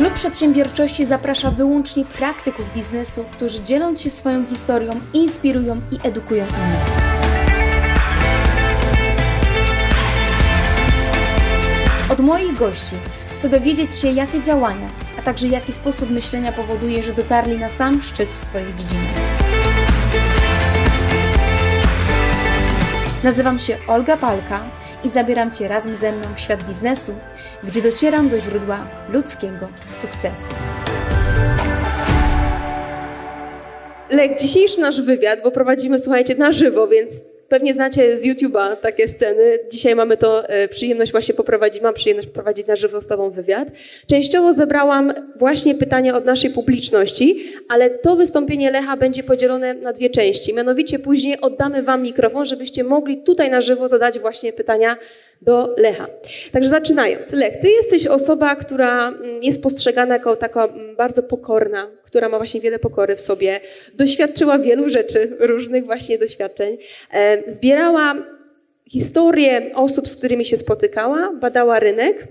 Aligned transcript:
Klub 0.00 0.14
Przedsiębiorczości 0.14 1.06
zaprasza 1.06 1.50
wyłącznie 1.50 2.04
praktyków 2.04 2.74
biznesu, 2.74 3.24
którzy 3.32 3.62
dzieląc 3.62 4.00
się 4.00 4.10
swoją 4.10 4.46
historią, 4.46 4.92
inspirują 5.14 5.76
i 5.76 5.98
edukują 6.08 6.44
innych. 6.44 6.80
Od 12.10 12.20
moich 12.20 12.58
gości 12.58 12.96
chcę 13.38 13.48
dowiedzieć 13.48 13.94
się, 13.94 14.08
jakie 14.08 14.42
działania, 14.42 14.88
a 15.18 15.22
także 15.22 15.48
jaki 15.48 15.72
sposób 15.72 16.10
myślenia 16.10 16.52
powoduje, 16.52 17.02
że 17.02 17.12
dotarli 17.12 17.58
na 17.58 17.68
sam 17.68 18.02
szczyt 18.02 18.30
w 18.30 18.38
swojej 18.38 18.74
dziedzinie. 18.78 19.08
Nazywam 23.24 23.58
się 23.58 23.78
Olga 23.86 24.16
Palka 24.16 24.60
i 25.04 25.08
zabieram 25.08 25.50
Cię 25.50 25.68
razem 25.68 25.94
ze 25.94 26.12
mną 26.12 26.26
w 26.36 26.40
świat 26.40 26.62
biznesu, 26.62 27.12
gdzie 27.64 27.82
docieram 27.82 28.28
do 28.28 28.40
źródła 28.40 28.86
ludzkiego 29.08 29.68
sukcesu. 29.94 30.52
Lek, 34.10 34.40
dzisiejszy 34.40 34.80
nasz 34.80 35.00
wywiad, 35.00 35.42
bo 35.42 35.50
prowadzimy, 35.50 35.98
słuchajcie, 35.98 36.34
na 36.34 36.52
żywo, 36.52 36.88
więc 36.88 37.29
Pewnie 37.50 37.74
znacie 37.74 38.16
z 38.16 38.26
YouTube'a 38.26 38.76
takie 38.76 39.08
sceny. 39.08 39.58
Dzisiaj 39.70 39.94
mamy 39.94 40.16
to 40.16 40.48
e, 40.48 40.68
przyjemność 40.68 41.12
właśnie 41.12 41.34
poprowadzić, 41.34 41.82
mam 41.82 41.94
przyjemność 41.94 42.28
poprowadzić 42.28 42.66
na 42.66 42.76
żywo 42.76 43.00
z 43.00 43.06
Tobą 43.06 43.30
wywiad. 43.30 43.68
Częściowo 44.06 44.52
zebrałam 44.52 45.12
właśnie 45.36 45.74
pytania 45.74 46.16
od 46.16 46.24
naszej 46.24 46.50
publiczności, 46.50 47.44
ale 47.68 47.90
to 47.90 48.16
wystąpienie 48.16 48.70
Lecha 48.70 48.96
będzie 48.96 49.22
podzielone 49.22 49.74
na 49.74 49.92
dwie 49.92 50.10
części. 50.10 50.54
Mianowicie 50.54 50.98
później 50.98 51.40
oddamy 51.40 51.82
Wam 51.82 52.02
mikrofon, 52.02 52.44
żebyście 52.44 52.84
mogli 52.84 53.22
tutaj 53.22 53.50
na 53.50 53.60
żywo 53.60 53.88
zadać 53.88 54.18
właśnie 54.18 54.52
pytania 54.52 54.96
do 55.42 55.74
Lecha. 55.76 56.06
Także 56.52 56.68
zaczynając. 56.68 57.32
Lech, 57.32 57.56
Ty 57.56 57.68
jesteś 57.70 58.06
osoba, 58.06 58.56
która 58.56 59.08
mm, 59.08 59.42
jest 59.42 59.62
postrzegana 59.62 60.14
jako 60.14 60.36
taka 60.36 60.64
mm, 60.64 60.96
bardzo 60.96 61.22
pokorna, 61.22 61.90
która 62.04 62.28
ma 62.28 62.36
właśnie 62.36 62.60
wiele 62.60 62.78
pokory 62.78 63.16
w 63.16 63.20
sobie, 63.20 63.60
doświadczyła 63.94 64.58
wielu 64.58 64.88
rzeczy, 64.88 65.36
różnych 65.40 65.84
właśnie 65.84 66.18
doświadczeń, 66.18 66.78
zbierała 67.46 68.14
historię 68.88 69.70
osób, 69.74 70.08
z 70.08 70.16
którymi 70.16 70.44
się 70.44 70.56
spotykała, 70.56 71.32
badała 71.32 71.80
rynek 71.80 72.28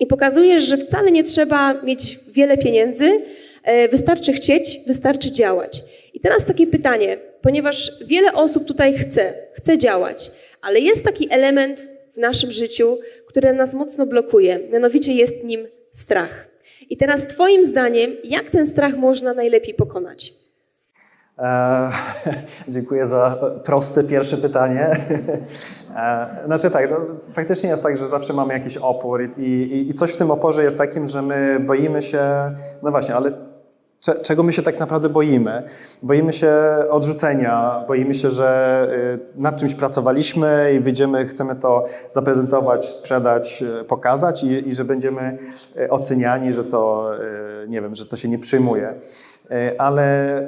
i 0.00 0.06
pokazujesz, 0.06 0.62
że 0.62 0.76
wcale 0.76 1.10
nie 1.10 1.24
trzeba 1.24 1.82
mieć 1.82 2.18
wiele 2.28 2.58
pieniędzy, 2.58 3.18
e, 3.62 3.88
wystarczy 3.88 4.32
chcieć, 4.32 4.80
wystarczy 4.86 5.30
działać. 5.30 5.82
I 6.14 6.20
teraz 6.20 6.44
takie 6.44 6.66
pytanie, 6.66 7.16
ponieważ 7.42 8.04
wiele 8.04 8.32
osób 8.32 8.64
tutaj 8.64 8.94
chce, 8.94 9.34
chce 9.52 9.78
działać, 9.78 10.30
ale 10.62 10.80
jest 10.80 11.04
taki 11.04 11.28
element 11.30 11.95
w 12.16 12.18
naszym 12.18 12.52
życiu, 12.52 12.98
który 13.26 13.52
nas 13.52 13.74
mocno 13.74 14.06
blokuje, 14.06 14.60
mianowicie 14.72 15.12
jest 15.12 15.44
nim 15.44 15.66
strach. 15.92 16.48
I 16.90 16.96
teraz 16.96 17.26
Twoim 17.26 17.64
zdaniem, 17.64 18.10
jak 18.24 18.50
ten 18.50 18.66
strach 18.66 18.96
można 18.96 19.34
najlepiej 19.34 19.74
pokonać? 19.74 20.32
E, 21.38 21.90
dziękuję 22.68 23.06
za 23.06 23.38
proste 23.64 24.04
pierwsze 24.04 24.36
pytanie. 24.36 24.90
E, 25.96 26.42
znaczy 26.46 26.70
tak, 26.70 26.90
no, 26.90 26.96
faktycznie 27.32 27.68
jest 27.68 27.82
tak, 27.82 27.96
że 27.96 28.06
zawsze 28.06 28.32
mamy 28.32 28.52
jakiś 28.54 28.76
opór 28.76 29.22
i, 29.36 29.42
i, 29.42 29.90
i 29.90 29.94
coś 29.94 30.12
w 30.12 30.16
tym 30.16 30.30
oporze 30.30 30.64
jest 30.64 30.78
takim, 30.78 31.06
że 31.06 31.22
my 31.22 31.60
boimy 31.60 32.02
się, 32.02 32.20
no 32.82 32.90
właśnie, 32.90 33.14
ale 33.14 33.32
czego 34.22 34.42
my 34.42 34.52
się 34.52 34.62
tak 34.62 34.78
naprawdę 34.78 35.08
boimy. 35.08 35.62
Boimy 36.02 36.32
się 36.32 36.52
odrzucenia, 36.90 37.84
boimy 37.88 38.14
się, 38.14 38.30
że 38.30 38.88
y, 39.36 39.40
nad 39.40 39.56
czymś 39.56 39.74
pracowaliśmy 39.74 40.72
i 40.76 40.80
wyjdziemy, 40.80 41.26
chcemy 41.26 41.56
to 41.56 41.84
zaprezentować, 42.10 42.88
sprzedać, 42.88 43.62
y, 43.80 43.84
pokazać 43.84 44.44
i, 44.44 44.68
i 44.68 44.74
że 44.74 44.84
będziemy 44.84 45.38
y, 45.76 45.90
oceniani, 45.90 46.52
że 46.52 46.64
to, 46.64 47.10
nie 47.68 47.82
wiem, 47.82 47.94
że 47.94 48.06
to 48.06 48.16
się 48.16 48.28
nie 48.28 48.38
przyjmuje. 48.38 48.94
Ale 49.78 50.42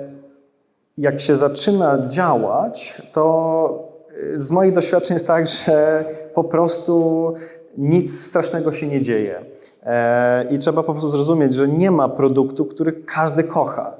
jak 0.98 1.20
się 1.20 1.36
zaczyna 1.36 2.08
działać, 2.08 3.02
to 3.12 3.88
z 4.34 4.50
moich 4.50 4.72
doświadczeń 4.72 5.14
jest 5.14 5.26
tak, 5.26 5.46
że 5.48 6.04
po 6.34 6.44
prostu 6.44 7.34
nic 7.78 8.26
strasznego 8.26 8.72
się 8.72 8.86
nie 8.86 9.00
dzieje. 9.00 9.44
E, 9.88 10.44
I 10.50 10.58
trzeba 10.58 10.82
po 10.82 10.92
prostu 10.92 11.08
zrozumieć, 11.08 11.54
że 11.54 11.68
nie 11.68 11.90
ma 11.90 12.08
produktu, 12.08 12.64
który 12.64 12.92
każdy 12.92 13.44
kocha. 13.44 13.96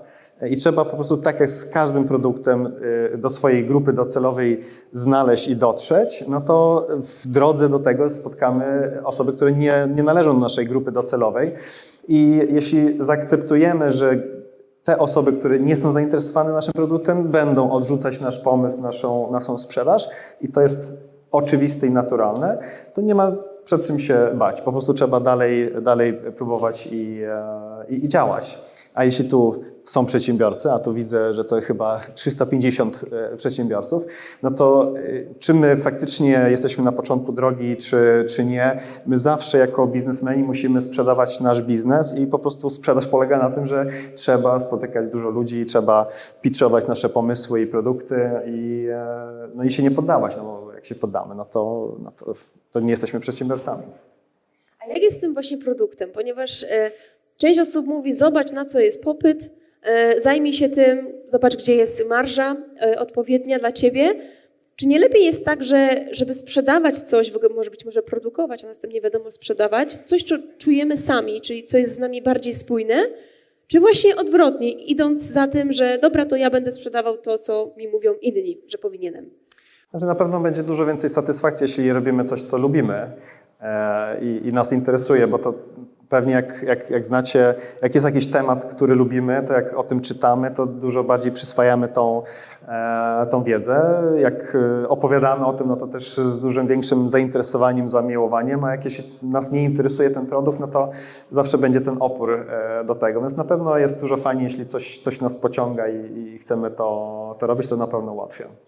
I 0.50 0.56
trzeba 0.56 0.84
po 0.84 0.94
prostu 0.94 1.16
tak 1.16 1.40
jak 1.40 1.50
z 1.50 1.66
każdym 1.66 2.04
produktem 2.04 2.72
e, 3.14 3.18
do 3.18 3.30
swojej 3.30 3.66
grupy 3.66 3.92
docelowej 3.92 4.60
znaleźć 4.92 5.48
i 5.48 5.56
dotrzeć, 5.56 6.24
no 6.28 6.40
to 6.40 6.86
w 7.02 7.26
drodze 7.26 7.68
do 7.68 7.78
tego 7.78 8.10
spotkamy 8.10 8.92
osoby, 9.04 9.32
które 9.32 9.52
nie, 9.52 9.88
nie 9.96 10.02
należą 10.02 10.34
do 10.34 10.40
naszej 10.40 10.66
grupy 10.66 10.92
docelowej. 10.92 11.52
I 12.08 12.40
jeśli 12.50 13.04
zaakceptujemy, 13.04 13.92
że 13.92 14.22
te 14.84 14.98
osoby, 14.98 15.32
które 15.32 15.60
nie 15.60 15.76
są 15.76 15.92
zainteresowane 15.92 16.52
naszym 16.52 16.72
produktem, 16.72 17.28
będą 17.28 17.70
odrzucać 17.70 18.20
nasz 18.20 18.38
pomysł, 18.38 18.80
naszą, 18.82 19.30
naszą 19.32 19.58
sprzedaż 19.58 20.08
i 20.40 20.48
to 20.48 20.60
jest 20.60 20.92
oczywiste 21.30 21.86
i 21.86 21.90
naturalne, 21.90 22.58
to 22.94 23.00
nie 23.00 23.14
ma 23.14 23.32
przed 23.68 23.86
czym 23.86 23.98
się 23.98 24.28
bać. 24.34 24.60
Po 24.60 24.72
prostu 24.72 24.94
trzeba 24.94 25.20
dalej, 25.20 25.70
dalej 25.82 26.14
próbować 26.36 26.88
i, 26.92 27.20
e, 27.22 27.94
i, 27.94 28.04
i 28.04 28.08
działać. 28.08 28.58
A 28.94 29.04
jeśli 29.04 29.28
tu 29.28 29.62
są 29.84 30.06
przedsiębiorcy, 30.06 30.70
a 30.70 30.78
tu 30.78 30.94
widzę, 30.94 31.34
że 31.34 31.44
to 31.44 31.60
chyba 31.60 32.00
350 32.14 33.04
e, 33.32 33.36
przedsiębiorców, 33.36 34.04
no 34.42 34.50
to 34.50 34.94
e, 34.96 35.34
czy 35.38 35.54
my 35.54 35.76
faktycznie 35.76 36.46
jesteśmy 36.50 36.84
na 36.84 36.92
początku 36.92 37.32
drogi, 37.32 37.76
czy, 37.76 38.24
czy 38.28 38.44
nie, 38.44 38.80
my 39.06 39.18
zawsze 39.18 39.58
jako 39.58 39.86
biznesmeni 39.86 40.42
musimy 40.42 40.80
sprzedawać 40.80 41.40
nasz 41.40 41.62
biznes 41.62 42.18
i 42.18 42.26
po 42.26 42.38
prostu 42.38 42.70
sprzedaż 42.70 43.06
polega 43.06 43.38
na 43.38 43.50
tym, 43.50 43.66
że 43.66 43.86
trzeba 44.14 44.60
spotykać 44.60 45.10
dużo 45.10 45.30
ludzi, 45.30 45.66
trzeba 45.66 46.06
pitchować 46.42 46.86
nasze 46.86 47.08
pomysły 47.08 47.60
i 47.60 47.66
produkty 47.66 48.30
i, 48.46 48.88
no 49.54 49.64
i 49.64 49.70
się 49.70 49.82
nie 49.82 49.90
poddawać, 49.90 50.36
no 50.36 50.44
bo 50.44 50.72
jak 50.72 50.86
się 50.86 50.94
poddamy, 50.94 51.34
no 51.34 51.44
to, 51.44 51.92
no 52.02 52.12
to, 52.16 52.34
to 52.78 52.84
nie 52.84 52.90
jesteśmy 52.90 53.20
przedsiębiorcami. 53.20 53.82
A 54.80 54.88
jak 54.88 55.02
jest 55.02 55.16
z 55.16 55.20
tym 55.20 55.34
właśnie 55.34 55.58
produktem? 55.58 56.10
Ponieważ 56.10 56.62
e, 56.62 56.90
część 57.36 57.60
osób 57.60 57.86
mówi, 57.86 58.12
zobacz 58.12 58.52
na 58.52 58.64
co 58.64 58.80
jest 58.80 59.02
popyt, 59.02 59.50
e, 59.82 60.20
zajmij 60.20 60.52
się 60.52 60.68
tym, 60.68 61.12
zobacz 61.26 61.56
gdzie 61.56 61.74
jest 61.74 62.06
marża 62.06 62.56
e, 62.82 62.98
odpowiednia 62.98 63.58
dla 63.58 63.72
ciebie. 63.72 64.14
Czy 64.76 64.86
nie 64.86 64.98
lepiej 64.98 65.24
jest 65.24 65.44
tak, 65.44 65.62
że 65.62 66.04
żeby 66.12 66.34
sprzedawać 66.34 66.98
coś, 66.98 67.30
w 67.30 67.36
ogóle 67.36 67.54
może 67.54 67.70
być 67.70 67.84
może 67.84 68.02
produkować, 68.02 68.64
a 68.64 68.66
następnie 68.66 69.00
wiadomo 69.00 69.30
sprzedawać, 69.30 69.94
coś, 69.94 70.22
co 70.22 70.34
czujemy 70.58 70.96
sami, 70.96 71.40
czyli 71.40 71.64
co 71.64 71.78
jest 71.78 71.94
z 71.94 71.98
nami 71.98 72.22
bardziej 72.22 72.54
spójne, 72.54 73.06
czy 73.66 73.80
właśnie 73.80 74.16
odwrotnie, 74.16 74.70
idąc 74.70 75.20
za 75.20 75.48
tym, 75.48 75.72
że 75.72 75.98
dobra, 76.02 76.26
to 76.26 76.36
ja 76.36 76.50
będę 76.50 76.72
sprzedawał 76.72 77.16
to, 77.16 77.38
co 77.38 77.74
mi 77.76 77.88
mówią 77.88 78.14
inni, 78.22 78.60
że 78.68 78.78
powinienem? 78.78 79.30
Znaczy 79.90 80.06
na 80.06 80.14
pewno 80.14 80.40
będzie 80.40 80.62
dużo 80.62 80.86
więcej 80.86 81.10
satysfakcji, 81.10 81.64
jeśli 81.64 81.92
robimy 81.92 82.24
coś, 82.24 82.42
co 82.42 82.58
lubimy 82.58 83.12
e, 83.60 84.20
i, 84.20 84.48
i 84.48 84.52
nas 84.52 84.72
interesuje, 84.72 85.26
bo 85.26 85.38
to 85.38 85.54
pewnie 86.08 86.32
jak, 86.32 86.62
jak, 86.62 86.90
jak 86.90 87.06
znacie, 87.06 87.54
jak 87.82 87.94
jest 87.94 88.04
jakiś 88.04 88.26
temat, 88.26 88.64
który 88.64 88.94
lubimy, 88.94 89.42
to 89.46 89.52
jak 89.52 89.74
o 89.74 89.82
tym 89.82 90.00
czytamy, 90.00 90.50
to 90.50 90.66
dużo 90.66 91.04
bardziej 91.04 91.32
przyswajamy 91.32 91.88
tą, 91.88 92.22
e, 92.68 93.26
tą 93.30 93.42
wiedzę. 93.42 94.02
Jak 94.16 94.56
e, 94.84 94.88
opowiadamy 94.88 95.46
o 95.46 95.52
tym, 95.52 95.68
no 95.68 95.76
to 95.76 95.86
też 95.86 96.16
z 96.16 96.38
dużym 96.38 96.66
większym 96.66 97.08
zainteresowaniem, 97.08 97.88
zamiłowaniem, 97.88 98.64
a 98.64 98.70
jak 98.70 98.80
nas 99.22 99.52
nie 99.52 99.64
interesuje 99.64 100.10
ten 100.10 100.26
produkt, 100.26 100.60
no 100.60 100.68
to 100.68 100.90
zawsze 101.30 101.58
będzie 101.58 101.80
ten 101.80 101.96
opór 102.00 102.46
do 102.86 102.94
tego. 102.94 103.20
Więc 103.20 103.36
na 103.36 103.44
pewno 103.44 103.78
jest 103.78 104.00
dużo 104.00 104.16
fajniej, 104.16 104.44
jeśli 104.44 104.66
coś, 104.66 104.98
coś 104.98 105.20
nas 105.20 105.36
pociąga 105.36 105.88
i, 105.88 106.18
i 106.18 106.38
chcemy 106.38 106.70
to, 106.70 107.36
to 107.38 107.46
robić, 107.46 107.68
to 107.68 107.76
na 107.76 107.86
pewno 107.86 108.12
łatwiej. 108.12 108.67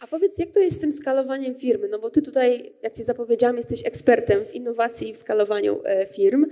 A 0.00 0.06
powiedz, 0.06 0.38
jak 0.38 0.50
to 0.50 0.60
jest 0.60 0.76
z 0.76 0.80
tym 0.80 0.92
skalowaniem 0.92 1.54
firmy? 1.54 1.88
No 1.90 1.98
bo 1.98 2.10
ty 2.10 2.22
tutaj, 2.22 2.72
jak 2.82 2.94
ci 2.94 3.02
zapowiedziałam, 3.02 3.56
jesteś 3.56 3.86
ekspertem 3.86 4.44
w 4.44 4.54
innowacji 4.54 5.08
i 5.08 5.12
w 5.12 5.16
skalowaniu 5.16 5.80
e, 5.84 6.06
firm. 6.06 6.46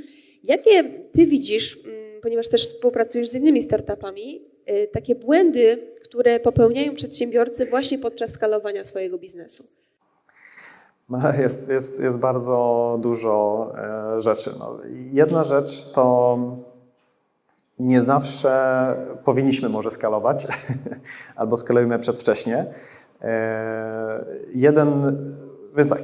Jakie 0.45 0.85
ty 1.13 1.27
widzisz, 1.27 1.79
mm, 1.87 2.21
ponieważ 2.23 2.49
też 2.49 2.65
współpracujesz 2.65 3.29
z 3.29 3.35
innymi 3.35 3.63
startupami, 3.63 4.43
e, 4.67 4.87
takie 4.87 5.15
błędy, 5.15 5.79
które 6.03 6.41
popełniają 6.41 6.95
przedsiębiorcy 6.95 7.67
właśnie 7.67 7.99
podczas 7.99 8.31
skalowania 8.31 8.85
swojego 8.85 9.19
biznesu? 9.19 9.65
Jest, 11.39 11.69
jest, 11.69 12.01
jest 12.01 12.19
bardzo 12.19 12.99
dużo 13.03 13.73
e, 14.17 14.21
rzeczy. 14.21 14.51
No, 14.59 14.79
jedna 15.13 15.45
rzecz 15.45 15.93
to 15.93 16.39
nie 17.79 18.03
zawsze 18.03 18.97
powinniśmy 19.25 19.69
może 19.69 19.91
skalować, 19.91 20.47
albo 21.37 21.57
skalujemy 21.57 21.99
przedwcześnie. 21.99 22.75
E, 23.23 24.25
jeden, 24.55 25.17
więc 25.77 25.91
tak, 25.91 26.03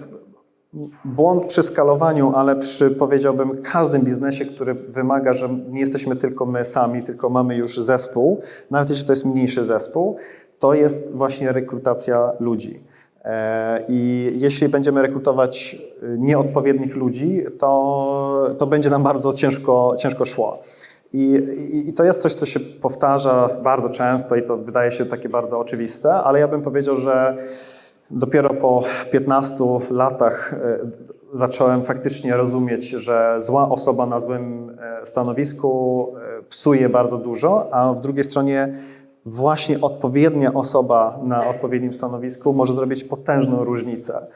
błąd 1.04 1.46
przy 1.46 1.62
skalowaniu, 1.62 2.32
ale 2.34 2.56
przy 2.56 2.90
powiedziałbym 2.90 3.62
każdym 3.62 4.02
biznesie, 4.02 4.44
który 4.44 4.74
wymaga, 4.74 5.32
że 5.32 5.48
nie 5.68 5.80
jesteśmy 5.80 6.16
tylko 6.16 6.46
my 6.46 6.64
sami, 6.64 7.02
tylko 7.02 7.30
mamy 7.30 7.56
już 7.56 7.80
zespół, 7.80 8.40
nawet 8.70 8.90
jeśli 8.90 9.06
to 9.06 9.12
jest 9.12 9.24
mniejszy 9.24 9.64
zespół, 9.64 10.16
to 10.58 10.74
jest 10.74 11.12
właśnie 11.12 11.52
rekrutacja 11.52 12.32
ludzi. 12.40 12.80
E, 13.24 13.84
I 13.88 14.32
jeśli 14.36 14.68
będziemy 14.68 15.02
rekrutować 15.02 15.76
nieodpowiednich 16.02 16.96
ludzi, 16.96 17.44
to, 17.58 18.48
to 18.58 18.66
będzie 18.66 18.90
nam 18.90 19.02
bardzo 19.02 19.32
ciężko, 19.32 19.94
ciężko 19.98 20.24
szło. 20.24 20.62
I, 21.12 21.34
i, 21.72 21.88
I, 21.88 21.92
to 21.92 22.04
jest 22.04 22.22
coś, 22.22 22.34
co 22.34 22.46
się 22.46 22.60
powtarza 22.60 23.48
bardzo 23.62 23.88
często 23.88 24.36
i 24.36 24.42
to 24.42 24.56
wydaje 24.56 24.92
się 24.92 25.06
takie 25.06 25.28
bardzo 25.28 25.58
oczywiste, 25.58 26.14
ale 26.14 26.40
ja 26.40 26.48
bym 26.48 26.62
powiedział, 26.62 26.96
że 26.96 27.36
dopiero 28.10 28.54
po 28.54 28.84
15 29.12 29.64
latach 29.90 30.54
e, 30.54 30.78
zacząłem 31.34 31.82
faktycznie 31.82 32.36
rozumieć, 32.36 32.88
że 32.90 33.36
zła 33.38 33.68
osoba 33.68 34.06
na 34.06 34.20
złym 34.20 34.76
e, 34.80 35.06
stanowisku 35.06 36.06
e, 36.38 36.42
psuje 36.42 36.88
bardzo 36.88 37.18
dużo, 37.18 37.74
a 37.74 37.92
w 37.92 38.00
drugiej 38.00 38.24
stronie 38.24 38.74
właśnie 39.26 39.80
odpowiednia 39.80 40.52
osoba 40.52 41.20
na 41.22 41.48
odpowiednim 41.48 41.92
stanowisku 41.92 42.52
może 42.52 42.72
zrobić 42.72 43.04
potężną 43.04 43.64
różnicę. 43.64 44.26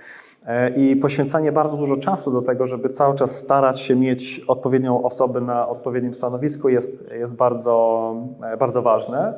I 0.76 0.96
poświęcanie 0.96 1.52
bardzo 1.52 1.76
dużo 1.76 1.96
czasu 1.96 2.32
do 2.32 2.42
tego, 2.42 2.66
żeby 2.66 2.88
cały 2.88 3.14
czas 3.14 3.36
starać 3.36 3.80
się 3.80 3.96
mieć 3.96 4.40
odpowiednią 4.48 5.02
osobę 5.02 5.40
na 5.40 5.68
odpowiednim 5.68 6.14
stanowisku 6.14 6.68
jest, 6.68 7.04
jest 7.12 7.36
bardzo, 7.36 8.14
bardzo 8.58 8.82
ważne. 8.82 9.34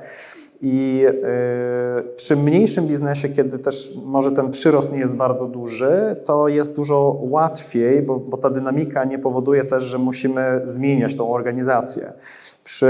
I 0.60 1.04
y, 1.06 2.14
przy 2.16 2.36
mniejszym 2.36 2.86
biznesie, 2.86 3.28
kiedy 3.28 3.58
też 3.58 3.92
może 4.04 4.32
ten 4.32 4.50
przyrost 4.50 4.92
nie 4.92 4.98
jest 4.98 5.14
bardzo 5.14 5.46
duży, 5.46 6.16
to 6.24 6.48
jest 6.48 6.76
dużo 6.76 7.16
łatwiej, 7.20 8.02
bo, 8.02 8.18
bo 8.18 8.36
ta 8.36 8.50
dynamika 8.50 9.04
nie 9.04 9.18
powoduje 9.18 9.64
też, 9.64 9.84
że 9.84 9.98
musimy 9.98 10.60
zmieniać 10.64 11.14
tą 11.14 11.32
organizację. 11.32 12.12
Przy 12.64 12.88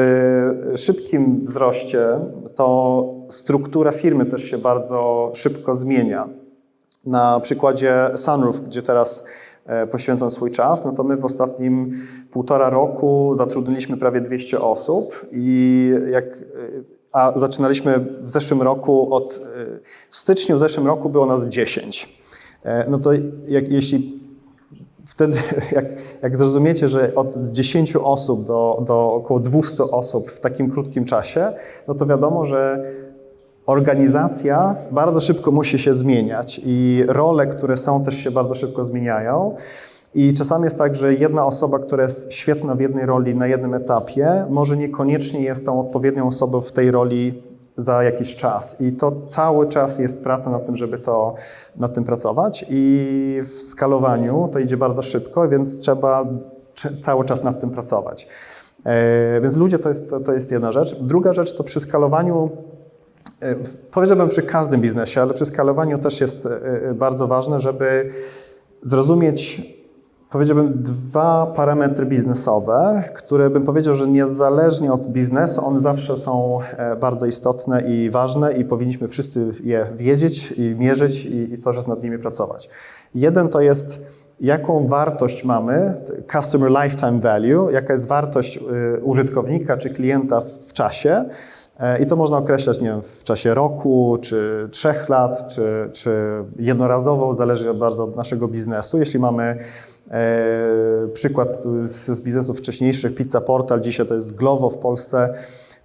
szybkim 0.77 1.45
wzroście 1.45 2.09
to 2.55 3.05
struktura 3.29 3.93
firmy 3.93 4.27
też 4.27 4.45
się 4.45 4.59
bardzo 4.59 5.31
szybko 5.35 5.75
zmienia. 5.75 6.29
Na 7.07 7.41
przykładzie 7.41 8.11
Sunroof, 8.17 8.61
gdzie 8.61 8.83
teraz 8.83 9.25
e, 9.67 9.87
poświęcam 9.87 10.31
swój 10.31 10.51
czas, 10.51 10.85
no 10.85 10.93
to 10.93 11.05
my 11.05 11.17
w 11.17 11.25
ostatnim 11.25 12.01
półtora 12.31 12.71
roku 12.71 13.35
zatrudniliśmy 13.35 13.97
prawie 13.97 14.21
200 14.21 14.61
osób 14.61 15.27
i 15.33 15.91
jak 16.13 16.25
a 17.13 17.39
zaczynaliśmy 17.39 18.07
w 18.21 18.29
zeszłym 18.29 18.63
roku 18.63 19.15
od, 19.15 19.37
y, 19.37 19.41
w 20.11 20.17
styczniu 20.17 20.57
w 20.57 20.59
zeszłym 20.59 20.87
roku 20.87 21.09
było 21.09 21.27
nas 21.27 21.47
10. 21.47 22.19
E, 22.65 22.91
no 22.91 22.99
to 22.99 23.11
jak, 23.49 23.69
jeśli 23.69 24.21
wtedy, 25.07 25.39
jak, 25.73 25.85
jak 26.23 26.37
zrozumiecie, 26.37 26.89
że 26.89 27.15
od 27.15 27.37
10 27.37 27.97
osób 27.97 28.47
do, 28.47 28.83
do 28.87 29.13
około 29.13 29.41
200 29.41 29.85
osób 29.85 30.31
w 30.31 30.41
takim 30.41 30.71
krótkim 30.71 31.05
czasie, 31.05 31.53
no 31.89 31.95
to 31.95 32.07
wiadomo, 32.07 32.45
że 32.45 32.93
organizacja 33.69 34.77
bardzo 34.91 35.21
szybko 35.21 35.51
musi 35.51 35.79
się 35.79 35.95
zmieniać 35.95 36.61
i 36.65 37.05
role, 37.07 37.47
które 37.47 37.77
są, 37.77 38.05
też 38.05 38.15
się 38.15 38.31
bardzo 38.31 38.55
szybko 38.55 38.85
zmieniają. 38.85 39.57
I 40.15 40.33
czasami 40.33 40.65
jest 40.65 40.79
tak, 40.79 40.97
że 40.97 41.15
jedna 41.15 41.47
osoba, 41.47 41.79
która 41.79 42.05
jest 42.05 42.33
świetna 42.33 42.75
w 42.75 42.81
jednej 42.81 43.07
roli 43.07 43.35
na 43.35 43.47
jednym 43.47 43.75
etapie, 43.75 44.47
może 44.51 44.77
niekoniecznie 44.77 45.41
jest 45.41 45.67
tą 45.67 45.81
odpowiednią 45.81 46.27
osobą 46.27 46.61
w 46.61 46.73
tej 46.73 46.91
roli 46.91 47.43
za 47.77 48.03
jakiś 48.03 48.37
czas. 48.37 48.81
I 48.81 48.93
to 48.93 49.13
cały 49.27 49.69
czas 49.69 49.99
jest 49.99 50.23
praca 50.23 50.51
nad 50.51 50.67
tym, 50.67 50.77
żeby 50.77 50.99
to, 50.99 51.35
nad 51.77 51.95
tym 51.95 52.05
pracować. 52.05 52.67
I 52.69 53.41
w 53.43 53.63
skalowaniu 53.63 54.49
to 54.53 54.59
idzie 54.59 54.77
bardzo 54.77 55.03
szybko, 55.03 55.49
więc 55.49 55.81
trzeba 55.81 56.27
cały 57.05 57.25
czas 57.25 57.43
nad 57.43 57.61
tym 57.61 57.71
pracować. 57.71 58.29
E, 58.85 59.41
więc 59.41 59.57
ludzie 59.57 59.79
to 59.79 59.89
jest, 59.89 60.11
to, 60.25 60.33
jest 60.33 60.51
jedna 60.51 60.73
rzecz. 60.73 61.01
Druga 61.01 61.33
rzecz 61.33 61.57
to 61.57 61.65
przy 61.65 61.81
skalowaniu 61.81 62.51
Powiedziałbym 63.91 64.29
przy 64.29 64.43
każdym 64.43 64.81
biznesie, 64.81 65.23
ale 65.23 65.35
przy 65.35 65.45
skalowaniu 65.45 65.99
też 65.99 66.21
jest 66.21 66.47
e, 66.47 66.95
bardzo 66.95 67.29
ważne, 67.29 67.61
żeby 67.61 68.11
zrozumieć 68.83 69.63
powiedziałbym, 70.31 70.83
dwa 70.83 71.53
parametry 71.57 72.07
biznesowe, 72.07 73.05
które 73.15 73.51
bym 73.51 73.63
powiedział, 73.65 73.95
że 73.95 74.09
niezależnie 74.09 74.93
od 74.93 75.07
biznesu, 75.09 75.65
one 75.65 75.81
zawsze 75.81 76.17
są 76.17 76.59
e, 76.77 76.97
bardzo 76.97 77.27
istotne 77.27 77.81
i 77.81 78.11
ważne 78.11 78.53
i 78.53 78.65
powinniśmy 78.65 79.09
wszyscy 79.09 79.51
je 79.65 79.87
wiedzieć 79.97 80.53
i 80.53 80.75
mierzyć 80.79 81.25
i, 81.25 81.53
i 81.53 81.59
cały 81.59 81.77
nad 81.89 82.03
nimi 82.03 82.19
pracować. 82.19 82.69
Jeden 83.15 83.49
to 83.49 83.61
jest, 83.61 84.01
jaką 84.41 84.87
wartość 84.87 85.45
mamy, 85.45 85.95
customer 86.33 86.71
lifetime 86.71 87.21
value, 87.21 87.71
jaka 87.73 87.93
jest 87.93 88.09
wartość 88.09 88.61
użytkownika 89.03 89.77
czy 89.77 89.91
klienta 89.91 90.41
w 90.67 90.73
czasie. 90.73 91.25
E, 91.79 92.03
I 92.03 92.07
to 92.07 92.17
można 92.17 92.37
określać 92.37 92.81
nie 92.81 92.89
wiem, 92.89 93.03
w 93.03 93.25
czasie 93.25 93.55
roku, 93.55 94.19
czy 94.21 94.69
trzech 94.73 95.09
lat, 95.09 95.47
czy, 95.49 95.91
czy 95.93 96.11
jednorazowo, 96.59 97.35
zależy 97.35 97.75
bardzo 97.75 98.05
od 98.05 98.17
naszego 98.17 98.49
biznesu. 98.49 98.99
Jeśli 98.99 99.21
mamy 99.21 99.59
E, 100.11 101.09
przykład 101.13 101.63
z 101.85 102.21
biznesów 102.21 102.59
wcześniejszych, 102.59 103.15
Pizza 103.15 103.41
Portal, 103.41 103.81
dzisiaj 103.81 104.07
to 104.07 104.15
jest 104.15 104.35
Glovo 104.35 104.71
w 104.71 104.79
Polsce, 104.79 105.35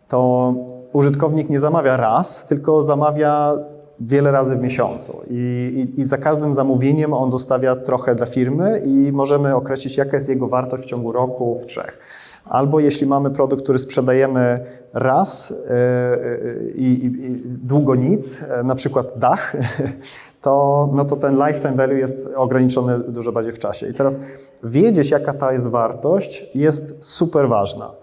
to 0.08 0.54
użytkownik 0.94 1.50
nie 1.50 1.60
zamawia 1.60 1.98
raz, 1.98 2.46
tylko 2.46 2.84
zamawia 2.84 3.54
wiele 4.00 4.32
razy 4.32 4.56
w 4.56 4.62
miesiącu 4.62 5.22
I, 5.30 5.90
i, 5.96 6.02
i, 6.02 6.06
za 6.06 6.18
każdym 6.18 6.54
zamówieniem 6.54 7.14
on 7.14 7.32
zostawia 7.32 7.76
trochę 7.76 8.16
dla 8.16 8.26
firmy 8.26 8.82
i 8.86 9.12
możemy 9.12 9.56
określić, 9.56 9.98
jaka 9.98 10.18
jest 10.18 10.30
jego 10.30 10.48
wartość 10.48 10.84
w 10.84 10.88
ciągu 10.88 11.12
roku, 11.12 11.56
w 11.56 11.66
trzech. 11.66 12.00
Albo 12.46 12.80
jeśli 12.80 13.08
mamy 13.08 13.32
produkt, 13.32 13.64
który 13.64 13.80
sprzedajemy 13.80 14.60
raz 14.94 15.50
yy, 15.50 16.72
i, 16.76 17.06
i 17.06 17.42
długo 17.46 17.96
nic, 17.96 18.42
na 18.64 18.76
przykład 18.76 19.18
dach, 19.18 19.56
to, 20.42 20.90
no 20.94 21.06
to 21.06 21.16
ten 21.16 21.36
lifetime 21.48 21.76
value 21.76 21.98
jest 21.98 22.30
ograniczony 22.36 23.00
dużo 23.00 23.32
bardziej 23.32 23.52
w 23.54 23.60
czasie. 23.60 23.90
I 23.90 23.94
teraz 23.94 24.20
wiedzieć, 24.64 25.12
jaka 25.12 25.34
ta 25.34 25.54
jest 25.54 25.68
wartość, 25.68 26.46
jest 26.56 26.96
super 27.00 27.50
ważna. 27.50 28.03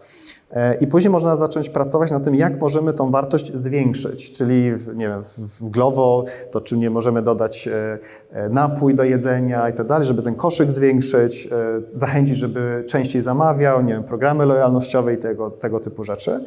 E, 0.52 0.74
I 0.74 0.86
później 0.86 1.10
można 1.10 1.36
zacząć 1.36 1.68
pracować 1.68 2.10
nad 2.10 2.24
tym, 2.24 2.34
jak 2.34 2.60
możemy 2.60 2.92
tą 2.92 3.10
wartość 3.10 3.52
zwiększyć. 3.54 4.32
Czyli 4.32 4.72
w, 4.72 4.96
nie 4.96 5.08
wiem, 5.08 5.22
w 5.60 5.68
Glovo 5.70 6.24
to 6.50 6.60
czy 6.60 6.78
nie 6.78 6.90
możemy 6.90 7.22
dodać 7.22 7.68
e, 7.68 7.98
e, 8.32 8.48
napój 8.48 8.94
do 8.94 9.04
jedzenia 9.04 9.68
i 9.68 9.72
tak 9.72 9.86
dalej, 9.86 10.06
żeby 10.06 10.22
ten 10.22 10.34
koszyk 10.34 10.70
zwiększyć, 10.70 11.48
zachęcić, 11.88 12.36
żeby 12.36 12.84
częściej 12.88 13.22
zamawiał, 13.22 13.82
nie 13.82 13.92
wiem, 13.92 14.04
programy 14.04 14.46
lojalnościowe 14.46 15.14
i 15.14 15.18
tego, 15.18 15.50
tego 15.50 15.80
typu 15.80 16.04
rzeczy. 16.04 16.44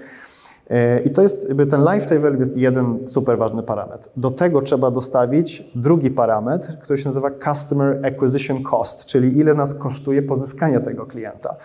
I 1.05 1.09
to 1.09 1.21
jest, 1.21 1.47
jakby 1.47 1.65
ten 1.65 1.83
value 1.83 2.39
jest 2.39 2.57
jeden 2.57 3.07
super 3.07 3.37
ważny 3.37 3.63
parametr. 3.63 4.09
Do 4.17 4.31
tego 4.31 4.61
trzeba 4.61 4.91
dostawić 4.91 5.71
drugi 5.75 6.11
parametr, 6.11 6.79
który 6.79 6.97
się 6.97 7.09
nazywa 7.09 7.29
Customer 7.43 8.05
Acquisition 8.05 8.63
Cost, 8.63 9.05
czyli 9.05 9.37
ile 9.37 9.53
nas 9.53 9.73
kosztuje 9.75 10.21
pozyskanie 10.21 10.79
tego 10.79 11.05
klienta. 11.05 11.55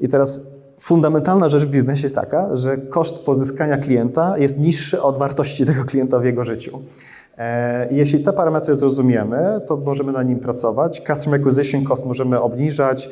I 0.00 0.08
teraz 0.08 0.40
fundamentalna 0.82 1.48
rzecz 1.48 1.62
w 1.62 1.68
biznesie 1.68 2.02
jest 2.02 2.14
taka, 2.14 2.56
że 2.56 2.76
koszt 2.78 3.24
pozyskania 3.24 3.76
klienta 3.76 4.38
jest 4.38 4.58
niższy 4.58 5.02
od 5.02 5.18
wartości 5.18 5.66
tego 5.66 5.84
klienta 5.84 6.18
w 6.18 6.24
jego 6.24 6.44
życiu. 6.44 6.82
E, 7.38 7.94
jeśli 7.94 8.20
te 8.20 8.32
parametry 8.32 8.74
zrozumiemy, 8.74 9.60
to 9.66 9.76
możemy 9.76 10.12
na 10.12 10.22
nim 10.22 10.38
pracować. 10.38 11.02
Customer 11.06 11.40
Acquisition 11.40 11.84
Cost 11.84 12.06
możemy 12.06 12.40
obniżać, 12.40 13.10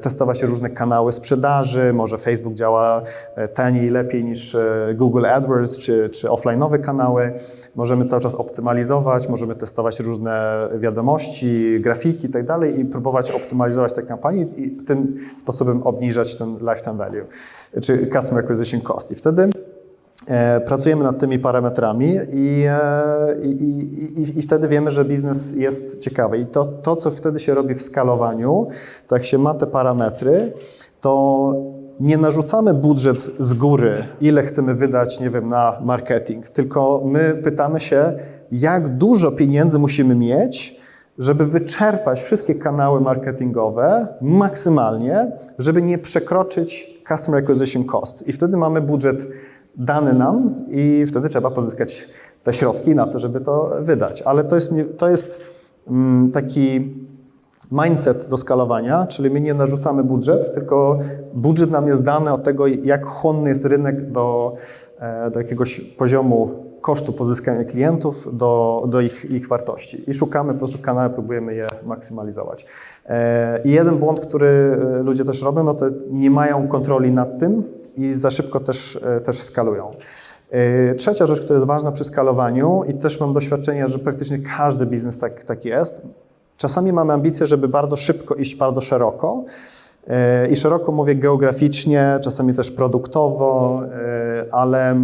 testować 0.00 0.42
różne 0.42 0.70
kanały 0.70 1.12
sprzedaży, 1.12 1.92
może 1.92 2.18
Facebook 2.18 2.54
działa 2.54 3.02
e, 3.34 3.48
taniej, 3.48 3.90
lepiej 3.90 4.24
niż 4.24 4.54
e, 4.54 4.94
Google 4.94 5.26
AdWords 5.26 5.78
czy, 5.78 6.08
czy 6.08 6.28
offline'owe 6.28 6.80
kanały. 6.80 7.32
Możemy 7.74 8.04
cały 8.04 8.22
czas 8.22 8.34
optymalizować, 8.34 9.28
możemy 9.28 9.54
testować 9.54 10.00
różne 10.00 10.68
wiadomości, 10.78 11.80
grafiki 11.80 12.26
i 12.26 12.30
tak 12.30 12.46
i 12.78 12.84
próbować 12.84 13.30
optymalizować 13.30 13.92
te 13.92 14.02
kampanie 14.02 14.42
i 14.42 14.70
tym 14.70 15.18
sposobem 15.38 15.82
obniżać 15.82 16.36
ten 16.36 16.58
lifetime 16.58 16.96
value, 16.96 17.24
czy 17.82 18.10
customer 18.12 18.44
acquisition 18.44 18.80
cost. 18.80 19.12
I 19.12 19.14
wtedy 19.14 19.50
E, 19.50 19.69
pracujemy 20.66 21.04
nad 21.04 21.18
tymi 21.18 21.38
parametrami 21.38 22.16
e, 22.18 22.26
i, 22.32 22.66
i, 23.48 24.20
i, 24.20 24.38
i, 24.38 24.42
wtedy 24.42 24.68
wiemy, 24.68 24.90
że 24.90 25.04
biznes 25.04 25.52
jest 25.52 25.98
ciekawy. 25.98 26.38
I 26.38 26.46
to, 26.46 26.64
to, 26.64 26.96
co 26.96 27.10
wtedy 27.10 27.38
się 27.38 27.54
robi 27.54 27.74
w 27.74 27.82
skalowaniu, 27.82 28.68
to 29.06 29.16
jak 29.16 29.24
się 29.24 29.38
ma 29.38 29.54
te 29.54 29.66
parametry, 29.66 30.52
to 31.00 31.54
nie 32.00 32.18
narzucamy 32.18 32.74
budżet 32.74 33.30
z 33.38 33.54
góry, 33.54 34.04
ile 34.20 34.42
chcemy 34.42 34.74
wydać, 34.74 35.20
nie 35.20 35.30
wiem, 35.30 35.48
na 35.48 35.78
marketing, 35.84 36.48
tylko 36.48 37.02
my 37.04 37.40
pytamy 37.44 37.80
się, 37.80 38.12
jak 38.52 38.96
dużo 38.96 39.32
pieniędzy 39.32 39.78
musimy 39.78 40.14
mieć, 40.14 40.80
żeby 41.18 41.46
wyczerpać 41.46 42.20
wszystkie 42.20 42.54
kanały 42.54 43.00
marketingowe 43.00 44.08
maksymalnie, 44.20 45.32
żeby 45.58 45.82
nie 45.82 45.98
przekroczyć 45.98 47.00
customer 47.08 47.44
acquisition 47.44 47.84
cost. 47.84 48.28
I 48.28 48.32
wtedy 48.32 48.56
mamy 48.56 48.80
budżet 48.80 49.28
dany 49.76 50.12
nam 50.12 50.54
i 50.70 51.06
wtedy 51.06 51.28
trzeba 51.28 51.50
pozyskać 51.50 52.08
te 52.44 52.52
środki 52.52 52.94
na 52.94 53.06
to, 53.06 53.18
żeby 53.18 53.40
to 53.40 53.70
wydać. 53.80 54.22
Ale 54.22 54.44
to 54.44 54.54
jest, 54.54 54.74
to 54.96 55.08
jest 55.08 55.40
mm, 55.88 56.30
taki 56.30 56.94
mindset 57.72 58.28
do 58.28 58.36
skalowania, 58.36 59.06
czyli 59.06 59.30
my 59.30 59.40
nie 59.40 59.54
narzucamy 59.54 60.04
budżet, 60.04 60.54
tylko 60.54 60.98
budżet 61.34 61.70
nam 61.70 61.86
jest 61.86 62.02
dany 62.02 62.32
od 62.32 62.42
tego, 62.42 62.66
jak 62.66 63.06
chłonny 63.06 63.48
jest 63.48 63.64
rynek 63.64 64.10
do, 64.10 64.54
e, 64.98 65.30
do 65.30 65.40
jakiegoś 65.40 65.80
poziomu 65.80 66.50
kosztu 66.80 67.12
pozyskania 67.12 67.64
klientów 67.64 68.36
do, 68.36 68.84
do 68.88 69.00
ich, 69.00 69.30
ich 69.30 69.48
wartości. 69.48 70.10
I 70.10 70.14
szukamy 70.14 70.52
po 70.52 70.58
prostu 70.58 70.78
kanały, 70.78 71.10
próbujemy 71.10 71.54
je 71.54 71.66
maksymalizować. 71.86 72.66
E, 73.06 73.60
I 73.64 73.70
jeden 73.70 73.98
błąd, 73.98 74.20
który 74.20 74.46
e, 74.46 75.02
ludzie 75.02 75.24
też 75.24 75.42
robią, 75.42 75.64
no 75.64 75.74
to 75.74 75.86
nie 76.10 76.30
mają 76.30 76.68
kontroli 76.68 77.12
nad 77.12 77.38
tym 77.38 77.64
i 78.00 78.14
za 78.14 78.30
szybko 78.30 78.60
też, 78.60 78.98
e, 79.02 79.20
też 79.20 79.42
skalują. 79.42 79.94
Trzecia 80.96 81.26
rzecz, 81.26 81.40
która 81.40 81.54
jest 81.54 81.66
ważna 81.66 81.92
przy 81.92 82.04
skalowaniu 82.04 82.82
i 82.88 82.94
też 82.94 83.20
mam 83.20 83.32
doświadczenie, 83.32 83.88
że 83.88 83.98
praktycznie 83.98 84.38
każdy 84.38 84.86
biznes 84.86 85.18
tak, 85.18 85.44
tak 85.44 85.64
jest. 85.64 86.02
Czasami 86.56 86.92
mamy 86.92 87.12
ambicje, 87.12 87.46
żeby 87.46 87.68
bardzo 87.68 87.96
szybko 87.96 88.34
iść 88.34 88.56
bardzo 88.56 88.80
szeroko, 88.80 89.44
i 90.50 90.56
szeroko 90.56 90.92
mówię 90.92 91.14
geograficznie, 91.14 92.18
czasami 92.22 92.54
też 92.54 92.70
produktowo, 92.70 93.82
ale 94.52 94.96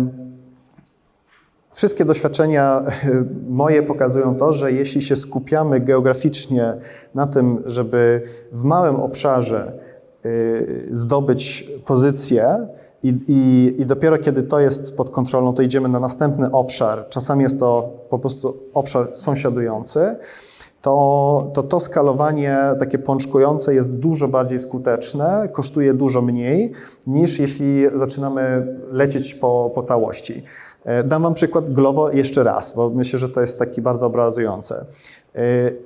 Wszystkie 1.77 2.05
doświadczenia 2.05 2.83
moje 3.49 3.83
pokazują 3.83 4.37
to, 4.37 4.53
że 4.53 4.73
jeśli 4.73 5.03
się 5.03 5.17
skupiamy 5.17 5.81
geograficznie 5.81 6.75
na 7.15 7.27
tym, 7.27 7.63
żeby 7.67 8.23
w 8.53 8.65
małym 8.65 8.97
obszarze 8.97 9.73
zdobyć 10.91 11.71
pozycję, 11.87 12.67
i, 13.03 13.09
i, 13.29 13.75
I, 13.83 13.87
dopiero 13.87 14.19
kiedy 14.19 14.43
to 14.43 14.61
jest 14.61 14.97
pod 14.97 15.11
kontrolą, 15.11 15.55
to 15.55 15.63
idziemy 15.63 15.89
na 15.89 16.01
następny 16.01 16.51
obszar. 16.51 17.09
Czasami 17.09 17.43
jest 17.43 17.59
to 17.59 17.91
po 18.11 18.19
prostu 18.19 18.57
obszar 18.75 19.09
sąsiadujący. 19.15 20.17
To, 20.83 21.51
to 21.55 21.63
to 21.63 21.81
skalowanie 21.81 22.59
takie 22.79 22.99
pączkujące 22.99 23.75
jest 23.75 23.93
dużo 23.93 24.29
bardziej 24.29 24.59
skuteczne, 24.59 25.49
kosztuje 25.53 25.95
dużo 25.95 26.23
mniej 26.23 26.73
niż 27.07 27.39
jeśli 27.39 27.85
zaczynamy 27.95 28.67
lecieć 28.91 29.35
po, 29.35 29.73
po 29.75 29.83
całości. 29.83 30.43
E, 30.87 31.05
dam 31.05 31.23
Wam 31.23 31.35
przykład 31.35 31.71
Glovo 31.71 32.11
jeszcze 32.11 32.43
raz, 32.43 32.75
bo 32.75 32.91
myślę, 32.91 33.19
że 33.19 33.29
to 33.29 33.41
jest 33.41 33.59
taki 33.59 33.83
bardzo 33.83 34.07
obrazujące. 34.07 34.85
E, 35.35 35.41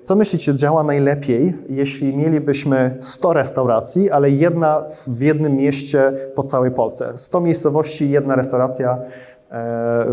co 0.04 0.16
myślicie 0.16 0.54
działa 0.54 0.83
najlepiej, 0.83 1.54
jeśli 1.69 2.16
mielibyśmy 2.16 2.97
100 3.00 3.33
restauracji, 3.33 4.11
ale 4.11 4.30
jedna 4.30 4.85
w 5.07 5.21
jednym 5.21 5.57
mieście 5.57 6.12
po 6.35 6.42
całej 6.42 6.71
Polsce? 6.71 7.12
100 7.16 7.40
miejscowości, 7.40 8.11
jedna 8.11 8.37
restauracja 8.37 8.92
e, 8.92 9.00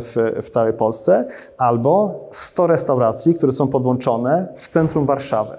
w, 0.02 0.34
w 0.42 0.50
całej 0.50 0.74
Polsce, 0.74 1.28
albo 1.58 2.28
100 2.32 2.68
restauracji, 2.68 3.34
które 3.34 3.52
są 3.52 3.68
podłączone 3.68 4.48
w 4.56 4.68
centrum 4.68 5.06
Warszawy. 5.06 5.58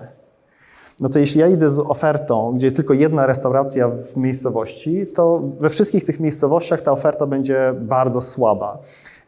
No 1.00 1.08
to 1.08 1.18
jeśli 1.18 1.40
ja 1.40 1.46
idę 1.46 1.70
z 1.70 1.78
ofertą, 1.78 2.52
gdzie 2.56 2.66
jest 2.66 2.76
tylko 2.76 2.94
jedna 2.94 3.26
restauracja 3.26 3.88
w 3.88 4.16
miejscowości, 4.16 5.06
to 5.14 5.42
we 5.60 5.70
wszystkich 5.70 6.04
tych 6.04 6.20
miejscowościach 6.20 6.82
ta 6.82 6.92
oferta 6.92 7.26
będzie 7.26 7.74
bardzo 7.80 8.20
słaba. 8.20 8.78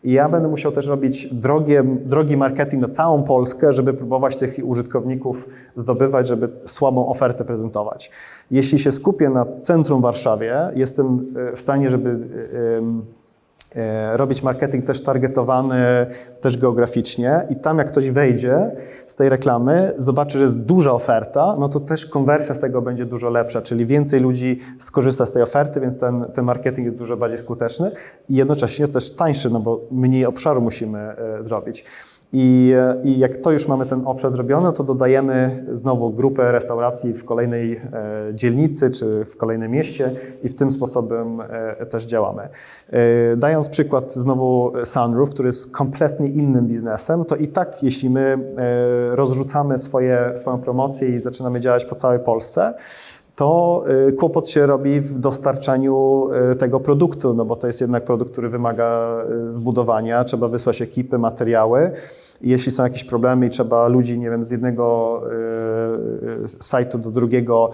I 0.05 0.13
ja 0.13 0.29
będę 0.29 0.49
musiał 0.49 0.73
też 0.73 0.87
robić 0.87 1.35
drogie, 1.35 1.85
drogi 2.05 2.37
marketing 2.37 2.83
na 2.83 2.89
całą 2.89 3.23
Polskę, 3.23 3.73
żeby 3.73 3.95
próbować 3.95 4.37
tych 4.37 4.59
użytkowników 4.65 5.49
zdobywać, 5.77 6.29
żeby 6.29 6.49
słabą 6.65 7.07
ofertę 7.07 7.45
prezentować. 7.45 8.11
Jeśli 8.51 8.79
się 8.79 8.93
skupię 8.93 9.31
na 9.31 9.47
centrum 9.61 10.03
Warszawie, 10.03 10.57
jestem 10.75 11.35
e, 11.51 11.57
w 11.57 11.61
stanie, 11.61 11.91
żeby 11.91 12.11
e, 12.11 12.17
robić 14.13 14.43
marketing 14.43 14.85
też 14.85 15.03
targetowany, 15.03 16.07
też 16.41 16.59
geograficznie 16.59 17.47
i 17.51 17.57
tam 17.57 17.79
jak 17.79 17.89
ktoś 17.89 18.11
wejdzie 18.11 18.71
z 19.07 19.17
tej 19.17 19.29
reklamy, 19.29 19.93
zobaczy, 19.99 20.39
że 20.39 20.45
jest 20.45 20.59
duża 20.59 20.93
oferta, 20.93 21.57
no 21.59 21.69
to 21.69 21.81
też 21.81 22.07
konwersja 22.07 22.55
z 22.55 22.61
tego 22.61 22.83
będzie 22.83 23.07
dużo 23.07 23.29
lepsza, 23.29 23.63
czyli 23.63 23.87
więcej 23.87 24.21
ludzi 24.21 24.61
skorzysta 24.79 25.27
z 25.27 25.33
tej 25.33 25.43
oferty, 25.43 25.81
więc 25.81 25.99
ten, 25.99 26.25
ten 26.35 26.45
marketing 26.45 26.87
jest 26.87 26.99
dużo 26.99 27.17
bardziej 27.17 27.39
skuteczny 27.39 27.91
i 28.29 28.35
jednocześnie 28.35 28.83
jest 28.83 28.93
też 28.93 29.17
tańszy, 29.17 29.51
no 29.51 29.61
bo 29.61 29.81
mniej 29.91 30.27
obszaru 30.27 30.61
musimy 30.61 30.99
e, 30.99 31.17
zrobić. 31.41 31.85
I, 32.33 32.75
I, 33.05 33.19
jak 33.19 33.37
to 33.37 33.53
już 33.53 33.69
mamy 33.69 33.87
ten 33.87 34.03
obszar 34.07 34.33
zrobiony, 34.33 34.73
to 34.73 34.85
dodajemy 34.85 35.65
znowu 35.69 36.11
grupę 36.11 36.53
restauracji 36.53 37.13
w 37.13 37.25
kolejnej 37.25 37.73
e, 37.73 37.81
dzielnicy 38.35 38.91
czy 38.91 39.25
w 39.25 39.37
kolejnym 39.37 39.71
mieście 39.71 40.17
i 40.43 40.49
w 40.49 40.55
tym 40.55 40.73
sposobem 40.73 41.41
e, 41.41 41.87
też 41.87 42.07
działamy. 42.07 42.43
E, 42.91 43.37
dając 43.37 43.69
przykład 43.69 44.13
znowu 44.13 44.73
Sunroof, 44.85 45.31
który 45.31 45.47
jest 45.47 45.73
kompletnie 45.73 46.29
innym 46.29 46.67
biznesem, 46.67 47.25
to 47.25 47.37
i 47.37 47.49
tak 47.49 47.83
jeśli 47.83 48.11
my 48.11 48.39
e, 48.57 49.17
rozrzucamy 49.17 49.79
swoje, 49.79 50.33
swoją 50.37 50.59
promocję 50.59 51.09
i 51.09 51.21
zaczynamy 51.21 51.61
działać 51.61 51.85
po 51.85 51.95
całej 51.95 52.19
Polsce, 52.19 52.75
to 53.41 53.85
y, 54.09 54.13
kłopot 54.13 54.49
się 54.49 54.67
robi 54.67 55.01
w 55.01 55.19
dostarczaniu 55.19 56.29
y, 56.53 56.57
tego 56.57 56.81
produktu, 56.81 57.35
no 57.35 57.45
bo 57.45 57.57
to 57.57 57.67
jest 57.67 57.81
jednak 57.81 58.05
produkt, 58.05 58.33
który 58.33 58.49
wymaga 58.49 59.19
y, 59.51 59.53
zbudowania, 59.55 60.25
trzeba 60.25 60.49
wysłać 60.49 60.83
ekipy, 60.83 61.19
materiały. 61.19 61.91
Jeśli 62.41 62.73
są 62.73 62.83
jakieś 62.83 63.05
problemy 63.05 63.47
i 63.47 63.51
trzeba 63.51 63.89
ludzi, 63.89 64.19
nie 64.19 64.31
wiem, 64.31 64.45
z 64.45 64.51
jednego 64.51 65.21
sajtu 66.47 66.99
do 66.99 67.11
drugiego 67.11 67.71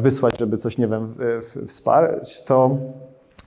wysłać, 0.00 0.38
żeby 0.38 0.58
coś, 0.58 0.78
nie 0.78 0.88
wiem, 0.88 1.14
wsparć, 1.66 2.42
to 2.42 2.76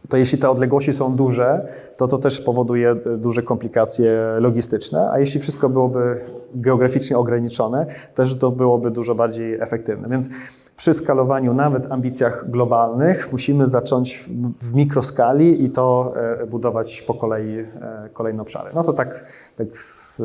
to 0.09 0.17
jeśli 0.17 0.37
te 0.37 0.49
odległości 0.49 0.93
są 0.93 1.15
duże, 1.15 1.67
to 1.97 2.07
to 2.07 2.17
też 2.17 2.41
powoduje 2.41 2.95
duże 3.17 3.41
komplikacje 3.41 4.19
logistyczne, 4.39 5.11
a 5.11 5.19
jeśli 5.19 5.39
wszystko 5.39 5.69
byłoby 5.69 6.19
geograficznie 6.55 7.17
ograniczone, 7.17 7.85
też 8.13 8.35
to 8.35 8.51
byłoby 8.51 8.91
dużo 8.91 9.15
bardziej 9.15 9.53
efektywne. 9.53 10.09
Więc 10.09 10.29
przy 10.77 10.93
skalowaniu, 10.93 11.53
nawet 11.53 11.91
ambicjach 11.91 12.49
globalnych, 12.51 13.31
musimy 13.31 13.67
zacząć 13.67 14.25
w 14.61 14.73
mikroskali 14.73 15.63
i 15.63 15.69
to 15.69 16.13
e, 16.41 16.47
budować 16.47 17.01
po 17.01 17.13
kolei 17.13 17.59
e, 17.59 17.65
kolejne 18.13 18.41
obszary. 18.41 18.71
No 18.75 18.83
to 18.83 18.93
tak, 18.93 19.25
tak 19.57 19.77
z, 19.77 20.17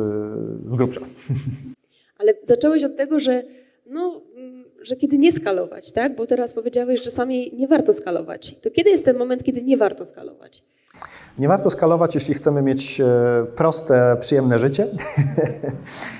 z 0.65 0.75
grubsza. 0.75 1.01
Ale 2.19 2.33
zacząłeś 2.43 2.83
od 2.83 2.95
tego, 2.95 3.19
że, 3.19 3.43
no, 3.85 4.21
że 4.81 4.95
kiedy 4.95 5.17
nie 5.17 5.31
skalować, 5.31 5.91
tak? 5.91 6.15
Bo 6.15 6.25
teraz 6.25 6.53
powiedziałeś, 6.53 6.99
że 6.99 7.05
czasami 7.05 7.53
nie 7.57 7.67
warto 7.67 7.93
skalować. 7.93 8.55
To 8.61 8.71
kiedy 8.71 8.89
jest 8.89 9.05
ten 9.05 9.17
moment, 9.17 9.43
kiedy 9.43 9.63
nie 9.63 9.77
warto 9.77 10.05
skalować? 10.05 10.63
Nie 11.37 11.47
warto 11.47 11.69
skalować, 11.69 12.15
jeśli 12.15 12.33
chcemy 12.33 12.61
mieć 12.61 13.01
e, 13.01 13.05
proste, 13.55 14.17
przyjemne 14.19 14.59
życie. 14.59 14.87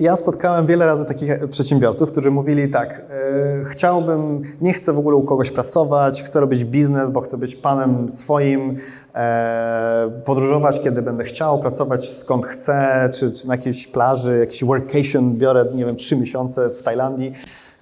Ja 0.00 0.16
spotkałem 0.16 0.66
wiele 0.66 0.86
razy 0.86 1.04
takich 1.04 1.48
przedsiębiorców, 1.50 2.12
którzy 2.12 2.30
mówili 2.30 2.68
tak, 2.68 3.02
e, 3.10 3.64
chciałbym, 3.64 4.42
nie 4.60 4.72
chcę 4.72 4.92
w 4.92 4.98
ogóle 4.98 5.16
u 5.16 5.22
kogoś 5.22 5.50
pracować, 5.50 6.22
chcę 6.22 6.40
robić 6.40 6.64
biznes, 6.64 7.10
bo 7.10 7.20
chcę 7.20 7.38
być 7.38 7.56
panem 7.56 8.08
swoim, 8.08 8.76
e, 9.14 10.10
podróżować 10.24 10.80
kiedy 10.80 11.02
będę 11.02 11.24
chciał, 11.24 11.60
pracować 11.60 12.08
skąd 12.08 12.46
chcę, 12.46 13.08
czy, 13.14 13.32
czy 13.32 13.48
na 13.48 13.54
jakiejś 13.54 13.86
plaży, 13.86 14.38
jakiś 14.38 14.64
workation 14.64 15.36
biorę, 15.36 15.66
nie 15.74 15.84
wiem, 15.84 15.96
trzy 15.96 16.16
miesiące 16.16 16.70
w 16.70 16.82
Tajlandii. 16.82 17.32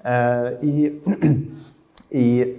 E, 0.05 0.53
I, 0.63 1.01
i 2.11 2.55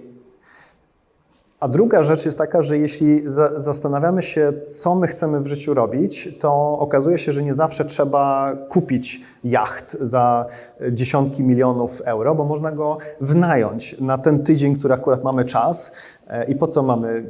a 1.59 1.67
druga 1.67 2.03
rzecz 2.03 2.25
jest 2.25 2.37
taka, 2.37 2.61
że 2.61 2.77
jeśli 2.77 3.21
za 3.25 3.59
zastanawiamy 3.59 4.21
się, 4.21 4.53
co 4.69 4.95
my 4.95 5.07
chcemy 5.07 5.39
w 5.39 5.47
życiu 5.47 5.73
robić, 5.73 6.29
to 6.39 6.79
okazuje 6.79 7.17
się, 7.17 7.31
że 7.31 7.43
nie 7.43 7.53
zawsze 7.53 7.85
trzeba 7.85 8.53
kupić 8.69 9.21
jacht 9.43 9.97
za 10.01 10.45
dziesiątki 10.91 11.43
milionów 11.43 12.01
euro, 12.05 12.35
bo 12.35 12.45
można 12.45 12.71
go 12.71 12.97
wynająć 13.21 13.99
na 14.01 14.17
ten 14.17 14.43
tydzień, 14.43 14.75
który 14.75 14.93
akurat 14.93 15.23
mamy 15.23 15.45
czas. 15.45 15.91
E, 16.27 16.45
I 16.45 16.55
po 16.55 16.67
co 16.67 16.83
mamy 16.83 17.25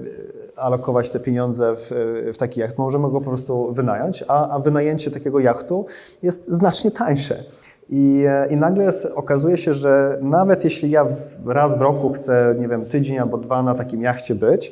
e, 0.57 0.59
alokować 0.59 1.09
te 1.09 1.19
pieniądze 1.19 1.75
w, 1.75 1.91
w 2.33 2.37
taki 2.37 2.59
jacht? 2.59 2.77
Możemy 2.77 3.11
go 3.11 3.21
po 3.21 3.29
prostu 3.29 3.73
wynająć, 3.73 4.23
a, 4.27 4.49
a 4.49 4.59
wynajęcie 4.59 5.11
takiego 5.11 5.39
jachtu 5.39 5.85
jest 6.23 6.47
znacznie 6.51 6.91
tańsze. 6.91 7.43
I, 7.91 8.25
I 8.49 8.57
nagle 8.57 8.91
okazuje 9.15 9.57
się, 9.57 9.73
że 9.73 10.17
nawet 10.21 10.63
jeśli 10.63 10.91
ja 10.91 11.05
raz 11.45 11.77
w 11.77 11.81
roku 11.81 12.13
chcę, 12.13 12.55
nie 12.59 12.67
wiem, 12.67 12.85
tydzień 12.85 13.19
albo 13.19 13.37
dwa 13.37 13.63
na 13.63 13.75
takim 13.75 14.01
jachcie 14.01 14.35
być, 14.35 14.71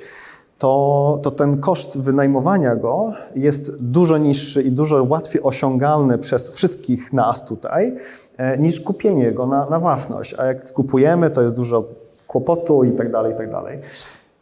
to, 0.58 1.20
to 1.24 1.32
ten 1.32 1.58
koszt 1.58 2.02
wynajmowania 2.02 2.76
go 2.76 3.14
jest 3.36 3.84
dużo 3.84 4.18
niższy 4.18 4.62
i 4.62 4.72
dużo 4.72 5.04
łatwiej 5.10 5.44
osiągalny 5.44 6.18
przez 6.18 6.52
wszystkich 6.52 7.14
nas 7.14 7.46
tutaj, 7.46 7.96
e, 8.38 8.58
niż 8.58 8.82
kupienie 8.82 9.32
go 9.32 9.46
na, 9.46 9.70
na 9.70 9.80
własność. 9.80 10.36
A 10.38 10.46
jak 10.46 10.74
kupujemy, 10.74 11.30
to 11.30 11.42
jest 11.42 11.56
dużo 11.56 11.84
kłopotu 12.28 12.84
i 12.84 12.92
tak 12.92 13.12
dalej, 13.12 13.34
i 13.34 13.36
tak 13.36 13.52
dalej. 13.52 13.80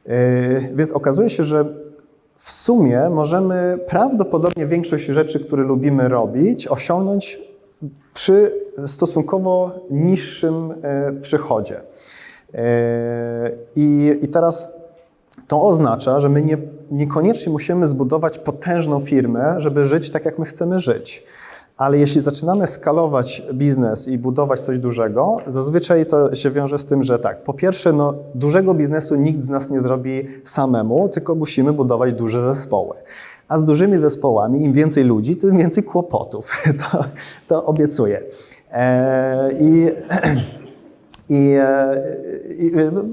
E, 0.05 0.19
więc 0.75 0.91
okazuje 0.91 1.29
się, 1.29 1.43
że 1.43 1.65
w 2.37 2.51
sumie 2.51 3.09
możemy 3.09 3.79
prawdopodobnie 3.87 4.65
większość 4.65 5.05
rzeczy, 5.05 5.39
które 5.39 5.63
lubimy 5.63 6.09
robić, 6.09 6.67
osiągnąć 6.67 7.39
przy 8.15 8.51
stosunkowo 8.87 9.71
niższym 9.91 10.73
e, 10.81 11.11
przychodzie. 11.21 11.81
E, 12.53 13.51
I, 13.75 14.19
I 14.21 14.27
teraz 14.27 14.69
to 15.47 15.61
oznacza, 15.61 16.19
że 16.19 16.29
my 16.29 16.41
nie, 16.41 16.57
niekoniecznie 16.91 17.51
musimy 17.51 17.87
zbudować 17.87 18.39
potężną 18.39 18.99
firmę, 18.99 19.55
żeby 19.57 19.85
żyć 19.85 20.09
tak, 20.09 20.25
jak 20.25 20.39
my 20.39 20.45
chcemy 20.45 20.79
żyć. 20.79 21.25
Ale 21.77 21.97
jeśli 21.97 22.21
zaczynamy 22.21 22.67
skalować 22.67 23.43
biznes 23.53 24.07
i 24.07 24.17
budować 24.17 24.59
coś 24.59 24.77
dużego, 24.77 25.37
zazwyczaj 25.47 26.05
to 26.05 26.35
się 26.35 26.51
wiąże 26.51 26.77
z 26.77 26.85
tym, 26.85 27.03
że 27.03 27.19
tak, 27.19 27.43
po 27.43 27.53
pierwsze, 27.53 27.93
no, 27.93 28.13
dużego 28.35 28.73
biznesu 28.73 29.15
nikt 29.15 29.41
z 29.41 29.49
nas 29.49 29.69
nie 29.69 29.81
zrobi 29.81 30.27
samemu, 30.43 31.09
tylko 31.09 31.35
musimy 31.35 31.73
budować 31.73 32.13
duże 32.13 32.55
zespoły. 32.55 32.95
A 33.47 33.57
z 33.57 33.63
dużymi 33.63 33.97
zespołami, 33.97 34.63
im 34.63 34.73
więcej 34.73 35.03
ludzi, 35.03 35.35
tym 35.35 35.57
więcej 35.57 35.83
kłopotów. 35.83 36.51
To, 36.91 37.05
to 37.47 37.65
obiecuję. 37.65 38.21
E, 38.71 39.51
I, 39.59 39.89
i, 41.35 41.55
e, 41.59 41.95
i 42.57 42.71
no, 42.91 43.03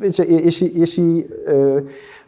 wiecie, 0.00 0.24
jeśli, 0.24 0.80
jeśli 0.80 1.24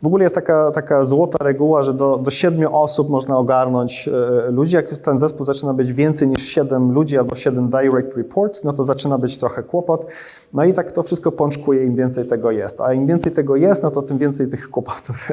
w 0.03 0.07
ogóle 0.07 0.23
jest 0.25 0.35
taka, 0.35 0.71
taka 0.71 1.05
złota 1.05 1.45
reguła, 1.45 1.83
że 1.83 1.95
do, 1.95 2.19
do 2.19 2.31
siedmiu 2.31 2.77
osób 2.77 3.11
można 3.11 3.39
ogarnąć 3.39 4.09
e, 4.09 4.51
ludzi. 4.51 4.77
Jak 4.77 4.89
ten 4.99 5.19
zespół 5.19 5.47
zaczyna 5.47 5.75
być 5.75 5.93
więcej 5.93 6.29
niż 6.29 6.49
siedem 6.49 6.93
ludzi 6.93 7.19
albo 7.19 7.35
siedem 7.35 7.71
direct 7.71 8.17
reports, 8.17 8.65
no 8.65 8.73
to 8.73 8.85
zaczyna 8.85 9.19
być 9.19 9.39
trochę 9.39 9.63
kłopot. 9.63 10.07
No 10.53 10.65
i 10.65 10.73
tak 10.73 10.93
to 10.93 11.03
wszystko 11.03 11.33
pączkuje, 11.33 11.85
im 11.85 11.97
więcej 11.97 12.27
tego 12.27 12.51
jest. 12.51 12.81
A 12.81 12.93
im 12.93 13.07
więcej 13.07 13.33
tego 13.33 13.57
jest, 13.57 13.83
no 13.83 13.91
to 13.91 14.03
tym 14.03 14.19
więcej 14.19 14.49
tych 14.49 14.71
kłopotów 14.71 15.29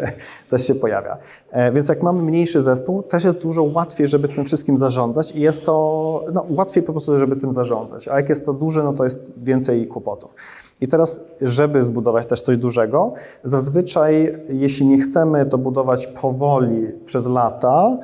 też 0.50 0.68
się 0.68 0.76
pojawia. 0.76 1.18
E, 1.52 1.72
więc 1.72 1.88
jak 1.88 2.04
mamy 2.04 2.24
mniejszy 2.24 2.62
zespół, 2.62 3.04
też 3.04 3.24
jest 3.24 3.38
dużo 3.38 3.64
łatwiej, 3.64 4.08
żeby 4.08 4.28
tym 4.28 4.46
wszystkim 4.46 4.78
zarządzać 4.78 5.32
i 5.32 5.42
jest 5.42 5.64
to 5.64 6.26
no, 6.34 6.46
łatwiej 6.50 6.84
po 6.84 6.92
prostu, 6.92 7.18
żeby 7.18 7.36
tym 7.36 7.54
zarządzać. 7.54 8.08
A 8.08 8.16
jak 8.16 8.30
jest 8.30 8.46
to 8.46 8.54
duże, 8.54 8.84
no 8.84 8.94
to 8.94 9.04
jest 9.04 9.34
więcej 9.38 9.88
kłopotów. 9.88 10.36
I 10.82 10.88
teraz, 10.88 11.22
żeby 11.42 11.84
zbudować 11.84 12.28
też 12.28 12.42
coś 12.42 12.58
dużego, 12.58 13.14
zazwyczaj, 13.44 14.38
jeśli 14.50 14.86
nie 14.86 15.02
chcemy 15.02 15.46
to 15.46 15.58
budować 15.58 16.08
powoli 16.08 16.92
przez 17.06 17.26
lata, 17.26 17.98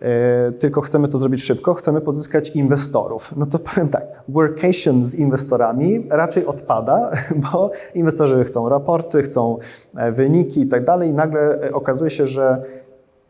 yy, 0.00 0.06
tylko 0.52 0.80
chcemy 0.80 1.08
to 1.08 1.18
zrobić 1.18 1.42
szybko, 1.42 1.74
chcemy 1.74 2.00
pozyskać 2.00 2.50
inwestorów. 2.50 3.36
No 3.36 3.46
to 3.46 3.58
powiem 3.58 3.88
tak, 3.88 4.04
workation 4.28 5.04
z 5.04 5.14
inwestorami 5.14 6.06
raczej 6.10 6.46
odpada, 6.46 7.10
bo 7.52 7.70
inwestorzy 7.94 8.44
chcą 8.44 8.68
raporty, 8.68 9.22
chcą 9.22 9.58
e, 9.96 10.12
wyniki 10.12 10.60
i 10.60 10.66
tak 10.66 10.84
dalej, 10.84 11.12
nagle 11.12 11.40
e, 11.40 11.72
okazuje 11.72 12.10
się, 12.10 12.26
że 12.26 12.62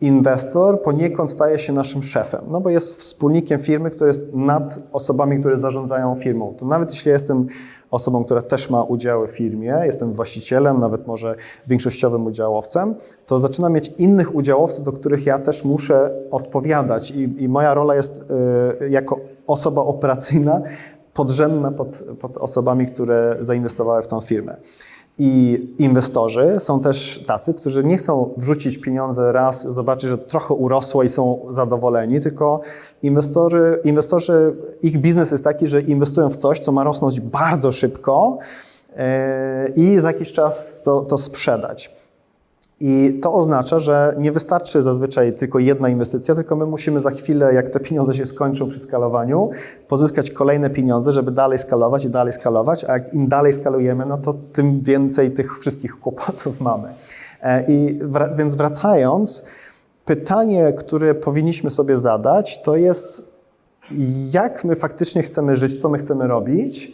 inwestor 0.00 0.82
poniekąd 0.82 1.30
staje 1.30 1.58
się 1.58 1.72
naszym 1.72 2.02
szefem, 2.02 2.44
no 2.48 2.60
bo 2.60 2.70
jest 2.70 3.00
wspólnikiem 3.00 3.58
firmy, 3.58 3.90
który 3.90 4.08
jest 4.08 4.34
nad 4.34 4.78
osobami, 4.92 5.40
które 5.40 5.56
zarządzają 5.56 6.14
firmą. 6.14 6.54
To 6.58 6.66
nawet 6.66 6.90
jeśli 6.90 7.10
jestem 7.10 7.46
osobą, 7.90 8.24
która 8.24 8.42
też 8.42 8.70
ma 8.70 8.82
udziały 8.82 9.26
w 9.26 9.30
firmie, 9.30 9.80
jestem 9.84 10.12
właścicielem, 10.12 10.80
nawet 10.80 11.06
może 11.06 11.34
większościowym 11.66 12.26
udziałowcem, 12.26 12.94
to 13.26 13.40
zaczynam 13.40 13.72
mieć 13.72 13.92
innych 13.98 14.34
udziałowców, 14.34 14.82
do 14.84 14.92
których 14.92 15.26
ja 15.26 15.38
też 15.38 15.64
muszę 15.64 16.10
odpowiadać 16.30 17.10
i, 17.10 17.42
i 17.42 17.48
moja 17.48 17.74
rola 17.74 17.94
jest 17.94 18.26
y, 18.80 18.88
jako 18.88 19.20
osoba 19.46 19.82
operacyjna 19.82 20.62
podrzędna 21.14 21.72
pod, 21.72 22.02
pod 22.20 22.38
osobami, 22.38 22.86
które 22.86 23.36
zainwestowały 23.40 24.02
w 24.02 24.06
tą 24.06 24.20
firmę. 24.20 24.56
I 25.18 25.66
inwestorzy 25.78 26.54
są 26.58 26.80
też 26.80 27.24
tacy, 27.26 27.54
którzy 27.54 27.84
nie 27.84 27.96
chcą 27.96 28.34
wrzucić 28.36 28.78
pieniądze 28.78 29.32
raz, 29.32 29.72
zobaczyć, 29.72 30.10
że 30.10 30.18
trochę 30.18 30.54
urosło 30.54 31.02
i 31.02 31.08
są 31.08 31.46
zadowoleni, 31.48 32.20
tylko 32.20 32.60
inwestorzy, 33.02 33.80
inwestorzy, 33.84 34.56
ich 34.82 34.98
biznes 34.98 35.30
jest 35.30 35.44
taki, 35.44 35.66
że 35.66 35.80
inwestują 35.80 36.30
w 36.30 36.36
coś, 36.36 36.58
co 36.58 36.72
ma 36.72 36.84
rosnąć 36.84 37.20
bardzo 37.20 37.72
szybko 37.72 38.38
yy, 38.88 39.02
i 39.76 40.00
za 40.00 40.08
jakiś 40.08 40.32
czas 40.32 40.82
to, 40.82 41.00
to 41.00 41.18
sprzedać. 41.18 41.96
I 42.80 43.18
to 43.22 43.34
oznacza, 43.34 43.78
że 43.78 44.14
nie 44.18 44.32
wystarczy 44.32 44.82
zazwyczaj 44.82 45.34
tylko 45.34 45.58
jedna 45.58 45.88
inwestycja, 45.88 46.34
tylko 46.34 46.56
my 46.56 46.66
musimy 46.66 47.00
za 47.00 47.10
chwilę, 47.10 47.54
jak 47.54 47.68
te 47.68 47.80
pieniądze 47.80 48.14
się 48.14 48.26
skończą 48.26 48.68
przy 48.68 48.78
skalowaniu, 48.78 49.50
pozyskać 49.88 50.30
kolejne 50.30 50.70
pieniądze, 50.70 51.12
żeby 51.12 51.30
dalej 51.30 51.58
skalować 51.58 52.04
i 52.04 52.10
dalej 52.10 52.32
skalować, 52.32 52.84
a 52.84 52.92
jak 52.92 53.14
im 53.14 53.28
dalej 53.28 53.52
skalujemy, 53.52 54.06
no 54.06 54.18
to 54.18 54.34
tym 54.52 54.80
więcej 54.80 55.30
tych 55.30 55.58
wszystkich 55.58 56.00
kłopotów 56.00 56.60
mamy. 56.60 56.94
E, 57.42 57.64
I 57.68 57.98
więc 58.36 58.54
wracając, 58.54 59.44
pytanie, 60.04 60.72
które 60.72 61.14
powinniśmy 61.14 61.70
sobie 61.70 61.98
zadać, 61.98 62.62
to 62.62 62.76
jest 62.76 63.36
jak 64.32 64.64
my 64.64 64.76
faktycznie 64.76 65.22
chcemy 65.22 65.54
żyć, 65.54 65.80
co 65.80 65.88
my 65.88 65.98
chcemy 65.98 66.26
robić, 66.26 66.92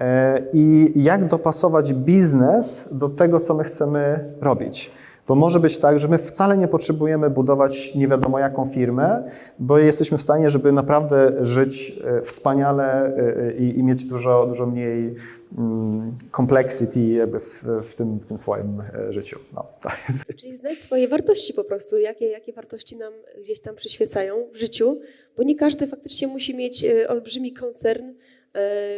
e, 0.00 0.42
i 0.52 0.92
jak 0.96 1.28
dopasować 1.28 1.94
biznes 1.94 2.84
do 2.92 3.08
tego, 3.08 3.40
co 3.40 3.54
my 3.54 3.64
chcemy 3.64 4.32
robić. 4.40 4.90
Bo 5.28 5.34
może 5.34 5.60
być 5.60 5.78
tak, 5.78 5.98
że 5.98 6.08
my 6.08 6.18
wcale 6.18 6.58
nie 6.58 6.68
potrzebujemy 6.68 7.30
budować 7.30 7.94
nie 7.94 8.08
wiadomo 8.08 8.38
jaką 8.38 8.66
firmę, 8.66 9.30
bo 9.58 9.78
jesteśmy 9.78 10.18
w 10.18 10.22
stanie, 10.22 10.50
żeby 10.50 10.72
naprawdę 10.72 11.44
żyć 11.44 11.92
e, 12.04 12.22
wspaniale 12.22 13.16
e, 13.16 13.56
i, 13.56 13.78
i 13.78 13.82
mieć 13.82 14.06
dużo, 14.06 14.46
dużo 14.46 14.66
mniej 14.66 15.14
mm, 15.58 16.14
complexity 16.36 17.00
jakby 17.00 17.40
w, 17.40 17.64
w, 17.82 17.94
tym, 17.94 18.18
w 18.18 18.26
tym 18.26 18.38
swoim 18.38 18.80
e, 18.80 19.12
życiu. 19.12 19.38
No, 19.54 19.66
tak. 19.82 20.12
Czyli 20.36 20.56
znać 20.56 20.82
swoje 20.82 21.08
wartości 21.08 21.54
po 21.54 21.64
prostu, 21.64 21.98
jakie, 21.98 22.26
jakie 22.26 22.52
wartości 22.52 22.96
nam 22.96 23.12
gdzieś 23.40 23.60
tam 23.60 23.76
przyświecają 23.76 24.34
w 24.52 24.56
życiu, 24.56 25.00
bo 25.36 25.42
nie 25.42 25.56
każdy 25.56 25.86
faktycznie 25.86 26.28
musi 26.28 26.56
mieć 26.56 26.86
olbrzymi 27.08 27.52
koncern 27.52 28.04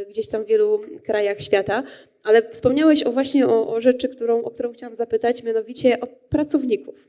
gdzieś 0.08 0.28
tam 0.28 0.44
w 0.44 0.46
wielu 0.46 0.80
krajach 1.04 1.40
świata. 1.40 1.82
Ale 2.22 2.50
wspomniałeś 2.50 3.02
o 3.02 3.12
właśnie 3.12 3.46
o, 3.46 3.74
o 3.74 3.80
rzeczy, 3.80 4.08
którą, 4.08 4.42
o 4.44 4.50
którą 4.50 4.72
chciałam 4.72 4.94
zapytać, 4.94 5.42
mianowicie 5.42 6.00
o 6.00 6.06
pracowników. 6.06 7.08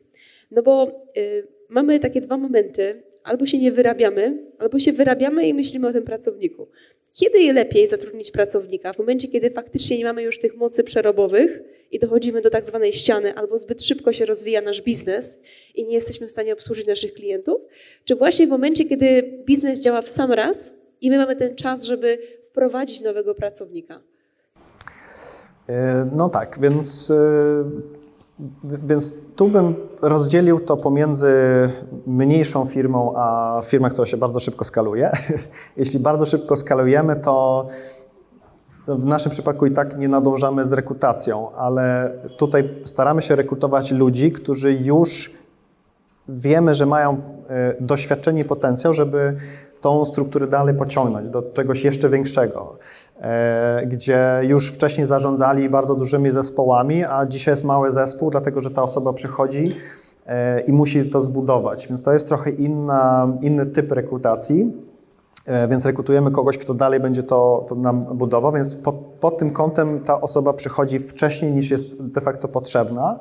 No 0.51 0.63
bo 0.63 1.05
y, 1.17 1.47
mamy 1.69 1.99
takie 1.99 2.21
dwa 2.21 2.37
momenty, 2.37 3.03
albo 3.23 3.45
się 3.45 3.57
nie 3.57 3.71
wyrabiamy, 3.71 4.37
albo 4.57 4.79
się 4.79 4.93
wyrabiamy 4.93 5.47
i 5.47 5.53
myślimy 5.53 5.87
o 5.87 5.93
tym 5.93 6.03
pracowniku. 6.03 6.67
Kiedy 7.13 7.53
lepiej 7.53 7.87
zatrudnić 7.87 8.31
pracownika? 8.31 8.93
W 8.93 8.99
momencie, 8.99 9.27
kiedy 9.27 9.51
faktycznie 9.51 9.97
nie 9.97 10.03
mamy 10.03 10.23
już 10.23 10.39
tych 10.39 10.55
mocy 10.55 10.83
przerobowych 10.83 11.61
i 11.91 11.99
dochodzimy 11.99 12.41
do 12.41 12.49
tak 12.49 12.65
zwanej 12.65 12.93
ściany, 12.93 13.35
albo 13.35 13.57
zbyt 13.57 13.83
szybko 13.83 14.13
się 14.13 14.25
rozwija 14.25 14.61
nasz 14.61 14.81
biznes 14.81 15.39
i 15.75 15.85
nie 15.85 15.93
jesteśmy 15.93 16.27
w 16.27 16.31
stanie 16.31 16.53
obsłużyć 16.53 16.87
naszych 16.87 17.13
klientów? 17.13 17.61
Czy 18.05 18.15
właśnie 18.15 18.47
w 18.47 18.49
momencie, 18.49 18.85
kiedy 18.85 19.23
biznes 19.45 19.79
działa 19.79 20.01
w 20.01 20.09
sam 20.09 20.31
raz 20.31 20.75
i 21.01 21.09
my 21.09 21.17
mamy 21.17 21.35
ten 21.35 21.55
czas, 21.55 21.83
żeby 21.83 22.17
wprowadzić 22.57 23.01
nowego 23.01 23.35
pracownika? 23.35 23.99
E, 25.69 26.09
no 26.15 26.29
tak, 26.29 26.59
więc, 26.61 27.11
e, 27.11 27.63
więc 28.63 29.15
tu 29.35 29.47
bym 29.47 29.75
rozdzielił 30.01 30.59
to 30.59 30.77
pomiędzy 30.77 31.33
mniejszą 32.07 32.65
firmą, 32.65 33.13
a 33.15 33.61
firmą, 33.65 33.89
która 33.89 34.05
się 34.05 34.17
bardzo 34.17 34.39
szybko 34.39 34.65
skaluje. 34.65 35.11
Jeśli 35.77 35.99
bardzo 35.99 36.25
szybko 36.25 36.55
skalujemy, 36.55 37.15
to 37.15 37.67
w 38.87 39.05
naszym 39.05 39.31
przypadku 39.31 39.65
i 39.65 39.71
tak 39.71 39.97
nie 39.97 40.07
nadążamy 40.07 40.65
z 40.65 40.73
rekrutacją, 40.73 41.51
ale 41.51 42.13
tutaj 42.37 42.69
staramy 42.85 43.21
się 43.21 43.35
rekrutować 43.35 43.91
ludzi, 43.91 44.31
którzy 44.31 44.73
już 44.73 45.31
wiemy, 46.29 46.73
że 46.73 46.85
mają 46.85 47.21
e, 47.49 47.75
doświadczenie 47.79 48.41
i 48.41 48.45
potencjał, 48.45 48.93
żeby 48.93 49.37
tą 49.81 50.05
strukturę 50.05 50.47
dalej 50.47 50.75
pociągnąć 50.75 51.29
do 51.29 51.41
czegoś 51.41 51.83
jeszcze 51.83 52.09
większego. 52.09 52.77
E, 53.21 53.83
gdzie 53.87 54.41
już 54.43 54.71
wcześniej 54.71 55.07
zarządzali 55.07 55.69
bardzo 55.69 55.95
dużymi 55.95 56.31
zespołami, 56.31 57.03
a 57.03 57.25
dzisiaj 57.25 57.51
jest 57.51 57.63
mały 57.63 57.91
zespół, 57.91 58.29
dlatego 58.29 58.61
że 58.61 58.71
ta 58.71 58.83
osoba 58.83 59.13
przychodzi 59.13 59.75
e, 60.25 60.59
i 60.59 60.73
musi 60.73 61.09
to 61.09 61.21
zbudować. 61.21 61.87
Więc 61.87 62.03
to 62.03 62.13
jest 62.13 62.27
trochę 62.27 62.49
inna, 62.49 63.33
inny 63.41 63.65
typ 63.65 63.91
rekrutacji. 63.91 64.87
Więc 65.69 65.85
rekrutujemy 65.85 66.31
kogoś, 66.31 66.57
kto 66.57 66.73
dalej 66.73 66.99
będzie 66.99 67.23
to, 67.23 67.65
to 67.69 67.75
nam 67.75 68.05
budował, 68.05 68.53
więc 68.53 68.75
pod, 68.75 68.95
pod 68.95 69.37
tym 69.37 69.49
kątem 69.49 69.99
ta 69.99 70.21
osoba 70.21 70.53
przychodzi 70.53 70.99
wcześniej 70.99 71.51
niż 71.51 71.71
jest 71.71 72.03
de 72.03 72.21
facto 72.21 72.47
potrzebna. 72.47 73.19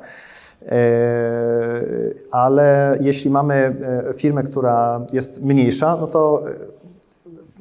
Ale 2.31 2.97
jeśli 3.01 3.31
mamy 3.31 3.75
firmę, 4.15 4.43
która 4.43 5.05
jest 5.13 5.41
mniejsza, 5.41 5.97
no 6.01 6.07
to 6.07 6.43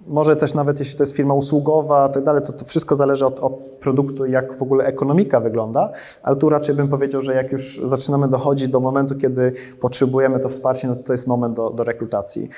może 0.07 0.37
też 0.37 0.55
nawet 0.55 0.79
jeśli 0.79 0.97
to 0.97 1.03
jest 1.03 1.17
firma 1.17 1.35
usługowa, 1.35 2.09
tak 2.09 2.25
dalej, 2.25 2.43
to, 2.43 2.53
to 2.53 2.65
wszystko 2.65 2.97
zależy 2.97 3.27
od, 3.27 3.41
od 3.41 3.53
produktu, 3.81 4.27
jak 4.27 4.55
w 4.55 4.63
ogóle 4.63 4.85
ekonomika 4.85 5.41
wygląda, 5.41 5.91
ale 6.23 6.37
tu 6.37 6.49
raczej 6.49 6.75
bym 6.75 6.89
powiedział, 6.89 7.23
że 7.23 7.35
jak 7.35 7.53
już 7.53 7.81
zaczynamy 7.85 8.29
dochodzić 8.29 8.69
do 8.69 8.81
momentu, 8.81 9.15
kiedy 9.15 9.53
potrzebujemy 9.81 10.41
to 10.41 10.49
wsparcie, 10.49 10.89
no 10.89 10.97
to, 10.97 11.13
jest 11.13 11.27
moment 11.27 11.55
do, 11.55 11.71
do 11.71 11.85
rekrutacji. 11.85 12.49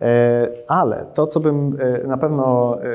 E, 0.00 0.48
ale 0.68 1.06
to, 1.14 1.26
co 1.26 1.40
bym 1.40 1.76
e, 1.80 2.06
na 2.06 2.18
pewno 2.18 2.76
e, 2.82 2.86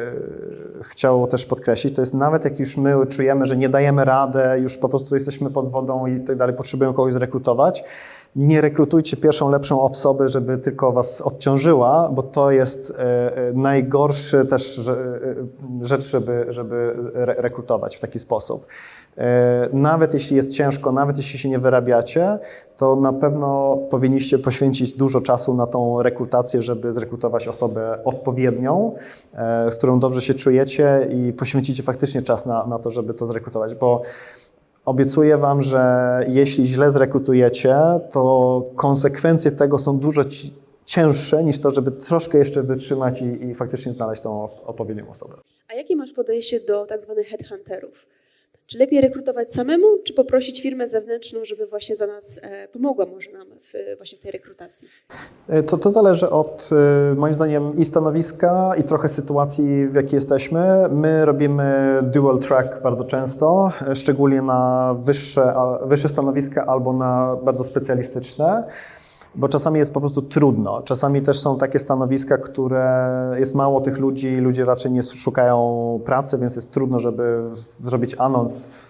chciał 0.81 1.27
też 1.27 1.45
podkreślić, 1.45 1.95
to 1.95 2.01
jest 2.01 2.13
nawet 2.13 2.45
jak 2.45 2.59
już 2.59 2.77
my 2.77 3.07
czujemy, 3.07 3.45
że 3.45 3.57
nie 3.57 3.69
dajemy 3.69 4.05
radę, 4.05 4.59
już 4.59 4.77
po 4.77 4.89
prostu 4.89 5.15
jesteśmy 5.15 5.49
pod 5.49 5.71
wodą 5.71 6.05
i 6.05 6.19
tak 6.19 6.35
dalej, 6.35 6.55
potrzebujemy 6.55 6.95
kogoś 6.95 7.13
zrekrutować, 7.13 7.83
nie 8.35 8.61
rekrutujcie 8.61 9.17
pierwszą 9.17 9.49
lepszą 9.49 9.81
osobę, 9.81 10.29
żeby 10.29 10.57
tylko 10.57 10.91
was 10.91 11.21
odciążyła, 11.21 12.09
bo 12.13 12.23
to 12.23 12.51
jest 12.51 12.91
e, 12.91 13.37
e, 13.37 13.53
najgorszy 13.53 14.45
też 14.45 14.87
e, 14.87 14.95
rzecz, 15.81 16.03
żeby, 16.03 16.45
żeby 16.49 16.95
rekrutować 17.13 17.95
w 17.95 17.99
taki 17.99 18.19
sposób. 18.19 18.65
Nawet 19.73 20.13
jeśli 20.13 20.35
jest 20.35 20.55
ciężko, 20.55 20.91
nawet 20.91 21.17
jeśli 21.17 21.39
się 21.39 21.49
nie 21.49 21.59
wyrabiacie, 21.59 22.39
to 22.77 22.95
na 22.95 23.13
pewno 23.13 23.77
powinniście 23.89 24.39
poświęcić 24.39 24.93
dużo 24.93 25.21
czasu 25.21 25.53
na 25.53 25.67
tą 25.67 26.03
rekrutację, 26.03 26.61
żeby 26.61 26.91
zrekrutować 26.91 27.47
osobę 27.47 28.03
odpowiednią, 28.03 28.95
z 29.69 29.77
którą 29.77 29.99
dobrze 29.99 30.21
się 30.21 30.33
czujecie 30.33 31.07
i 31.09 31.33
poświęcicie 31.33 31.83
faktycznie 31.83 32.21
czas 32.21 32.45
na, 32.45 32.67
na 32.67 32.79
to, 32.79 32.89
żeby 32.89 33.13
to 33.13 33.25
zrekrutować, 33.25 33.75
bo 33.75 34.01
obiecuję 34.85 35.37
Wam, 35.37 35.61
że 35.61 35.85
jeśli 36.27 36.65
źle 36.65 36.91
zrekrutujecie, 36.91 37.75
to 38.11 38.63
konsekwencje 38.75 39.51
tego 39.51 39.77
są 39.79 39.99
dużo 39.99 40.23
ci- 40.25 40.53
cięższe 40.85 41.43
niż 41.43 41.59
to, 41.59 41.71
żeby 41.71 41.91
troszkę 41.91 42.37
jeszcze 42.37 42.63
wytrzymać 42.63 43.21
i, 43.21 43.25
i 43.45 43.55
faktycznie 43.55 43.91
znaleźć 43.93 44.21
tą 44.21 44.49
odpowiednią 44.65 45.09
osobę. 45.09 45.33
A 45.71 45.73
jakie 45.73 45.95
masz 45.95 46.13
podejście 46.13 46.59
do 46.59 46.85
tak 46.85 47.01
zwanych 47.01 47.27
headhunterów? 47.27 48.05
Czy 48.67 48.77
lepiej 48.77 49.01
rekrutować 49.01 49.53
samemu, 49.53 49.87
czy 50.03 50.13
poprosić 50.13 50.61
firmę 50.61 50.87
zewnętrzną, 50.87 51.45
żeby 51.45 51.67
właśnie 51.67 51.95
za 51.95 52.07
nas 52.07 52.39
e, 52.43 52.67
pomogła 52.67 53.05
może 53.05 53.31
nam 53.31 53.47
w, 53.61 53.97
właśnie 53.97 54.17
w 54.17 54.21
tej 54.21 54.31
rekrutacji? 54.31 54.87
E, 55.47 55.63
To, 55.63 55.77
to 55.77 55.91
zależy 55.91 56.29
od, 56.29 56.69
e, 57.11 57.15
moim 57.15 57.33
zdaniem, 57.33 57.75
i 57.75 57.85
stanowiska, 57.85 58.73
i 58.79 58.83
trochę 58.83 59.09
sytuacji, 59.09 59.87
w 59.87 59.95
jakiej 59.95 60.17
jesteśmy. 60.17 60.89
My 60.91 61.25
robimy 61.25 61.99
dual 62.03 62.39
track 62.39 62.81
bardzo 62.81 63.03
często, 63.03 63.71
szczególnie 63.93 64.41
na 64.41 64.93
wyższe, 64.99 65.53
wyższe 65.85 66.09
stanowiska 66.09 66.65
albo 66.65 66.93
na 66.93 67.37
bardzo 67.43 67.63
specjalistyczne. 67.63 68.63
Bo 69.35 69.49
czasami 69.49 69.79
jest 69.79 69.93
po 69.93 69.99
prostu 69.99 70.21
trudno. 70.21 70.81
Czasami 70.81 71.21
też 71.21 71.39
są 71.39 71.57
takie 71.57 71.79
stanowiska, 71.79 72.37
które 72.37 73.09
jest 73.39 73.55
mało 73.55 73.81
tych 73.81 73.99
ludzi, 73.99 74.35
ludzie 74.35 74.65
raczej 74.65 74.91
nie 74.91 75.03
szukają 75.03 75.99
pracy, 76.05 76.37
więc 76.37 76.55
jest 76.55 76.71
trudno, 76.71 76.99
żeby 76.99 77.43
zrobić 77.79 78.15
anons, 78.19 78.81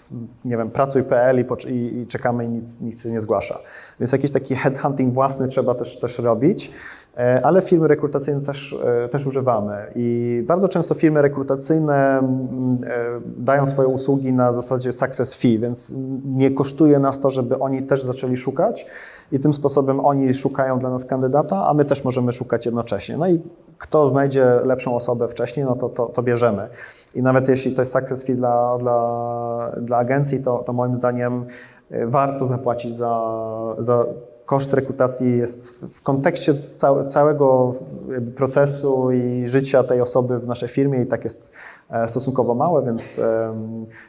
nie 0.45 0.57
wiem, 0.57 0.71
pracuj.pl 0.71 1.39
i, 1.39 1.69
i, 1.69 1.97
i 1.97 2.07
czekamy 2.07 2.45
i 2.45 2.49
nic, 2.49 2.81
nikt 2.81 3.01
się 3.01 3.11
nie 3.11 3.21
zgłasza. 3.21 3.59
Więc 3.99 4.11
jakiś 4.11 4.31
taki 4.31 4.55
headhunting 4.55 5.13
własny 5.13 5.47
trzeba 5.47 5.75
też, 5.75 5.99
też 5.99 6.19
robić, 6.19 6.71
E, 7.17 7.45
ale 7.45 7.61
firmy 7.61 7.87
rekrutacyjne 7.87 8.41
też, 8.41 8.75
e, 9.05 9.09
też 9.09 9.25
używamy. 9.25 9.91
I 9.95 10.43
bardzo 10.47 10.67
często 10.67 10.95
firmy 10.95 11.21
rekrutacyjne 11.21 12.19
mm, 12.19 12.75
e, 12.83 13.21
dają 13.37 13.65
swoje 13.65 13.87
usługi 13.87 14.33
na 14.33 14.53
zasadzie 14.53 14.91
success 14.91 15.35
fee, 15.35 15.59
więc 15.59 15.93
nie 16.25 16.51
kosztuje 16.51 16.99
nas 16.99 17.19
to, 17.19 17.29
żeby 17.29 17.59
oni 17.59 17.83
też 17.83 18.03
zaczęli 18.03 18.37
szukać 18.37 18.85
i 19.33 19.39
tym 19.39 19.53
sposobem 19.53 19.99
oni 19.99 20.33
szukają 20.33 20.79
dla 20.79 20.89
nas 20.89 21.05
kandydata, 21.05 21.67
a 21.67 21.73
my 21.73 21.85
też 21.85 22.03
możemy 22.03 22.31
szukać 22.31 22.65
jednocześnie. 22.65 23.17
No 23.17 23.27
i 23.27 23.41
kto 23.77 24.07
znajdzie 24.07 24.45
lepszą 24.65 24.95
osobę 24.95 25.27
wcześniej, 25.27 25.65
no 25.65 25.75
to, 25.75 25.89
to, 25.89 26.05
to 26.05 26.23
bierzemy. 26.23 26.67
I 27.15 27.21
nawet 27.21 27.49
jeśli 27.49 27.71
to 27.75 27.81
jest 27.81 27.91
success 27.93 28.23
fee 28.23 28.35
dla, 28.35 28.77
dla, 28.77 29.71
dla 29.81 29.97
agencji, 29.97 30.39
to, 30.41 30.57
to 30.65 30.73
moim 30.73 30.95
zdaniem 30.95 31.45
e, 31.91 32.07
warto 32.07 32.45
zapłacić 32.45 32.95
za, 32.97 33.21
za 33.79 34.05
koszt 34.45 34.73
rekrutacji 34.73 35.37
jest 35.37 35.85
w- 35.85 36.01
kontekście 36.01 36.53
cał, 36.55 37.05
całego 37.05 37.71
procesu 38.35 39.11
i 39.11 39.47
życia 39.47 39.83
tej 39.83 40.01
osoby 40.01 40.39
w 40.39 40.47
naszej 40.47 40.69
firmie 40.69 41.01
i 41.01 41.05
tak 41.05 41.23
jest 41.23 41.51
e, 41.89 42.07
stosunkowo 42.07 42.55
małe, 42.55 42.85
więc, 42.85 43.21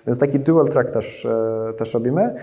więc 0.06 0.18
taki 0.18 0.40
dual 0.40 0.68
track 0.68 0.90
też, 0.90 1.26
e, 1.26 1.72
też 1.76 1.94
robimy. 1.94 2.34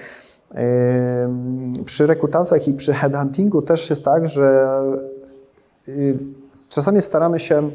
Przy 1.86 2.08
rekrutacjach 2.08 2.68
i 2.68 2.74
przy 2.74 2.94
headhuntingu 2.94 3.62
też 3.62 3.90
jest 3.90 4.04
tak, 4.04 4.28
że 4.28 4.68
y, 5.88 6.18
czasami 6.70 7.02
staramy 7.02 7.40
się 7.40 7.70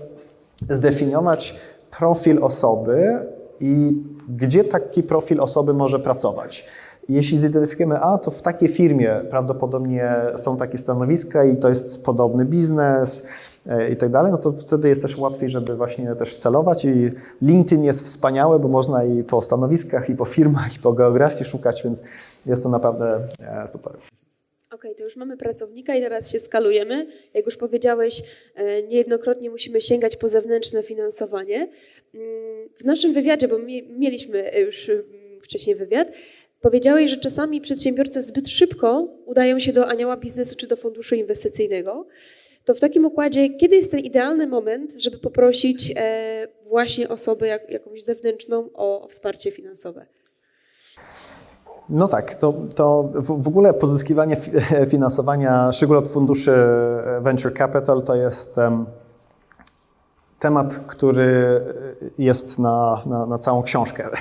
zdefiniować 0.68 1.56
profil 1.98 2.44
osoby 2.44 3.26
i 3.60 4.02
gdzie 4.28 4.64
taki 4.64 5.02
profil 5.02 5.40
osoby 5.40 5.74
może 5.74 5.98
pracować. 5.98 6.66
Jeśli 7.08 7.38
zidentyfikujemy, 7.38 8.00
a 8.00 8.18
to 8.18 8.30
w 8.30 8.42
takiej 8.42 8.68
firmie 8.68 9.20
prawdopodobnie 9.30 10.14
są 10.36 10.56
takie 10.56 10.78
stanowiska 10.78 11.44
i 11.44 11.56
to 11.56 11.68
jest 11.68 12.02
podobny 12.02 12.44
biznes 12.44 13.26
e, 13.66 13.90
i 13.90 13.96
tak 13.96 14.10
dalej, 14.10 14.32
no 14.32 14.38
to 14.38 14.52
wtedy 14.52 14.88
jest 14.88 15.02
też 15.02 15.18
łatwiej, 15.18 15.50
żeby 15.50 15.76
właśnie 15.76 16.16
też 16.16 16.36
celować 16.36 16.84
i 16.84 17.10
LinkedIn 17.42 17.84
jest 17.84 18.04
wspaniały, 18.04 18.58
bo 18.58 18.68
można 18.68 19.04
i 19.04 19.24
po 19.24 19.42
stanowiskach, 19.42 20.10
i 20.10 20.14
po 20.14 20.24
firmach, 20.24 20.76
i 20.76 20.78
po 20.78 20.92
geografii 20.92 21.44
szukać, 21.44 21.82
więc 21.84 22.02
jest 22.46 22.62
to 22.62 22.68
naprawdę 22.68 23.28
e, 23.40 23.68
super. 23.68 23.92
Okej, 24.72 24.94
to 24.94 25.04
już 25.04 25.16
mamy 25.16 25.36
pracownika 25.36 25.94
i 25.94 26.00
teraz 26.00 26.32
się 26.32 26.38
skalujemy. 26.38 27.06
Jak 27.34 27.46
już 27.46 27.56
powiedziałeś, 27.56 28.22
e, 28.54 28.82
niejednokrotnie 28.82 29.50
musimy 29.50 29.80
sięgać 29.80 30.16
po 30.16 30.28
zewnętrzne 30.28 30.82
finansowanie. 30.82 31.56
Mm, 32.14 32.68
W 32.80 32.84
naszym 32.84 33.12
wywiadzie, 33.12 33.48
bo 33.48 33.58
mi- 33.58 33.82
mieliśmy 33.88 34.50
już 34.60 34.88
mm, 34.88 35.04
wcześniej 35.42 35.76
wywiad, 35.76 36.08
powiedziałeś, 36.60 37.10
że 37.10 37.16
czasami 37.16 37.60
przedsiębiorcy 37.60 38.22
zbyt 38.22 38.48
szybko 38.48 39.08
udają 39.26 39.58
się 39.58 39.72
do 39.72 39.88
anioła 39.88 40.16
biznesu 40.16 40.56
czy 40.56 40.66
do 40.66 40.76
funduszu 40.76 41.14
inwestycyjnego. 41.14 42.06
To 42.64 42.74
w 42.74 42.80
takim 42.80 43.04
układzie, 43.06 43.48
kiedy 43.50 43.76
jest 43.76 43.90
ten 43.90 44.00
idealny 44.00 44.46
moment, 44.46 44.94
żeby 44.98 45.18
poprosić 45.18 45.92
e, 45.96 46.48
właśnie 46.64 47.08
osobę 47.08 47.46
jak, 47.46 47.70
jakąś 47.70 48.02
zewnętrzną 48.02 48.70
o 48.74 49.06
wsparcie 49.10 49.50
finansowe? 49.50 50.06
No 51.88 52.08
tak, 52.08 52.34
to, 52.34 52.54
to 52.74 53.08
w, 53.14 53.48
ogóle 53.48 53.74
pozyskiwanie 53.74 54.36
fi- 54.36 54.86
finansowania, 54.92 55.72
szczególnie 55.72 55.98
od 55.98 56.08
funduszy 56.08 56.52
e, 56.52 57.20
Venture 57.20 57.54
Capital, 57.58 58.02
to 58.02 58.14
jest 58.14 58.58
em, 58.58 58.86
temat, 60.38 60.80
który 60.86 61.60
jest 62.18 62.58
na, 62.58 63.02
na, 63.06 63.26
na 63.26 63.38
całą 63.38 63.62
książkę, 63.62 64.08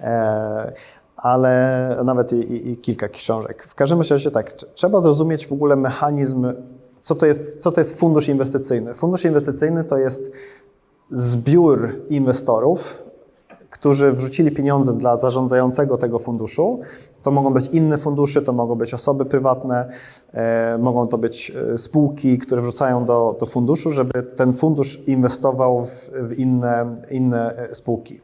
E, 0.00 0.72
ale 1.16 1.96
nawet 2.04 2.32
i, 2.32 2.70
i, 2.70 2.76
kilka 2.76 3.08
książek. 3.08 3.64
W 3.64 3.74
każdym 3.74 4.00
razie 4.10 4.30
tak, 4.30 4.56
tr- 4.56 4.66
trzeba 4.74 5.00
zrozumieć 5.00 5.46
w 5.46 5.52
ogóle 5.52 5.76
mechanizm, 5.76 6.52
co 7.00 7.14
to 7.14 7.26
jest, 7.26 7.58
co 7.58 7.72
to 7.72 7.80
jest 7.80 7.98
fundusz 7.98 8.28
inwestycyjny. 8.28 8.94
Fundusz 8.94 9.24
inwestycyjny 9.24 9.84
to 9.84 9.98
jest 9.98 10.32
zbiór 11.10 12.00
inwestorów, 12.08 12.98
którzy 13.70 14.12
wrzucili 14.12 14.50
pieniądze 14.50 14.94
dla 14.94 15.16
zarządzającego 15.16 15.98
tego 15.98 16.18
funduszu. 16.18 16.80
To 17.22 17.30
mogą 17.30 17.54
być 17.54 17.68
inne 17.68 17.98
fundusze, 17.98 18.42
to 18.42 18.52
mogą 18.52 18.74
być 18.74 18.94
osoby 18.94 19.24
prywatne, 19.24 19.88
e, 20.32 20.78
mogą 20.78 21.06
to 21.06 21.18
być 21.18 21.52
e, 21.74 21.78
spółki, 21.78 22.38
które 22.38 22.62
wrzucają 22.62 23.04
do, 23.04 23.36
do 23.40 23.46
funduszu, 23.46 23.90
żeby 23.90 24.22
ten 24.22 24.52
fundusz 24.52 25.08
inwestował 25.08 25.84
w, 25.84 26.10
w 26.12 26.32
inne, 26.32 26.96
inne 27.10 27.56
e, 27.56 27.74
spółki. 27.74 28.20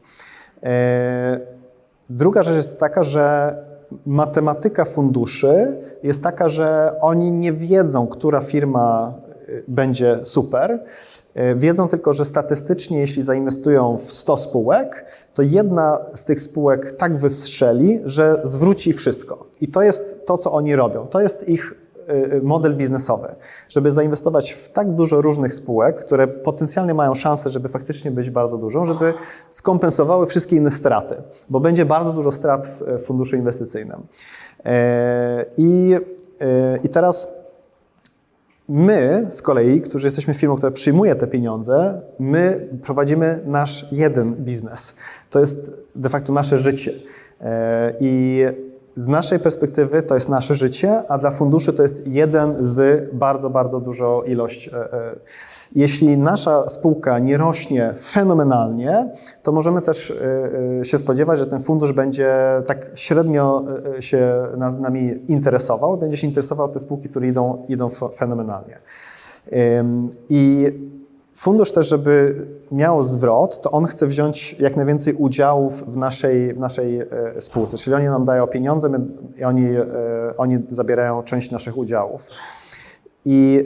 Druga 2.09 2.43
rzecz 2.43 2.55
jest 2.55 2.79
taka, 2.79 3.03
że 3.03 3.55
matematyka 4.05 4.85
funduszy 4.85 5.77
jest 6.03 6.23
taka, 6.23 6.49
że 6.49 6.95
oni 7.01 7.31
nie 7.31 7.53
wiedzą, 7.53 8.07
która 8.07 8.41
firma 8.41 9.13
będzie 9.67 10.19
super. 10.23 10.83
Y, 11.37 11.55
Wiedzą 11.55 11.87
tylko, 11.87 12.13
że 12.13 12.25
statystycznie, 12.25 12.99
jeśli 12.99 13.21
zainwestują 13.21 13.97
w 13.97 14.13
100 14.13 14.37
spółek, 14.37 15.05
to 15.33 15.41
jedna 15.41 15.99
z 16.15 16.25
tych 16.25 16.41
spółek 16.41 16.91
tak 16.91 17.17
wystrzeli, 17.17 18.01
że 18.05 18.41
zwróci 18.43 18.93
wszystko. 18.93 19.45
I 19.61 19.67
to 19.67 19.81
jest 19.81 20.25
to, 20.25 20.37
co 20.37 20.51
oni 20.51 20.75
robią. 20.75 21.07
To 21.07 21.21
jest 21.21 21.49
ich 21.49 21.73
y, 22.09 22.41
model 22.43 22.75
biznesowy, 22.75 23.27
żeby 23.69 23.91
zainwestować 23.91 24.51
w 24.51 24.69
tak 24.69 24.95
dużo 24.95 25.21
różnych 25.21 25.53
spółek, 25.53 25.99
które 25.99 26.27
potencjalnie 26.27 26.93
mają 26.93 27.15
szansę, 27.15 27.49
żeby 27.49 27.69
faktycznie 27.69 28.11
być 28.11 28.29
bardzo 28.29 28.57
dużą, 28.57 28.85
żeby 28.85 29.13
skompensowały 29.49 30.25
wszystkie 30.25 30.55
inne 30.55 30.71
straty, 30.71 31.15
bo 31.49 31.59
będzie 31.59 31.85
bardzo 31.85 32.13
dużo 32.13 32.31
strat 32.31 32.67
w 32.67 32.99
funduszu 33.05 33.35
inwestycyjnym. 33.35 34.07
E, 34.65 35.45
I, 35.57 35.95
e, 36.41 36.77
i 36.83 36.89
teraz 36.89 37.37
My 38.69 39.27
z 39.31 39.41
kolei, 39.41 39.81
którzy 39.81 40.07
jesteśmy 40.07 40.33
firmą, 40.33 40.55
która 40.55 40.71
przyjmuje 40.71 41.15
te 41.15 41.27
pieniądze, 41.27 42.01
my 42.19 42.67
prowadzimy 42.83 43.39
nasz 43.45 43.85
jeden 43.91 44.35
biznes. 44.35 44.95
To 45.29 45.39
jest 45.39 45.81
de 45.95 46.09
facto 46.09 46.33
nasze 46.33 46.57
życie. 46.57 46.93
E, 47.41 47.93
I 47.99 48.43
z 48.95 49.07
naszej 49.07 49.39
perspektywy 49.39 50.03
to 50.03 50.15
jest 50.15 50.29
nasze 50.29 50.55
życie, 50.55 51.03
a 51.09 51.17
dla 51.17 51.31
funduszy 51.31 51.73
to 51.73 51.81
jest 51.83 52.07
jeden 52.07 52.55
z 52.59 53.09
bardzo, 53.13 53.49
bardzo 53.49 53.79
dużo 53.79 54.23
ilość. 54.23 54.69
Jeśli 55.75 56.17
nasza 56.17 56.69
spółka 56.69 57.19
nie 57.19 57.37
rośnie 57.37 57.93
fenomenalnie, 57.99 59.09
to 59.43 59.51
możemy 59.51 59.81
też 59.81 60.11
e, 60.11 60.79
e, 60.79 60.85
się 60.85 60.97
spodziewać, 60.97 61.39
że 61.39 61.45
ten 61.45 61.61
fundusz 61.61 61.93
będzie 61.93 62.35
tak 62.65 62.91
średnio 62.95 63.63
e, 63.97 64.01
się 64.01 64.47
nas- 64.57 64.79
nami 64.79 65.19
interesował, 65.27 65.97
będzie 65.97 66.17
się 66.17 66.27
interesował 66.27 66.69
te 66.69 66.79
spółki, 66.79 67.09
które 67.09 67.27
idą, 67.27 67.65
idą 67.67 67.89
fenomenalnie. 67.89 68.77
I 70.29 70.71
fundusz 71.33 71.71
też, 71.71 71.87
żeby 71.87 72.45
miał 72.71 73.03
zwrot, 73.03 73.61
to 73.61 73.71
on 73.71 73.85
chce 73.85 74.07
wziąć 74.07 74.55
jak 74.59 74.75
najwięcej 74.75 75.13
udziałów 75.13 75.93
w 75.93 75.97
naszej, 75.97 76.53
w 76.53 76.59
naszej 76.59 77.01
spółce. 77.39 77.77
Czyli 77.77 77.95
oni 77.95 78.05
nam 78.05 78.25
dają 78.25 78.47
pieniądze 78.47 78.89
my, 78.89 78.99
oni, 79.45 79.67
oni 80.37 80.57
zabierają 80.69 81.23
część 81.23 81.51
naszych 81.51 81.77
udziałów. 81.77 82.29
I 83.25 83.63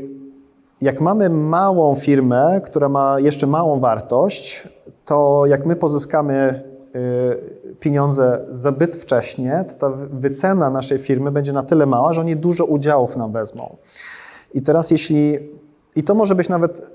jak 0.82 1.02
mamy 1.02 1.30
małą 1.30 1.96
firmę, 1.96 2.62
która 2.64 2.90
ma 2.90 3.20
jeszcze 3.20 3.48
małą 3.48 3.80
wartość, 3.80 4.68
to 5.06 5.44
jak 5.46 5.66
my 5.66 5.76
pozyskamy 5.76 6.64
y, 6.96 7.76
pieniądze 7.80 8.46
zbyt 8.50 8.96
wcześnie, 8.96 9.66
to 9.68 9.76
ta 9.76 9.98
wycena 10.10 10.70
naszej 10.70 11.00
firmy 11.00 11.32
będzie 11.32 11.54
na 11.54 11.64
tyle 11.64 11.86
mała, 11.86 12.14
że 12.14 12.22
oni 12.22 12.36
dużo 12.36 12.66
udziałów 12.66 13.18
nam 13.18 13.32
wezmą. 13.32 13.76
I 14.54 14.62
teraz 14.62 14.92
jeśli, 14.92 15.40
i 15.96 16.04
to 16.04 16.16
może 16.16 16.36
być 16.36 16.50
nawet 16.50 16.92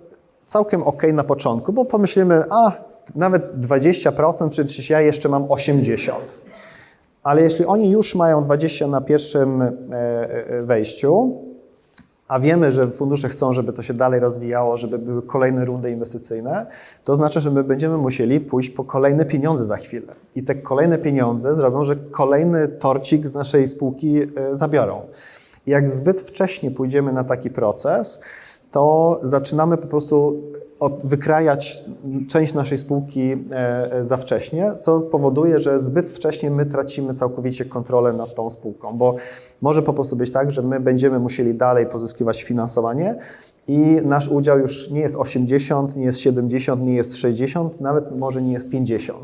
całkiem 0.47 0.83
ok 0.83 1.03
na 1.13 1.25
początku, 1.25 1.73
bo 1.73 1.85
pomyślimy, 1.85 2.43
a 2.51 2.73
nawet 3.15 3.61
20%, 3.61 4.49
przecież 4.49 4.91
ja 4.91 5.01
jeszcze 5.01 5.29
mam 5.29 5.45
80%. 5.45 6.11
Ale 7.23 7.43
jeśli 7.43 7.67
oni 7.67 7.91
już 7.91 8.15
mają 8.15 8.43
20 8.43 8.87
na 8.87 9.01
pierwszym 9.01 9.63
e, 9.63 9.69
e, 9.93 10.63
wejściu, 10.63 11.43
a 12.29 12.41
wiemy, 12.41 12.71
że 12.71 12.87
fundusze 12.87 13.29
chcą, 13.29 13.53
żeby 13.53 13.73
to 13.73 13.83
się 13.83 13.95
dalej 13.95 14.21
rozwijało, 14.21 14.77
żeby 14.77 14.99
były 14.99 15.23
kolejne 15.23 15.65
rundy 15.65 15.91
inwestycyjne, 15.91 16.67
to 17.05 17.13
oznacza, 17.13 17.41
że 17.41 17.51
my 17.51 17.65
będziemy 17.65 17.97
musieli 17.97 18.41
pójść 18.41 18.71
po 18.71 18.85
kolejne 18.85 19.25
pieniądze 19.25 19.65
za 19.65 19.77
chwilę. 19.77 20.15
I 20.35 20.43
te 20.43 20.55
kolejne 20.55 20.99
pieniądze 20.99 21.55
zrobią, 21.55 21.85
że 21.85 21.97
kolejny 21.97 22.69
torcik 22.69 23.27
z 23.27 23.35
naszej 23.35 23.69
spółki 23.69 24.19
e, 24.23 24.57
zabiorą. 24.57 25.03
I 25.67 25.71
jak 25.71 25.91
zbyt 25.91 26.21
wcześnie 26.21 26.71
pójdziemy 26.71 27.13
na 27.13 27.25
taki 27.25 27.51
proces, 27.51 28.21
to 28.71 29.19
zaczynamy 29.23 29.77
po 29.77 29.87
prostu 29.87 30.43
wykrajać 31.05 31.85
część 32.29 32.55
naszej 32.55 32.79
spółki 32.79 33.35
e, 33.51 34.05
za 34.05 34.17
wcześnie, 34.17 34.73
co 34.81 35.01
powoduje, 35.01 35.59
że 35.59 35.81
zbyt 35.81 36.11
wcześnie 36.11 36.51
my 36.51 36.67
tracimy 36.67 37.15
całkowicie 37.15 37.65
kontrolę 37.65 38.13
nad 38.13 38.35
tą 38.35 38.51
spółką, 38.51 38.99
bo 38.99 39.17
może 39.63 39.83
po 39.83 39.93
prostu 39.93 40.17
być 40.17 40.31
tak, 40.31 40.51
że 40.51 40.63
my 40.63 40.81
będziemy 40.81 41.19
musieli 41.19 41.55
dalej 41.55 41.87
pozyskiwać 41.87 42.43
finansowanie 42.43 43.19
i 43.69 44.01
nasz 44.05 44.29
udział 44.29 44.59
już 44.59 44.91
nie 44.91 45.01
jest 45.01 45.17
80, 45.17 45.97
nie 45.97 46.05
jest 46.05 46.21
70, 46.21 46.83
nie 46.83 46.95
jest 46.95 47.17
60, 47.17 47.81
nawet 47.81 48.19
może 48.19 48.43
nie 48.43 48.53
jest 48.53 48.71
50. 48.71 49.21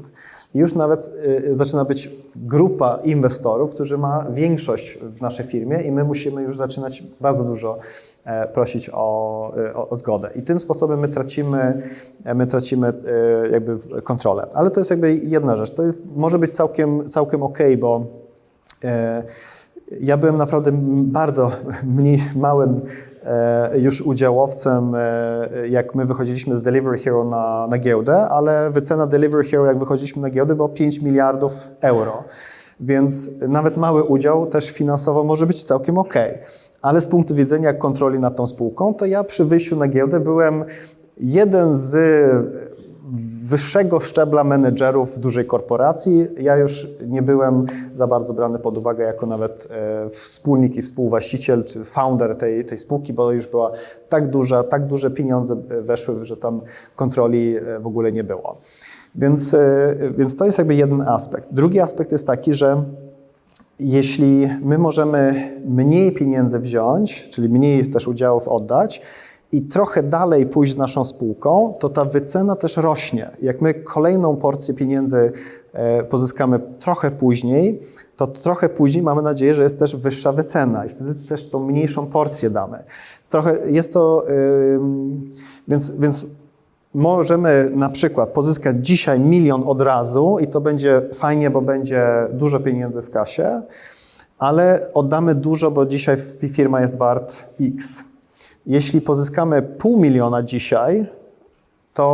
Już 0.55 0.75
nawet 0.75 1.11
y, 1.27 1.55
zaczyna 1.55 1.85
być 1.85 2.11
grupa 2.37 2.99
inwestorów, 3.05 3.71
którzy 3.71 3.99
ma 3.99 4.27
większość 4.31 4.99
w 4.99 5.21
naszej 5.21 5.47
firmie 5.47 5.83
i 5.83 5.93
my 5.93 6.05
musimy 6.05 6.43
już 6.43 6.57
zaczynać 6.57 7.03
bardzo 7.21 7.45
dużo 7.45 7.79
e, 8.25 8.49
prosić 8.49 8.91
o, 8.93 9.53
y, 9.59 9.75
o, 9.75 9.89
o 9.89 9.97
zgodę. 9.97 10.31
I 10.35 10.43
tym 10.43 10.61
sposobem 10.61 11.01
my 11.01 11.09
tracimy, 11.09 11.83
e, 12.25 12.35
my 12.35 12.47
tracimy 12.47 12.89
e, 12.89 13.49
jakby 13.49 13.79
kontrolę. 14.03 14.47
Ale 14.55 14.71
to 14.71 14.81
jest 14.81 14.91
jakby 14.91 15.15
jedna 15.15 15.57
rzecz. 15.57 15.71
To 15.71 15.83
jest, 15.83 16.03
może 16.17 16.39
być 16.39 16.51
całkiem, 16.51 17.09
całkiem 17.09 17.43
ok, 17.43 17.59
bo 17.79 18.07
e, 18.85 19.23
ja 20.01 20.17
byłem 20.17 20.37
naprawdę 20.37 20.71
bardzo 20.93 21.51
mniej 21.97 22.19
małym 22.37 22.71
e, 22.71 23.12
już 23.75 24.01
udziałowcem, 24.01 24.95
e, 24.95 25.69
jak 25.69 25.95
my 25.95 26.07
wychodziliśmy 26.07 26.57
z 26.57 26.63
Delivery 26.63 26.99
Hero 26.99 27.25
na, 27.25 27.67
na 27.71 27.79
giełdę, 27.79 28.17
ale 28.17 28.71
wycena 28.71 29.07
Delivery 29.07 29.45
Hero, 29.45 29.67
jak 29.67 29.79
wychodziliśmy 29.79 30.23
na 30.23 30.31
giełdę, 30.31 30.55
było 30.55 30.69
5 30.69 31.01
miliardów 31.01 31.69
euro. 31.81 32.25
Więc 32.81 33.31
nawet 33.49 33.77
mały 33.77 34.05
udział 34.05 34.47
też 34.47 34.71
finansowo 34.71 35.25
może 35.25 35.47
być 35.47 35.65
całkiem 35.65 35.99
ok. 35.99 36.15
Ale 36.83 37.01
z 37.01 37.07
punktu 37.07 37.35
widzenia 37.35 37.73
kontroli 37.73 38.19
nad 38.19 38.37
tą 38.37 38.47
spółką, 38.47 38.95
to 38.95 39.07
ja 39.07 39.25
przy 39.25 39.45
wyjściu 39.45 39.77
na 39.77 39.89
giełdę 39.89 40.21
byłem 40.21 40.65
jeden 41.17 41.77
z 41.77 41.97
wyższego 43.45 44.01
szczebla 44.01 44.45
menedżerów 44.45 45.19
dużej 45.19 45.47
korporacji. 45.47 46.27
Ja 46.39 46.57
już 46.57 46.89
nie 47.07 47.23
byłem 47.23 47.67
za 47.93 48.07
bardzo 48.07 48.35
brany 48.35 48.59
pod 48.59 48.79
uwagę 48.79 49.05
jako 49.05 49.27
nawet 49.27 49.69
e, 49.71 50.09
wspólnik 50.09 50.77
i 50.77 50.83
współwłaściciel 50.83 51.65
czy 51.65 51.85
founder 51.85 52.37
tej, 52.37 52.65
tej 52.65 52.79
spółki, 52.79 53.13
bo 53.13 53.33
już 53.33 53.47
była 53.47 53.71
tak 54.09 54.31
duża, 54.31 54.65
tak 54.65 54.87
duże 54.87 55.11
pieniądze 55.11 55.57
weszły, 55.83 56.25
że 56.25 56.37
tam 56.37 56.61
kontroli 56.97 57.57
e, 57.57 57.79
w 57.81 57.87
ogóle 57.87 58.13
nie 58.13 58.25
było. 58.25 58.59
Więc, 59.15 59.55
e, 59.55 59.97
więc 60.19 60.37
to 60.37 60.45
jest 60.45 60.59
jakby 60.59 60.75
jeden 60.75 61.01
aspekt. 61.01 61.49
Drugi 61.51 61.81
aspekt 61.81 62.13
jest 62.13 62.27
taki, 62.27 62.53
że 62.55 62.83
jeśli 63.81 64.49
my 64.63 64.79
możemy 64.79 65.53
mniej 65.67 66.13
pieniędzy 66.13 66.59
wziąć, 66.59 67.31
czyli 67.31 67.49
mniej 67.49 67.91
też 67.91 68.09
udziałów 68.09 68.49
oddać 68.49 69.03
i 69.53 69.63
trochę 69.63 70.03
dalej 70.03 70.47
pójść 70.47 70.73
z 70.73 70.77
naszą 70.77 71.05
spółką, 71.05 71.75
to 71.79 71.89
ta 71.89 72.05
wycena 72.05 72.57
też 72.57 72.77
rośnie. 72.77 73.31
Jak 73.43 73.61
my 73.61 73.75
kolejną 73.75 74.37
porcję 74.37 74.75
pieniędzy 74.75 75.33
e, 75.73 76.03
pozyskamy 76.03 76.61
trochę 76.79 77.11
później, 77.11 77.81
to 78.17 78.27
trochę 78.27 78.69
później 78.69 79.03
mamy 79.03 79.23
nadzieję, 79.23 79.55
że 79.55 79.63
jest 79.63 79.79
też 79.79 79.97
wyższa 79.97 80.33
wycena 80.33 80.87
i 80.87 80.89
wtedy 80.89 81.15
też 81.15 81.51
tą 81.51 81.67
mniejszą 81.67 82.07
porcję 82.07 82.51
damy. 82.51 82.85
Trochę 83.29 83.71
jest 83.71 83.93
to, 83.93 84.27
więc, 85.69 85.91
więc 85.91 86.27
Możemy 86.95 87.71
na 87.75 87.89
przykład 87.89 88.29
pozyskać 88.29 88.77
dzisiaj 88.81 89.21
milion 89.21 89.63
od 89.67 89.81
razu 89.81 90.39
i 90.41 90.47
to 90.47 90.61
będzie 90.61 91.03
fajnie, 91.15 91.51
bo 91.51 91.61
będzie 91.61 92.07
dużo 92.33 92.61
pieniędzy 92.61 93.03
w 93.03 93.11
kasie, 93.11 93.63
ale 94.39 94.89
oddamy 94.95 95.35
dużo, 95.35 95.71
bo 95.71 95.87
dzisiaj 95.87 96.17
firma 96.53 96.81
jest 96.81 96.99
wart 96.99 97.45
X. 97.61 98.05
Jeśli 98.67 99.01
pozyskamy 99.01 99.63
pół 99.63 100.01
miliona 100.01 100.43
dzisiaj, 100.43 101.07
to 101.95 102.07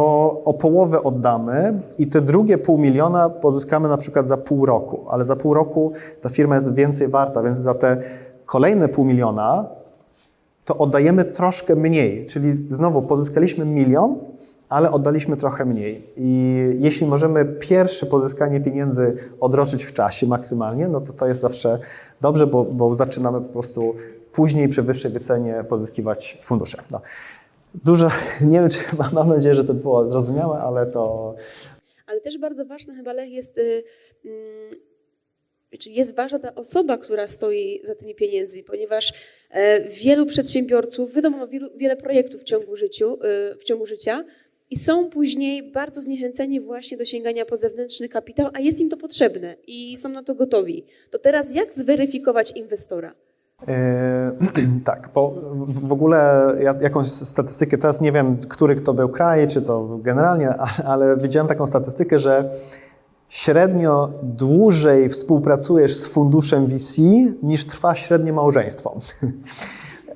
o 0.44 0.54
połowę 0.54 1.02
oddamy 1.02 1.80
i 1.98 2.06
te 2.06 2.20
drugie 2.20 2.58
pół 2.58 2.78
miliona 2.78 3.30
pozyskamy 3.30 3.88
na 3.88 3.96
przykład 3.96 4.28
za 4.28 4.36
pół 4.36 4.66
roku, 4.66 5.06
ale 5.10 5.24
za 5.24 5.36
pół 5.36 5.54
roku 5.54 5.92
ta 6.20 6.28
firma 6.28 6.54
jest 6.54 6.74
więcej 6.74 7.08
warta, 7.08 7.42
więc 7.42 7.56
za 7.56 7.74
te 7.74 8.02
kolejne 8.46 8.88
pół 8.88 9.04
miliona 9.04 9.66
to 10.64 10.78
oddajemy 10.78 11.24
troszkę 11.24 11.76
mniej, 11.76 12.26
czyli 12.26 12.66
znowu 12.70 13.02
pozyskaliśmy 13.02 13.64
milion, 13.64 14.16
ale 14.68 14.90
oddaliśmy 14.90 15.36
trochę 15.36 15.64
mniej. 15.64 16.06
I 16.16 16.56
jeśli 16.78 17.06
możemy 17.06 17.44
pierwsze 17.44 18.06
pozyskanie 18.06 18.60
pieniędzy 18.60 19.16
odroczyć 19.40 19.84
w 19.84 19.92
czasie 19.92 20.26
maksymalnie, 20.26 20.88
no 20.88 21.00
to 21.00 21.12
to 21.12 21.26
jest 21.26 21.40
zawsze 21.40 21.78
dobrze, 22.20 22.46
bo, 22.46 22.64
bo 22.64 22.94
zaczynamy 22.94 23.40
po 23.40 23.52
prostu 23.52 23.94
później 24.32 24.68
przy 24.68 24.82
wyższej 24.82 25.10
wycenie 25.10 25.64
pozyskiwać 25.68 26.38
fundusze. 26.42 26.78
No. 26.90 27.00
Dużo, 27.84 28.10
nie 28.40 28.60
wiem, 28.60 28.68
czy 28.70 28.78
mam, 29.12 29.28
nadzieję, 29.28 29.54
że 29.54 29.64
to 29.64 29.74
było 29.74 30.08
zrozumiałe, 30.08 30.58
ale 30.58 30.86
to 30.86 31.34
Ale 32.06 32.20
też 32.20 32.38
bardzo 32.38 32.64
ważne 32.64 32.94
chyba, 32.94 33.12
Lech, 33.12 33.30
jest, 33.30 33.58
y, 33.58 33.84
mm, 34.24 34.70
jest 35.86 36.16
ważna 36.16 36.38
ta 36.38 36.54
osoba, 36.54 36.98
która 36.98 37.28
stoi 37.28 37.80
za 37.84 37.94
tymi 37.94 38.14
pieniędzmi, 38.14 38.64
ponieważ 38.64 39.12
e, 39.50 39.80
wielu 39.80 40.26
przedsiębiorców, 40.26 41.14
wiadomo, 41.14 41.48
wielu, 41.48 41.68
wiele 41.76 41.96
projektów 41.96 42.40
w 42.40 42.44
ciągu, 42.44 42.76
życiu, 42.76 43.14
y, 43.14 43.56
w 43.58 43.64
ciągu 43.64 43.86
życia 43.86 44.24
i 44.70 44.76
są 44.76 45.10
później 45.10 45.72
bardzo 45.72 46.00
zniechęceni 46.00 46.60
właśnie 46.60 46.96
do 46.96 47.04
sięgania 47.04 47.46
po 47.46 47.56
zewnętrzny 47.56 48.08
kapitał, 48.08 48.50
a 48.52 48.60
jest 48.60 48.80
im 48.80 48.88
to 48.88 48.96
potrzebne 48.96 49.56
i 49.66 49.96
są 49.96 50.08
na 50.08 50.22
to 50.22 50.34
gotowi. 50.34 50.84
To 51.10 51.18
teraz 51.18 51.54
jak 51.54 51.74
zweryfikować 51.74 52.52
inwestora? 52.56 53.14
E, 53.66 54.32
tak, 54.84 55.10
bo 55.14 55.34
w, 55.68 55.92
ogóle 55.92 56.52
ja 56.60 56.74
jakąś 56.80 57.06
statystykę, 57.06 57.78
teraz 57.78 58.00
nie 58.00 58.12
wiem, 58.12 58.36
który 58.36 58.80
to 58.80 58.94
był 58.94 59.08
kraj, 59.08 59.46
czy 59.46 59.62
to 59.62 59.98
generalnie, 60.02 60.48
ale, 60.92 61.16
widziałem 61.16 61.48
taką 61.48 61.66
statystykę, 61.66 62.18
że 62.18 62.50
średnio 63.28 64.10
dłużej 64.22 65.08
współpracujesz 65.08 65.96
z 65.96 66.06
funduszem 66.06 66.66
VC 66.66 67.02
niż 67.42 67.66
trwa 67.66 67.94
średnie 67.94 68.32
małżeństwo. 68.32 68.96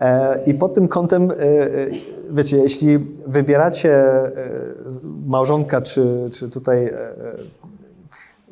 E, 0.00 0.42
I 0.46 0.55
pod 0.55 0.74
tym 0.74 0.88
kątem, 0.88 1.31
e, 1.31 1.35
e, 1.35 1.66
wiecie, 2.31 2.57
jeśli 2.57 2.98
wybieracie 3.26 4.05
małżonka, 5.26 5.83
czy, 5.83 6.28
czy 6.33 6.48
tutaj 6.48 6.90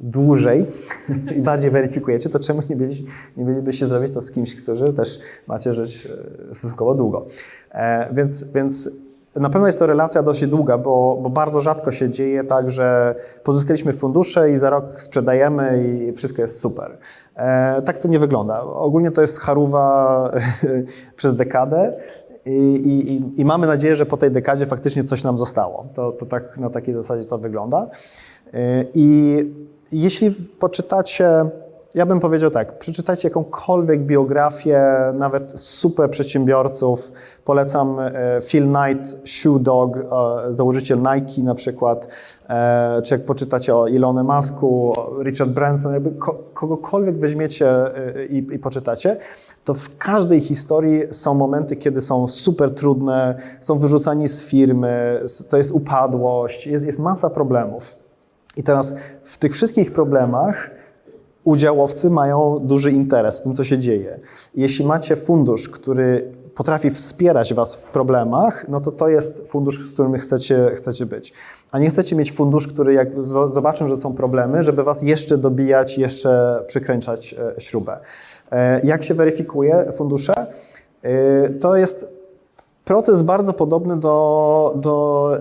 dłużej 0.01 0.67
i 1.37 1.41
bardziej 1.41 1.71
weryfikujecie, 1.71 2.29
to 2.29 2.39
czemu 2.39 2.63
nie, 2.71 2.77
byli, 2.77 3.07
nie 3.37 3.45
bylibyście 3.45 3.87
zrobić 3.87 4.13
to 4.13 4.21
z 4.21 4.33
kimś, 4.33 4.63
którzy 4.63 4.93
też 4.93 5.19
macie 5.47 5.75
żyć 5.75 6.09
e, 6.51 6.55
stosunkowo 6.55 6.95
długo. 6.95 7.27
E, 7.73 8.15
więc, 8.15 8.45
więc 8.45 8.91
na 9.37 9.51
pewno 9.51 9.67
jest 9.67 9.79
to 9.79 9.87
relacja 9.87 10.23
dość 10.23 10.47
długa, 10.47 10.79
bo, 10.79 11.19
bo 11.23 11.31
bardzo 11.31 11.61
rzadko 11.61 11.93
się 11.93 12.11
dzieje 12.11 12.45
tak, 12.45 12.71
że 12.71 13.15
pozyskaliśmy 13.45 13.93
fundusze 13.93 14.51
i 14.51 14.57
za 14.57 14.71
rok 14.71 15.01
sprzedajemy 15.01 15.85
i 15.85 16.13
wszystko 16.13 16.43
jest 16.43 16.61
super. 16.61 16.99
E, 17.37 17.83
tak 17.83 17.99
to 17.99 18.09
nie 18.09 18.19
wygląda. 18.19 18.63
Ogólnie 18.63 19.11
to 19.11 19.21
jest 19.21 19.41
charuwa 19.41 20.31
przez 21.17 21.35
dekadę. 21.35 21.97
I, 22.47 22.57
i, 22.57 23.41
I 23.41 23.45
mamy 23.45 23.67
nadzieję, 23.67 23.97
że 23.97 24.07
po 24.07 24.17
tej 24.17 24.31
dekadzie 24.31 24.67
faktycznie 24.67 25.05
coś 25.05 25.25
nam 25.25 25.39
zostało. 25.39 25.87
To, 25.95 26.13
to 26.13 26.27
tak 26.27 26.59
na 26.59 26.71
takiej 26.71 26.95
zasadzie 26.95 27.25
to 27.25 27.39
wygląda. 27.39 27.89
E, 28.55 28.85
I 28.95 29.45
jeśli 29.92 30.31
poczytacie, 30.59 31.44
ja 31.94 32.07
bym 32.07 32.20
powiedział 32.20 32.50
tak, 32.50 32.79
przeczytajcie 32.79 33.29
jakąkolwiek 33.29 34.00
biografię, 34.00 34.83
nawet 35.14 35.61
super 35.61 36.11
przedsiębiorców. 36.11 37.12
Polecam 37.44 38.00
e, 38.00 38.12
Phil 38.42 38.64
Knight, 38.64 39.18
Shoe 39.29 39.59
Dog, 39.59 39.96
e, 39.96 40.00
założyciel 40.53 40.98
Nike 40.98 41.42
na 41.42 41.55
przykład, 41.55 42.09
e, 42.48 43.03
czy 43.03 43.14
jak 43.14 43.24
poczytacie 43.24 43.76
o 43.76 43.88
Elonie 43.88 44.22
Musku, 44.22 44.92
Richard 45.22 45.50
Branson, 45.50 45.92
jakby 45.92 46.11
ko- 46.11 46.38
kogokolwiek 46.55 47.18
weźmiecie 47.18 47.74
i, 48.29 48.46
i 48.53 48.59
poczytacie, 48.59 49.16
to 49.64 49.74
w 49.74 49.96
każdej 49.98 50.40
historii 50.40 51.03
są 51.11 51.35
momenty, 51.35 51.76
kiedy 51.76 52.00
są 52.00 52.29
super 52.29 52.74
trudne, 52.74 53.35
są 53.61 53.79
wyrzucani 53.79 54.29
z 54.29 54.42
firmy, 54.42 55.20
to 55.48 55.57
jest 55.57 55.72
upadłość, 55.72 56.66
jest, 56.66 56.85
jest 56.85 56.98
masa 56.98 57.31
problemów. 57.31 58.00
I 58.57 58.63
teraz 58.63 58.95
w 59.25 59.39
tych 59.39 59.53
wszystkich 59.53 59.93
problemach 59.93 60.71
udziałowcy 61.45 62.11
mają 62.11 62.59
duży 62.63 62.91
interes 62.91 63.41
w 63.41 63.43
tym, 63.43 63.53
co 63.53 63.65
się 63.65 63.79
dzieje. 63.79 64.21
Jeśli 64.55 64.85
macie 64.85 65.17
fundusz, 65.17 65.69
który 65.69 66.33
potrafi 66.55 66.91
wspierać 66.91 67.55
Was 67.55 67.77
w 67.77 67.85
problemach, 67.85 68.69
no 68.69 68.81
to 68.81 68.93
to 68.93 69.09
jest 69.09 69.43
fundusz, 69.47 69.91
z 69.91 69.93
którym 69.93 70.19
chcecie, 70.19 70.71
chcecie 70.75 71.07
być. 71.07 71.33
A 71.71 71.79
nie 71.79 71.91
chcecie 71.91 72.17
mieć 72.17 72.33
fundusz, 72.33 72.69
który 72.69 72.95
jak 72.95 73.23
zobaczą, 73.51 73.89
że 73.89 73.97
są 73.97 74.15
problemy, 74.15 74.63
żeby 74.63 74.85
Was 74.85 75.03
jeszcze 75.03 75.39
dobijać, 75.39 75.99
jeszcze 75.99 76.65
przykręcać 76.67 77.35
e, 77.35 77.61
śrubę. 77.61 78.01
E, 78.51 78.81
jak 78.87 79.05
się 79.05 79.15
weryfikuje 79.15 79.93
fundusze? 79.93 80.47
E, 81.03 81.49
to 81.49 81.77
jest 81.77 82.19
proces 82.90 83.22
bardzo 83.22 83.53
podobny 83.53 83.96
do, 83.96 84.74
do 84.76 85.37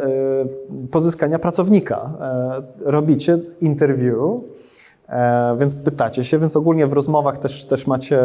pozyskania 0.92 1.40
pracownika. 1.40 2.10
Robicie 2.86 3.40
interview, 3.62 4.42
E, 5.10 5.58
więc 5.58 5.80
pytacie 5.80 6.24
się, 6.24 6.40
więc 6.40 6.56
ogólnie 6.56 6.88
w 6.88 6.94
rozmowach 6.94 7.38
też, 7.38 7.66
też 7.66 7.88
macie 7.88 8.20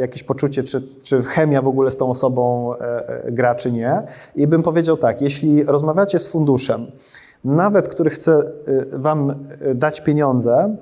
jakieś 0.00 0.22
poczucie, 0.22 0.62
czy, 0.62 0.82
czy 1.02 1.22
chemia 1.22 1.62
w 1.62 1.68
ogóle 1.68 1.90
z 1.90 1.96
tą 1.96 2.10
osobą 2.10 2.74
e, 2.74 3.08
e, 3.24 3.32
gra, 3.32 3.54
czy 3.54 3.72
nie. 3.72 4.02
I 4.36 4.46
bym 4.46 4.62
powiedział 4.62 4.96
tak, 4.96 5.22
jeśli 5.22 5.64
rozmawiacie 5.64 6.18
z 6.18 6.28
funduszem, 6.28 6.86
nawet 7.44 7.88
który 7.88 8.10
chce 8.10 8.42
Wam 8.92 9.34
dać 9.74 10.00
pieniądze, 10.00 10.76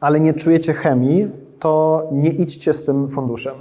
ale 0.00 0.20
nie 0.20 0.34
czujecie 0.34 0.72
chemii, 0.72 1.30
to 1.58 2.08
nie 2.12 2.30
idźcie 2.30 2.72
z 2.72 2.84
tym 2.84 3.08
funduszem. 3.08 3.54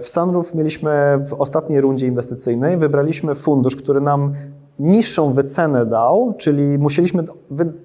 W 0.00 0.08
Sunroof 0.08 0.54
mieliśmy 0.54 1.18
w 1.28 1.34
ostatniej 1.34 1.80
rundzie 1.80 2.06
inwestycyjnej, 2.06 2.76
wybraliśmy 2.76 3.34
fundusz, 3.34 3.76
który 3.76 4.00
nam 4.00 4.34
niższą 4.78 5.32
wycenę 5.32 5.86
dał, 5.86 6.34
czyli 6.38 6.78
musieliśmy 6.78 7.24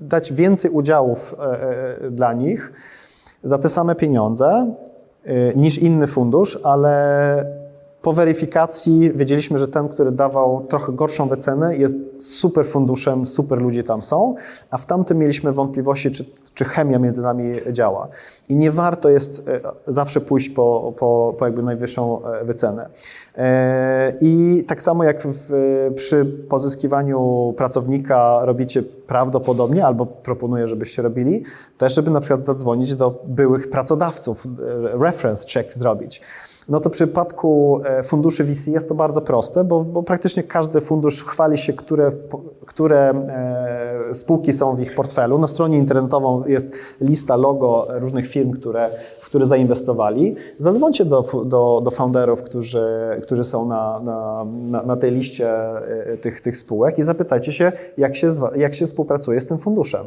dać 0.02 0.34
więcej 0.34 0.72
udziałów 0.72 1.36
e, 1.39 1.43
e, 2.06 2.12
dla 2.12 2.34
nich 2.34 2.74
za 3.43 3.58
te 3.58 3.70
same 3.70 3.96
pieniądze 3.96 4.74
e, 5.24 5.54
niż 5.56 5.78
inny 5.78 6.08
fundusz, 6.08 6.60
ale 6.63 7.66
po 8.01 8.13
weryfikacji 8.13 9.12
wiedzieliśmy, 9.15 9.60
że 9.60 9.67
ten, 9.67 9.89
który 9.89 10.12
dawał 10.12 10.65
trochę 10.69 10.91
gorszą 10.91 11.27
wycenę, 11.27 11.77
jest 11.77 11.95
super 12.17 12.67
funduszem, 12.67 13.27
super 13.27 13.62
ludzie 13.62 13.83
tam 13.83 14.01
są, 14.01 14.36
a 14.71 14.77
w 14.77 14.86
tamtym 14.86 15.17
mieliśmy 15.17 15.51
wątpliwości, 15.51 16.12
czy, 16.12 16.25
czy 16.53 16.65
chemia 16.65 16.99
między 16.99 17.21
nami 17.21 17.43
działa. 17.71 18.07
I 18.49 18.55
nie 18.55 18.71
warto 18.71 19.10
jest 19.10 19.47
e, 19.47 19.62
zawsze 19.88 20.21
pójść 20.21 20.49
po, 20.49 20.93
po, 20.97 21.36
po 21.39 21.45
jakby 21.45 21.63
najwyższą 21.63 22.25
e, 22.25 22.45
wycenę. 22.45 22.89
E, 23.38 24.13
I 24.21 24.63
tak 24.67 24.83
samo 24.83 25.03
jak 25.03 25.23
w, 25.23 25.53
przy 25.95 26.25
pozyskiwaniu 26.49 27.53
pracownika 27.57 28.45
robicie 28.45 28.83
prawdopodobnie, 28.83 29.86
albo 29.86 30.05
proponuję, 30.05 30.67
żebyście 30.67 31.01
robili, 31.01 31.43
też 31.77 31.95
żeby 31.95 32.12
na 32.12 32.19
przykład 32.19 32.45
zadzwonić 32.45 32.95
do 32.95 33.23
byłych 33.27 33.69
pracodawców, 33.69 34.47
reference 34.99 35.47
check 35.53 35.73
zrobić. 35.73 36.21
No 36.69 36.80
to 36.80 36.89
w 36.89 36.91
przypadku 36.91 37.82
e, 37.86 38.03
funduszy 38.03 38.43
VC 38.43 38.67
jest 38.67 38.88
to 38.88 38.95
bardzo 38.95 39.21
proste, 39.21 39.63
bo, 39.63 39.84
bo 39.84 40.03
praktycznie 40.03 40.43
każdy 40.43 40.82
fundusz 40.82 41.23
chwali 41.23 41.58
się, 41.58 41.73
które, 41.73 42.12
które 42.65 43.10
e, 43.10 44.15
spółki 44.15 44.53
są 44.53 44.75
w 44.75 44.80
ich 44.80 44.95
portfelu. 44.95 45.39
Na 45.39 45.47
stronie 45.47 45.77
internetową 45.77 46.43
jest 46.45 46.75
lista 47.01 47.36
logo 47.36 47.88
różnych 47.89 48.27
firm, 48.27 48.51
które, 48.51 48.89
w 49.19 49.25
które 49.25 49.45
zainwestowali. 49.45 50.36
Zadzwońcie 50.58 51.06
do, 51.06 51.25
do, 51.45 51.82
do 51.84 51.91
founderów, 51.91 52.43
którzy, 52.43 52.86
którzy 53.21 53.43
są 53.43 53.65
na, 53.65 53.99
na, 53.99 54.84
na, 54.84 54.95
tej 54.95 55.12
liście 55.12 55.49
e, 55.51 56.17
tych, 56.17 56.41
tych 56.41 56.58
spółek 56.58 56.99
i 56.99 57.03
zapytajcie 57.03 57.51
się, 57.51 57.71
jak 57.97 58.15
się, 58.15 58.34
jak 58.56 58.73
się 58.73 58.86
współpracuje 58.86 59.41
z 59.41 59.45
tym 59.45 59.58
funduszem. 59.58 60.06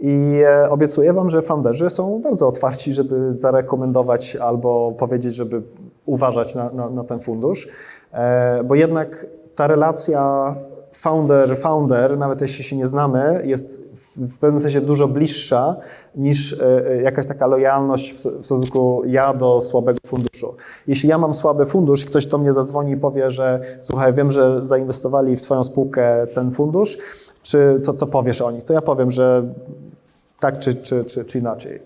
I 0.00 0.42
obiecuję 0.70 1.12
Wam, 1.12 1.30
że 1.30 1.42
founderzy 1.42 1.90
są 1.90 2.20
bardzo 2.20 2.48
otwarci, 2.48 2.94
żeby 2.94 3.34
zarekomendować 3.34 4.36
albo 4.36 4.92
powiedzieć, 4.98 5.34
żeby 5.34 5.62
uważać 6.10 6.54
na, 6.54 6.70
na, 6.70 6.90
na 6.90 7.04
ten 7.04 7.20
fundusz, 7.20 7.68
e, 8.12 8.64
bo 8.64 8.74
jednak 8.74 9.26
ta 9.54 9.66
relacja 9.66 10.54
founder-founder, 10.92 12.18
nawet 12.18 12.40
jeśli 12.40 12.64
się 12.64 12.76
nie 12.76 12.86
znamy, 12.86 13.42
jest 13.44 13.90
w 14.16 14.38
pewnym 14.38 14.60
sensie 14.60 14.80
dużo 14.80 15.08
bliższa 15.08 15.76
niż 16.14 16.52
e, 16.52 17.02
jakaś 17.02 17.26
taka 17.26 17.46
lojalność 17.46 18.14
w 18.14 18.44
stosunku 18.44 19.02
ja 19.06 19.34
do 19.34 19.60
słabego 19.60 19.98
funduszu. 20.06 20.54
Jeśli 20.86 21.08
ja 21.08 21.18
mam 21.18 21.34
słaby 21.34 21.66
fundusz 21.66 22.04
ktoś 22.04 22.26
do 22.26 22.38
mnie 22.38 22.52
zadzwoni 22.52 22.92
i 22.92 22.96
powie, 22.96 23.30
że 23.30 23.60
słuchaj, 23.80 24.14
wiem, 24.14 24.30
że 24.30 24.66
zainwestowali 24.66 25.36
w 25.36 25.42
Twoją 25.42 25.64
spółkę 25.64 26.26
ten 26.34 26.50
fundusz, 26.50 26.98
czy 27.42 27.80
co, 27.82 27.94
co 27.94 28.06
powiesz 28.06 28.40
o 28.40 28.50
nich, 28.50 28.64
to 28.64 28.72
ja 28.72 28.82
powiem, 28.82 29.10
że 29.10 29.42
tak 30.40 30.58
czy, 30.58 30.74
czy, 30.74 31.04
czy, 31.04 31.24
czy 31.24 31.38
inaczej. 31.38 31.80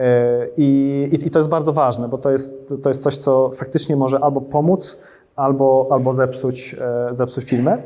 E, 0.00 0.46
I, 0.56 1.08
I, 1.12 1.30
to 1.30 1.38
jest 1.38 1.48
bardzo 1.48 1.72
ważne, 1.72 2.08
bo 2.08 2.18
to 2.18 2.30
jest, 2.30 2.72
to 2.82 2.88
jest 2.90 3.02
coś, 3.02 3.16
co 3.16 3.50
faktycznie 3.54 3.96
może 3.96 4.18
albo 4.18 4.40
pomóc, 4.40 5.00
albo, 5.36 5.88
albo 5.90 6.12
zepsuć, 6.12 6.76
e, 6.80 7.14
zepsuć 7.14 7.44
firmę. 7.44 7.78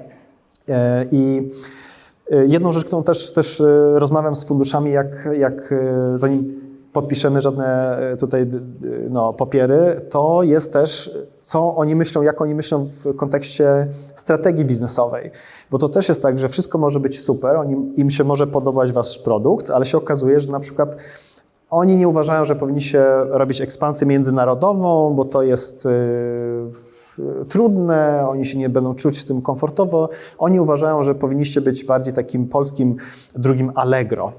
E, 0.68 1.04
I 1.12 1.50
jedną 2.48 2.72
rzecz, 2.72 2.84
którą 2.84 3.02
też, 3.02 3.32
też 3.32 3.62
rozmawiam 3.94 4.34
z 4.34 4.44
funduszami, 4.44 4.92
jak, 4.92 5.28
jak 5.38 5.74
zanim 6.14 6.60
podpiszemy 6.92 7.40
żadne 7.40 7.98
tutaj 8.20 8.46
no, 9.10 9.32
papiery, 9.32 10.00
to 10.10 10.42
jest 10.42 10.72
też, 10.72 11.10
co 11.40 11.76
oni 11.76 11.96
myślą, 11.96 12.22
jak 12.22 12.40
oni 12.40 12.54
myślą 12.54 12.84
w 12.84 13.16
kontekście 13.16 13.86
strategii 14.14 14.64
biznesowej. 14.64 15.30
Bo 15.70 15.78
to 15.78 15.88
też 15.88 16.08
jest 16.08 16.22
tak, 16.22 16.38
że 16.38 16.48
wszystko 16.48 16.78
może 16.78 17.00
być 17.00 17.20
super, 17.20 17.56
oni, 17.56 17.92
im 17.96 18.10
się 18.10 18.24
może 18.24 18.46
podobać 18.46 18.92
wasz 18.92 19.18
produkt, 19.18 19.70
ale 19.70 19.84
się 19.84 19.98
okazuje, 19.98 20.40
że 20.40 20.50
na 20.50 20.60
przykład 20.60 20.96
oni 21.70 21.96
nie 21.96 22.08
uważają, 22.08 22.44
że 22.44 22.56
powinniście 22.56 23.04
robić 23.30 23.60
ekspansję 23.60 24.06
międzynarodową, 24.06 25.14
bo 25.14 25.24
to 25.24 25.42
jest 25.42 25.84
yy, 25.84 26.72
trudne, 27.48 28.28
oni 28.28 28.44
się 28.44 28.58
nie 28.58 28.68
będą 28.68 28.94
czuć 28.94 29.18
z 29.18 29.24
tym 29.24 29.42
komfortowo. 29.42 30.08
Oni 30.38 30.60
uważają, 30.60 31.02
że 31.02 31.14
powinniście 31.14 31.60
być 31.60 31.84
bardziej 31.84 32.14
takim 32.14 32.48
polskim 32.48 32.96
drugim 33.34 33.72
Allegro. 33.74 34.32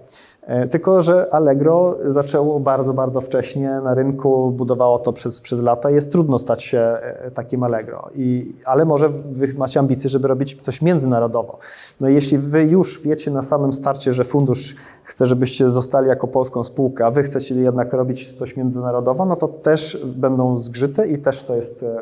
E, 0.45 0.67
tylko, 0.67 1.01
że 1.01 1.33
Allegro 1.33 1.97
zaczęło 2.03 2.59
bardzo, 2.59 2.93
bardzo 2.93 3.21
wcześnie 3.21 3.69
na 3.69 3.93
rynku, 3.93 4.51
budowało 4.51 4.99
to 4.99 5.13
przez, 5.13 5.41
przez 5.41 5.61
lata. 5.61 5.89
Jest 5.89 6.11
trudno 6.11 6.39
stać 6.39 6.63
się 6.63 6.79
e, 6.79 7.31
takim 7.31 7.63
Allegro, 7.63 8.09
I, 8.15 8.53
ale 8.65 8.85
może 8.85 9.09
wy 9.09 9.53
macie 9.57 9.79
ambicje, 9.79 10.09
żeby 10.09 10.27
robić 10.27 10.61
coś 10.61 10.81
międzynarodowo. 10.81 11.57
No 12.01 12.09
i 12.09 12.13
jeśli 12.13 12.37
wy 12.37 12.63
już 12.63 13.01
wiecie 13.01 13.31
na 13.31 13.41
samym 13.41 13.73
starcie, 13.73 14.13
że 14.13 14.23
fundusz 14.23 14.75
chce, 15.03 15.25
żebyście 15.25 15.69
zostali 15.69 16.07
jako 16.07 16.27
polską 16.27 16.63
spółkę, 16.63 17.05
a 17.05 17.11
wy 17.11 17.23
chcecie 17.23 17.55
jednak 17.55 17.93
robić 17.93 18.33
coś 18.33 18.57
międzynarodowo, 18.57 19.25
no 19.25 19.35
to 19.35 19.47
też 19.47 20.05
będą 20.05 20.57
zgrzyty 20.57 21.07
i 21.07 21.17
też 21.17 21.43
to 21.43 21.55
jest 21.55 21.83
e, 21.83 22.01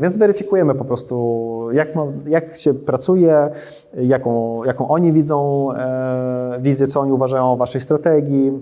więc 0.00 0.16
weryfikujemy 0.16 0.74
po 0.74 0.84
prostu, 0.84 1.68
jak, 1.72 1.88
jak 2.26 2.56
się 2.56 2.74
pracuje, 2.74 3.50
jaką, 3.94 4.64
jaką 4.64 4.88
oni 4.88 5.12
widzą 5.12 5.68
e, 5.72 6.58
wizję, 6.60 6.86
co 6.86 7.00
oni 7.00 7.12
uważają 7.12 7.52
o 7.52 7.56
waszej 7.56 7.80
strategii, 7.80 8.52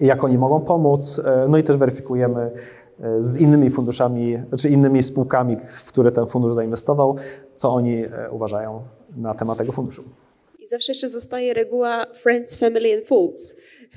jak 0.00 0.24
oni 0.24 0.38
mogą 0.38 0.60
pomóc. 0.60 1.22
E, 1.24 1.46
no 1.48 1.58
i 1.58 1.62
też 1.62 1.76
weryfikujemy 1.76 2.50
z 3.18 3.36
innymi 3.36 3.70
funduszami, 3.70 4.38
czy 4.58 4.68
innymi 4.68 5.02
spółkami, 5.02 5.56
w 5.56 5.84
które 5.84 6.12
ten 6.12 6.26
fundusz 6.26 6.54
zainwestował, 6.54 7.16
co 7.54 7.74
oni 7.74 8.04
uważają 8.30 8.82
na 9.16 9.34
temat 9.34 9.58
tego 9.58 9.72
funduszu. 9.72 10.02
I 10.58 10.66
zawsze 10.66 10.92
jeszcze 10.92 11.08
zostaje 11.08 11.54
reguła 11.54 12.06
Friends, 12.14 12.56
Family 12.56 12.94
and 12.94 13.06
Fools 13.06 13.54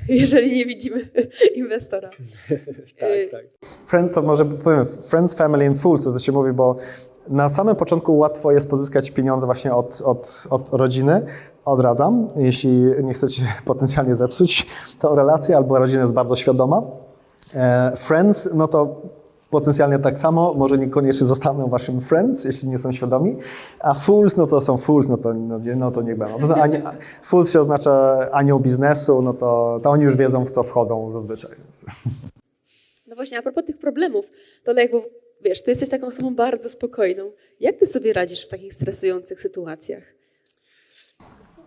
jeżeli 0.09 0.55
nie 0.55 0.65
widzimy 0.65 1.09
inwestora. 1.55 2.09
tak, 2.99 3.09
tak. 3.31 3.45
Friend 3.85 4.13
to 4.13 4.21
może 4.21 4.45
powiem, 4.45 4.85
Friends, 4.85 5.33
Family 5.33 5.67
and 5.67 5.81
Fools, 5.81 6.03
to 6.03 6.19
się 6.19 6.31
mówi, 6.31 6.53
bo 6.53 6.75
na 7.29 7.49
samym 7.49 7.75
początku 7.75 8.17
łatwo 8.17 8.51
jest 8.51 8.69
pozyskać 8.69 9.11
pieniądze 9.11 9.45
właśnie 9.45 9.75
od, 9.75 10.01
od, 10.05 10.47
od 10.49 10.69
rodziny. 10.73 11.25
Odradzam, 11.65 12.27
jeśli 12.35 12.71
nie 13.03 13.13
chcecie 13.13 13.43
potencjalnie 13.65 14.15
zepsuć 14.15 14.67
tą 14.99 15.15
relację, 15.15 15.57
albo 15.57 15.79
rodzina 15.79 16.01
jest 16.01 16.13
bardzo 16.13 16.35
świadoma. 16.35 16.81
E, 17.55 17.91
friends, 17.95 18.49
no 18.53 18.67
to 18.67 19.01
potencjalnie 19.51 19.99
tak 19.99 20.19
samo, 20.19 20.53
może 20.53 20.77
niekoniecznie 20.77 21.27
zostaną 21.27 21.67
waszym 21.67 22.01
friends, 22.01 22.45
jeśli 22.45 22.69
nie 22.69 22.77
są 22.77 22.91
świadomi, 22.91 23.37
a 23.79 23.93
fools, 23.93 24.37
no 24.37 24.47
to 24.47 24.61
są 24.61 24.77
fools, 24.77 25.07
no 25.07 25.17
to, 25.17 25.33
no, 25.33 25.59
no 25.75 25.91
to 25.91 26.01
niech 26.01 26.17
będą. 26.17 26.39
To 26.39 26.47
są 26.47 26.55
ani, 26.55 26.77
fools 27.23 27.51
się 27.51 27.61
oznacza 27.61 28.27
anioł 28.31 28.59
biznesu, 28.59 29.21
no 29.21 29.33
to, 29.33 29.79
to 29.83 29.89
oni 29.89 30.03
już 30.03 30.15
wiedzą, 30.15 30.45
w 30.45 30.51
co 30.51 30.63
wchodzą 30.63 31.11
zazwyczaj. 31.11 31.51
No 33.07 33.15
właśnie, 33.15 33.39
a 33.39 33.41
propos 33.41 33.65
tych 33.65 33.77
problemów, 33.77 34.31
to 34.63 34.71
Lech, 34.71 34.91
bo 34.91 35.03
wiesz, 35.41 35.63
ty 35.63 35.71
jesteś 35.71 35.89
taką 35.89 36.07
osobą 36.07 36.35
bardzo 36.35 36.69
spokojną. 36.69 37.31
Jak 37.59 37.75
ty 37.75 37.85
sobie 37.85 38.13
radzisz 38.13 38.45
w 38.45 38.47
takich 38.47 38.73
stresujących 38.73 39.41
sytuacjach? 39.41 40.03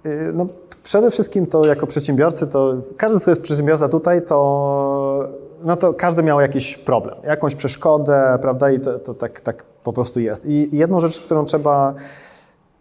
Y, 0.07 0.32
no, 0.35 0.47
przede 0.82 1.11
wszystkim 1.11 1.47
to 1.47 1.66
jako 1.66 1.87
przedsiębiorcy, 1.87 2.47
to 2.47 2.74
każdy, 2.97 3.20
kto 3.20 3.30
jest 3.30 3.43
przedsiębiorca 3.43 3.89
tutaj, 3.89 4.24
to 4.24 5.45
no 5.65 5.77
to 5.77 5.95
każdy 5.95 6.23
miał 6.23 6.41
jakiś 6.41 6.79
problem, 6.79 7.15
jakąś 7.25 7.55
przeszkodę, 7.55 8.39
prawda, 8.43 8.71
i 8.71 8.81
to, 8.81 8.99
to 8.99 9.15
tak, 9.15 9.41
tak 9.41 9.65
po 9.65 9.93
prostu 9.93 10.21
jest. 10.21 10.47
I 10.47 10.77
jedną 10.77 11.01
rzecz, 11.01 11.21
którą 11.21 11.45
trzeba 11.45 11.95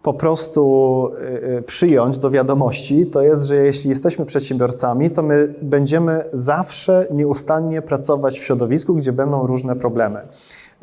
po 0.04 0.14
prostu 0.14 1.12
y, 1.22 1.58
y, 1.58 1.62
przyjąć 1.62 2.20
do 2.20 2.30
wiadomości, 2.30 3.06
to 3.06 3.22
jest, 3.22 3.44
że 3.44 3.56
jeśli 3.56 3.90
jesteśmy 3.90 4.26
przedsiębiorcami, 4.26 5.12
to 5.12 5.24
my 5.24 5.54
będziemy 5.62 6.24
zawsze 6.34 7.08
nieustannie 7.12 7.82
pracować 7.82 8.40
w 8.40 8.44
środowisku, 8.44 8.96
gdzie 8.96 9.14
będą 9.14 9.48
różne 9.48 9.76
problemy. 9.76 10.28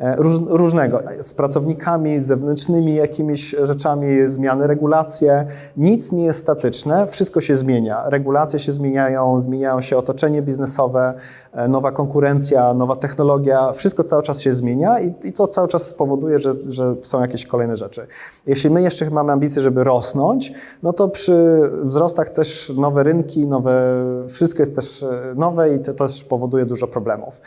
E, 0.01 0.15
róż, 0.15 0.39
różnego, 0.47 0.99
z 1.19 1.33
pracownikami, 1.33 2.19
z 2.19 2.25
zewnętrznymi 2.25 2.95
jakimiś 2.95 3.55
rzeczami, 3.61 4.07
zmiany, 4.25 4.67
regulacje. 4.67 5.45
Nic 5.77 6.11
nie 6.11 6.25
jest 6.25 6.39
statyczne, 6.39 7.07
wszystko 7.07 7.41
się 7.41 7.55
zmienia. 7.55 8.09
Regulacje 8.09 8.59
się 8.59 8.71
zmieniają, 8.71 9.39
zmieniają 9.39 9.81
się 9.81 9.97
otoczenie 9.97 10.41
biznesowe, 10.41 11.13
e, 11.53 11.67
nowa 11.67 11.91
konkurencja, 11.91 12.73
nowa 12.73 12.95
technologia, 12.95 13.71
wszystko 13.73 14.03
cały 14.03 14.23
czas 14.23 14.41
się 14.41 14.53
zmienia 14.53 14.99
i, 14.99 15.13
i 15.23 15.33
to 15.33 15.47
cały 15.47 15.67
czas 15.67 15.87
spowoduje, 15.87 16.39
że, 16.39 16.55
że 16.67 16.95
są 17.01 17.21
jakieś 17.21 17.45
kolejne 17.45 17.77
rzeczy. 17.77 18.05
Jeśli 18.47 18.69
my 18.69 18.81
jeszcze 18.81 19.09
mamy 19.09 19.31
ambicje, 19.31 19.61
żeby 19.61 19.83
rosnąć, 19.83 20.53
no 20.83 20.93
to 20.93 21.07
przy 21.07 21.61
wzrostach 21.83 22.29
też 22.29 22.73
nowe 22.77 23.03
rynki, 23.03 23.47
nowe, 23.47 24.03
wszystko 24.27 24.61
jest 24.61 24.75
też 24.75 25.03
e, 25.03 25.33
nowe 25.35 25.75
i 25.75 25.79
to 25.79 25.93
też 25.93 26.23
powoduje 26.23 26.65
dużo 26.65 26.87
problemów. 26.87 27.41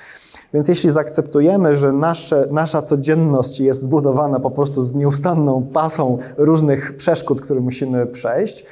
Więc 0.54 0.68
jeśli 0.68 0.90
zaakceptujemy, 0.90 1.76
że 1.76 1.92
nasze, 1.92 2.46
nasza 2.50 2.82
codzienność 2.82 3.60
jest 3.60 3.82
zbudowana 3.82 4.40
po 4.40 4.50
prostu 4.50 4.82
z 4.82 4.94
nieustanną 4.94 5.68
pasą 5.72 6.18
różnych 6.36 6.96
przeszkód, 6.96 7.40
które 7.40 7.60
musimy 7.60 8.06
przejść, 8.06 8.64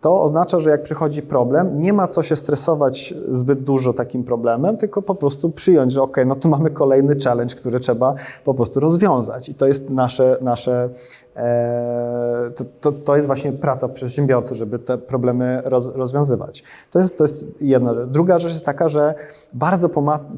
to 0.00 0.22
oznacza, 0.22 0.58
że 0.58 0.70
jak 0.70 0.82
przychodzi 0.82 1.22
problem, 1.22 1.82
nie 1.82 1.92
ma 1.92 2.08
co 2.08 2.22
się 2.22 2.36
stresować 2.36 3.14
zbyt 3.28 3.62
dużo 3.62 3.92
takim 3.92 4.24
problemem, 4.24 4.76
tylko 4.76 5.02
po 5.02 5.14
prostu 5.14 5.50
przyjąć, 5.50 5.92
że 5.92 6.02
ok, 6.02 6.16
no 6.26 6.34
to 6.34 6.48
mamy 6.48 6.70
kolejny 6.70 7.14
challenge, 7.24 7.54
który 7.54 7.80
trzeba 7.80 8.14
po 8.44 8.54
prostu 8.54 8.80
rozwiązać. 8.80 9.48
I 9.48 9.54
to 9.54 9.66
jest 9.66 9.90
nasze, 9.90 10.38
nasze 10.40 10.88
e, 11.36 12.50
to, 12.56 12.64
to, 12.80 12.92
to, 12.92 13.16
jest 13.16 13.26
właśnie 13.26 13.52
praca 13.52 13.88
przedsiębiorcy, 13.88 14.54
żeby 14.54 14.78
te 14.78 14.98
problemy 14.98 15.62
roz, 15.64 15.96
rozwiązywać. 15.96 16.62
To 16.90 16.98
jest, 16.98 17.18
to 17.18 17.24
jest 17.24 17.44
jedna 17.60 17.94
rzecz. 17.94 18.08
Druga 18.08 18.38
rzecz 18.38 18.52
jest 18.52 18.64
taka, 18.64 18.88
że 18.88 19.14
bardzo 19.52 19.88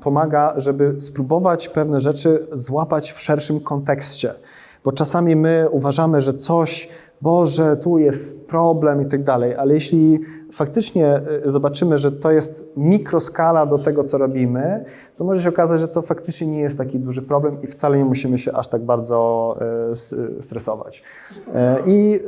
pomaga, 0.03 0.55
żeby 0.57 0.95
spróbować 0.99 1.69
pewne 1.69 2.01
rzeczy 2.01 2.47
złapać 2.53 3.13
w 3.13 3.21
szerszym 3.21 3.61
kontekście. 3.61 4.35
Bo 4.85 4.93
czasami 4.93 5.37
my 5.37 5.69
uważamy, 5.71 6.21
że 6.21 6.35
coś 6.35 6.89
Boże, 7.21 7.77
tu 7.77 7.99
jest 7.99 8.39
problem 8.47 9.03
i 9.03 9.07
tak 9.07 9.23
dalej, 9.23 9.57
ale 9.57 9.75
jeśli 9.75 10.21
faktycznie 10.53 11.07
e, 11.07 11.23
zobaczymy, 11.45 11.99
że 11.99 12.13
to 12.13 12.31
jest 12.31 12.69
mikroskala 12.77 13.67
do 13.67 13.79
tego, 13.79 14.05
co 14.05 14.19
robimy, 14.19 14.85
to 15.17 15.25
może 15.25 15.43
się 15.43 15.49
okazać, 15.49 15.81
że 15.81 15.89
to 15.89 16.03
faktycznie 16.03 16.47
nie 16.47 16.61
jest 16.61 16.79
taki 16.79 16.99
duży 16.99 17.23
problem 17.23 17.57
i 17.63 17.67
wcale 17.67 17.99
nie 17.99 18.05
musimy 18.05 18.39
się 18.39 18.53
aż 18.53 18.69
tak 18.69 18.83
bardzo 18.83 19.57
e, 19.91 20.43
stresować. 20.43 21.03
E, 21.55 21.79
I 21.87 22.21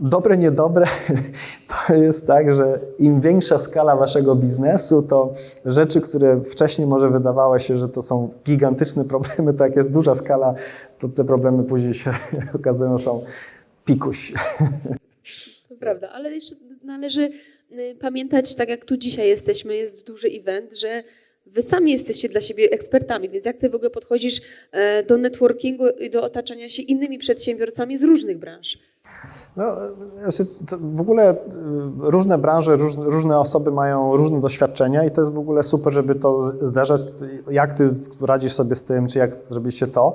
dobre, 0.00 0.38
niedobre 0.38 0.86
to 1.86 1.94
jest 1.94 2.26
tak, 2.26 2.54
że 2.54 2.80
im 2.98 3.20
większa 3.20 3.58
skala 3.58 3.96
waszego 3.96 4.34
biznesu, 4.34 5.02
to 5.02 5.32
rzeczy, 5.64 6.00
które 6.00 6.40
wcześniej 6.40 6.86
może 6.86 7.10
wydawało 7.10 7.58
się, 7.58 7.76
że 7.76 7.88
to 7.88 8.02
są 8.02 8.28
gigantyczne 8.44 9.04
problemy, 9.04 9.54
to 9.54 9.64
jak 9.64 9.76
jest 9.76 9.92
duża 9.92 10.14
skala, 10.14 10.54
to 10.98 11.08
te 11.08 11.24
problemy 11.24 11.62
później 11.64 11.94
się 11.94 12.10
okazują, 12.58 12.98
że 12.98 13.04
są 13.04 13.20
pikuś. 13.84 14.32
To 15.68 15.74
prawda, 15.76 16.10
ale 16.10 16.34
jeszcze 16.34 16.56
należy 16.82 17.30
y, 17.72 17.96
pamiętać, 18.00 18.54
tak 18.54 18.68
jak 18.68 18.84
tu 18.84 18.96
dzisiaj 18.96 19.28
jesteśmy, 19.28 19.76
jest 19.76 20.06
duży 20.06 20.28
event, 20.28 20.78
że 20.78 21.04
wy 21.46 21.62
sami 21.62 21.92
jesteście 21.92 22.28
dla 22.28 22.40
siebie 22.40 22.70
ekspertami, 22.70 23.28
więc 23.28 23.46
jak 23.46 23.56
ty 23.56 23.70
w 23.70 23.74
ogóle 23.74 23.90
podchodzisz 23.90 24.40
e, 24.72 25.02
do 25.02 25.18
networkingu 25.18 25.88
i 25.88 26.10
do 26.10 26.22
otaczania 26.22 26.68
się 26.68 26.82
innymi 26.82 27.18
przedsiębiorcami 27.18 27.96
z 27.96 28.02
różnych 28.02 28.38
branż? 28.38 28.78
No, 29.56 29.64
znaczy 30.22 30.46
w 30.80 31.00
ogóle 31.00 31.32
y, 31.32 31.36
różne 31.98 32.38
branże, 32.38 32.76
różne 32.96 33.38
osoby 33.38 33.70
mają 33.70 34.16
różne 34.16 34.40
doświadczenia 34.40 35.04
i 35.04 35.10
to 35.10 35.20
jest 35.20 35.32
w 35.32 35.38
ogóle 35.38 35.62
super, 35.62 35.92
żeby 35.92 36.14
to 36.14 36.42
zderzać, 36.42 37.00
jak 37.50 37.74
ty 37.74 37.88
radzisz 38.20 38.52
sobie 38.52 38.74
z 38.74 38.82
tym, 38.82 39.06
czy 39.06 39.18
jak 39.18 39.36
zrobiliście 39.36 39.86
to. 39.86 40.14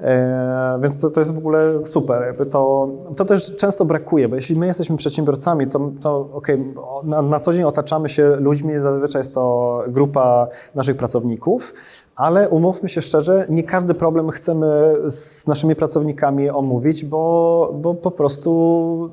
E, 0.00 0.78
więc 0.82 0.98
to, 0.98 1.10
to 1.10 1.20
jest 1.20 1.34
w 1.34 1.38
ogóle 1.38 1.80
super. 1.86 2.22
Jakby 2.26 2.46
to, 2.46 2.88
to 3.16 3.24
też 3.24 3.56
często 3.56 3.84
brakuje, 3.84 4.28
bo 4.28 4.36
jeśli 4.36 4.56
my 4.56 4.66
jesteśmy 4.66 4.96
przedsiębiorcami, 4.96 5.66
to, 5.66 5.90
to 6.00 6.28
okay, 6.32 6.74
na, 7.04 7.22
na 7.22 7.40
co 7.40 7.52
dzień 7.52 7.62
otaczamy 7.62 8.08
się 8.08 8.36
ludźmi, 8.36 8.80
zazwyczaj 8.80 9.20
jest 9.20 9.34
to 9.34 9.84
grupa 9.88 10.48
naszych 10.74 10.96
pracowników, 10.96 11.74
ale 12.18 12.48
umówmy 12.48 12.88
się 12.88 13.02
szczerze, 13.02 13.46
nie 13.48 13.62
każdy 13.62 13.94
problem 13.94 14.30
chcemy 14.30 14.94
z 15.08 15.46
naszymi 15.46 15.76
pracownikami 15.76 16.50
omówić, 16.50 17.04
bo, 17.04 17.74
bo 17.74 17.94
po 17.94 18.10
prostu 18.10 19.10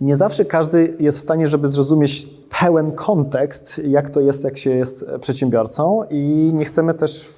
nie 0.00 0.16
zawsze 0.16 0.44
każdy 0.44 0.96
jest 1.00 1.18
w 1.18 1.20
stanie, 1.20 1.46
żeby 1.46 1.68
zrozumieć 1.68 2.34
pełen 2.60 2.92
kontekst, 2.92 3.80
jak 3.84 4.10
to 4.10 4.20
jest, 4.20 4.44
jak 4.44 4.58
się 4.58 4.70
jest 4.70 5.06
przedsiębiorcą 5.20 6.02
i 6.10 6.50
nie 6.54 6.64
chcemy 6.64 6.94
też 6.94 7.32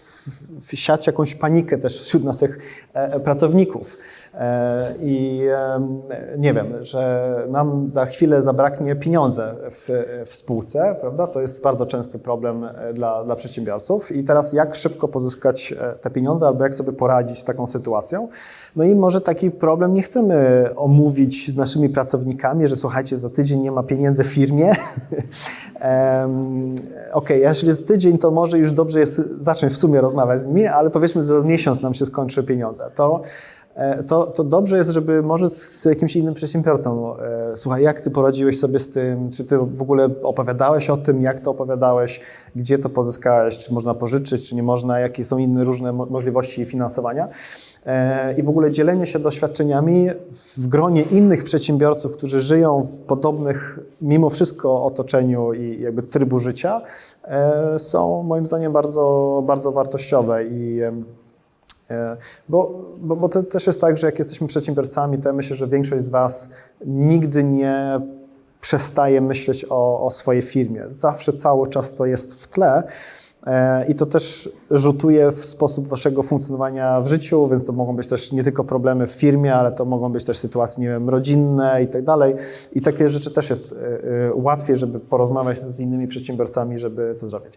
wsiać 0.61 1.07
jakąś 1.07 1.35
panikę 1.35 1.79
też 1.79 2.03
wśród 2.03 2.25
naszych 2.25 2.59
e, 2.95 3.21
pracowników. 3.21 3.99
E, 4.37 4.95
I 5.01 5.49
nie 6.39 6.55
wiem, 6.55 6.85
że 6.85 7.35
nam 7.49 7.89
za 7.89 8.07
chwilę 8.07 8.43
zabraknie 8.43 8.97
pieniądze 8.97 9.55
w, 9.71 9.89
w 10.27 10.35
spółce, 10.35 10.97
prawda? 11.01 11.27
To 11.27 11.41
jest 11.41 11.63
bardzo 11.63 11.87
częsty 11.87 12.19
problem 12.19 12.65
e, 12.65 12.93
dla, 12.93 13.25
dla 13.25 13.37
przedsiębiorców. 13.37 14.13
I 14.13 14.25
teraz 14.25 14.53
jak 14.53 14.75
szybko 14.75 15.09
pozyskać 15.09 15.75
te 16.01 16.11
pieniądze, 16.11 16.47
albo 16.47 16.63
jak 16.63 16.75
sobie 16.75 16.93
poradzić 16.93 17.39
z 17.39 17.45
taką 17.45 17.67
sytuacją? 17.67 18.29
No 18.77 18.85
i 18.85 18.95
może 18.95 19.21
taki 19.21 19.51
problem 19.51 19.95
nie 19.95 20.03
chcemy 20.03 20.69
omówić 20.77 21.51
z 21.51 21.57
naszymi 21.57 21.89
pracownikami, 21.89 22.69
że 22.69 22.77
słuchajcie, 22.77 23.17
za 23.17 23.31
tydzień 23.31 23.61
nie 23.61 23.73
ma 23.73 23.83
pieniędzy 23.83 24.25
w 24.25 24.27
firmie. 24.27 24.73
um, 26.21 26.75
OK, 27.13 27.31
jeśli 27.31 27.69
jest 27.69 27.87
tydzień, 27.87 28.19
to 28.19 28.31
może 28.31 28.59
już 28.59 28.73
dobrze 28.73 29.01
jest 29.01 29.17
zacząć 29.41 29.73
w 29.73 29.77
sumie 29.77 30.01
rozmawiać 30.01 30.41
z 30.41 30.47
nimi, 30.47 30.67
ale 30.67 30.91
powiedzmy, 30.91 31.23
że 31.23 31.27
za 31.27 31.41
miesiąc 31.41 31.83
nam 31.83 31.95
się 31.95 32.07
skończy 32.07 32.45
pieniądze. 32.45 32.91
To 32.95 33.23
E, 33.23 33.56
to, 34.07 34.27
to 34.27 34.45
dobrze 34.45 34.77
jest, 34.77 34.91
żeby 34.91 35.23
może 35.23 35.51
z 35.51 35.85
jakimś 35.85 36.17
innym 36.17 36.35
przedsiębiorcą, 36.35 37.17
e, 37.17 37.57
słuchaj, 37.57 37.83
jak 37.83 38.01
ty 38.01 38.11
poradziłeś 38.11 38.59
sobie 38.59 38.79
z 38.79 38.91
tym, 38.91 39.31
czy 39.31 39.45
ty 39.45 39.59
w 39.59 39.83
ogóle 39.83 40.09
opowiadałeś 40.23 40.91
o 40.91 40.97
tym, 40.97 41.21
jak 41.21 41.41
to 41.41 41.51
opowiadałeś, 41.51 42.21
gdzie 42.57 42.79
to 42.79 42.89
pozyskałeś, 42.89 43.59
czy 43.59 43.75
można 43.75 43.95
pożyczyć, 43.95 44.49
czy 44.49 44.57
nie 44.57 44.63
można, 44.63 45.01
jakie 45.01 45.25
są 45.25 45.39
inne 45.39 45.65
różne 45.65 45.93
możliwości 45.93 46.65
finansowania. 46.65 47.29
E, 47.87 48.35
I 48.39 48.43
w 48.43 48.49
ogóle 48.49 48.71
dzielenie 48.71 49.07
się 49.07 49.19
doświadczeniami 49.19 50.09
w 50.57 50.69
gronie 50.69 51.03
innych 51.03 51.45
przedsiębiorców, 51.45 52.13
którzy 52.13 52.41
żyją 52.41 52.83
w 52.83 53.01
podobnych, 53.01 53.79
mimo 54.01 54.31
wszystko, 54.31 54.85
otoczeniu 54.85 55.53
i 55.53 55.81
jakby 55.81 56.03
trybu 56.03 56.41
życia, 56.41 56.81
są 57.79 58.23
moim 58.23 58.47
zdaniem 58.47 58.73
bardzo, 58.73 59.43
bardzo 59.47 59.73
wartościowe 59.73 60.45
i 60.45 60.81
E, 60.83 61.26
bo, 62.49 62.85
bo, 62.99 63.17
bo 63.17 63.29
to 63.29 63.43
też 63.43 63.67
jest 63.67 63.81
tak, 63.81 63.97
że 63.97 64.07
jak 64.07 64.19
jesteśmy 64.19 64.47
przedsiębiorcami, 64.47 65.19
to 65.19 65.29
ja 65.29 65.33
myślę, 65.33 65.57
że 65.57 65.69
większość 65.69 66.05
z 66.05 66.09
Was 66.09 66.49
nigdy 66.87 67.45
nie 67.45 68.01
przestaje 68.61 69.21
myśleć 69.21 69.67
o, 69.71 70.07
o 70.07 70.11
swojej 70.11 70.43
firmie. 70.43 70.85
Zawsze 70.89 71.33
cały 71.33 71.69
czas 71.69 71.95
to 71.95 72.07
jest 72.07 72.43
w 72.43 72.49
tle. 72.49 72.83
E, 73.47 73.87
I 73.87 73.95
to 73.95 74.07
też 74.07 74.51
rzutuje 74.71 75.33
w 75.33 75.45
sposób 75.45 75.89
waszego 75.89 76.23
funkcjonowania 76.23 77.01
w 77.01 77.09
życiu, 77.09 77.49
więc 77.49 77.67
to 77.67 77.73
mogą 77.73 77.97
być 77.97 78.09
też 78.09 78.33
nie 78.33 78.45
tylko 78.45 78.65
problemy 78.65 79.07
w 79.07 79.11
firmie, 79.11 79.55
ale 79.55 79.73
to 79.73 79.85
mogą 79.85 80.13
być 80.13 80.25
też 80.25 80.39
sytuacje, 80.39 80.83
nie 80.83 80.89
wiem, 80.89 81.09
rodzinne 81.09 81.83
i 81.83 81.89
tak 81.89 82.05
dalej. 82.05 82.35
I 82.73 82.81
takie 82.81 83.09
rzeczy 83.09 83.31
też 83.31 83.51
jest 83.51 83.73
e, 83.73 84.35
łatwiej, 84.35 84.77
żeby 84.77 85.01
porozmawiać 85.01 85.59
z 85.69 85.81
innymi 85.81 86.09
przedsiębiorcami, 86.09 86.79
żeby 86.79 87.17
to 87.21 87.29
zrobić. 87.29 87.55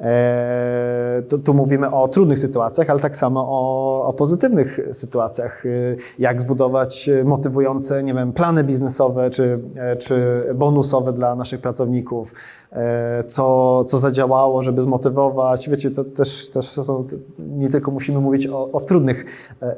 E, 0.00 1.22
tu, 1.28 1.38
tu, 1.38 1.54
mówimy 1.54 1.90
o 1.90 2.08
trudnych 2.08 2.38
sytuacjach, 2.38 2.90
ale 2.90 3.00
tak 3.00 3.16
samo 3.16 3.46
o, 3.48 4.02
o, 4.04 4.12
pozytywnych 4.12 4.80
sytuacjach. 4.92 5.66
E, 5.66 5.68
jak 6.18 6.40
zbudować 6.40 7.10
motywujące, 7.24 8.02
nie 8.02 8.14
wiem, 8.14 8.32
plany 8.32 8.64
biznesowe 8.64 9.30
czy, 9.30 9.60
e, 9.76 9.96
czy 9.96 10.44
bonusowe 10.54 11.12
dla 11.12 11.34
naszych 11.34 11.60
pracowników, 11.60 12.34
co, 13.26 13.84
co 13.84 13.98
zadziałało, 13.98 14.62
żeby 14.62 14.82
zmotywować. 14.82 15.29
Wiecie, 15.68 15.90
to 15.90 16.04
też, 16.04 16.48
też 16.48 16.64
są, 16.66 17.06
nie 17.38 17.68
tylko 17.68 17.90
musimy 17.90 18.20
mówić 18.20 18.46
o, 18.46 18.72
o 18.72 18.80
trudnych 18.80 19.24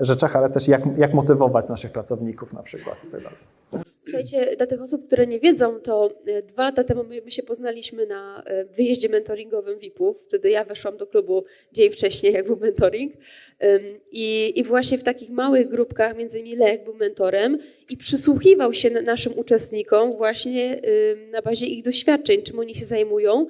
rzeczach, 0.00 0.36
ale 0.36 0.50
też 0.50 0.68
jak, 0.68 0.82
jak 0.96 1.14
motywować 1.14 1.68
naszych 1.68 1.92
pracowników 1.92 2.52
na 2.52 2.62
przykład. 2.62 3.06
Tak. 3.12 3.34
Słuchajcie, 4.04 4.56
dla 4.56 4.66
tych 4.66 4.82
osób, 4.82 5.06
które 5.06 5.26
nie 5.26 5.40
wiedzą, 5.40 5.80
to 5.80 6.10
e, 6.26 6.42
dwa 6.42 6.62
lata 6.62 6.84
temu 6.84 7.04
my, 7.04 7.30
się 7.30 7.42
poznaliśmy 7.42 8.06
na 8.06 8.42
e, 8.46 8.64
wyjeździe 8.64 9.08
mentoringowym 9.08 9.78
VIP-ów. 9.78 10.22
Wtedy 10.22 10.50
ja 10.50 10.64
weszłam 10.64 10.96
do 10.96 11.06
klubu 11.06 11.44
dzień 11.72 11.92
wcześniej, 11.92 12.32
jak 12.32 12.46
był 12.46 12.56
mentoring. 12.56 13.12
I, 14.12 14.52
I, 14.56 14.64
właśnie 14.64 14.98
w 14.98 15.02
takich 15.02 15.30
małych 15.30 15.68
grupkach, 15.68 16.16
między 16.16 16.38
innymi 16.38 16.56
Lech 16.56 16.84
był 16.84 16.94
mentorem 16.94 17.58
i 17.90 17.96
przysłuchiwał 17.96 18.74
się 18.74 18.90
naszym 18.90 19.38
uczestnikom 19.38 20.16
właśnie 20.16 20.80
na 21.30 21.42
bazie 21.42 21.66
ich 21.66 21.84
doświadczeń, 21.84 22.42
czym 22.42 22.58
oni 22.58 22.74
się 22.74 22.84
zajmują 22.84 23.46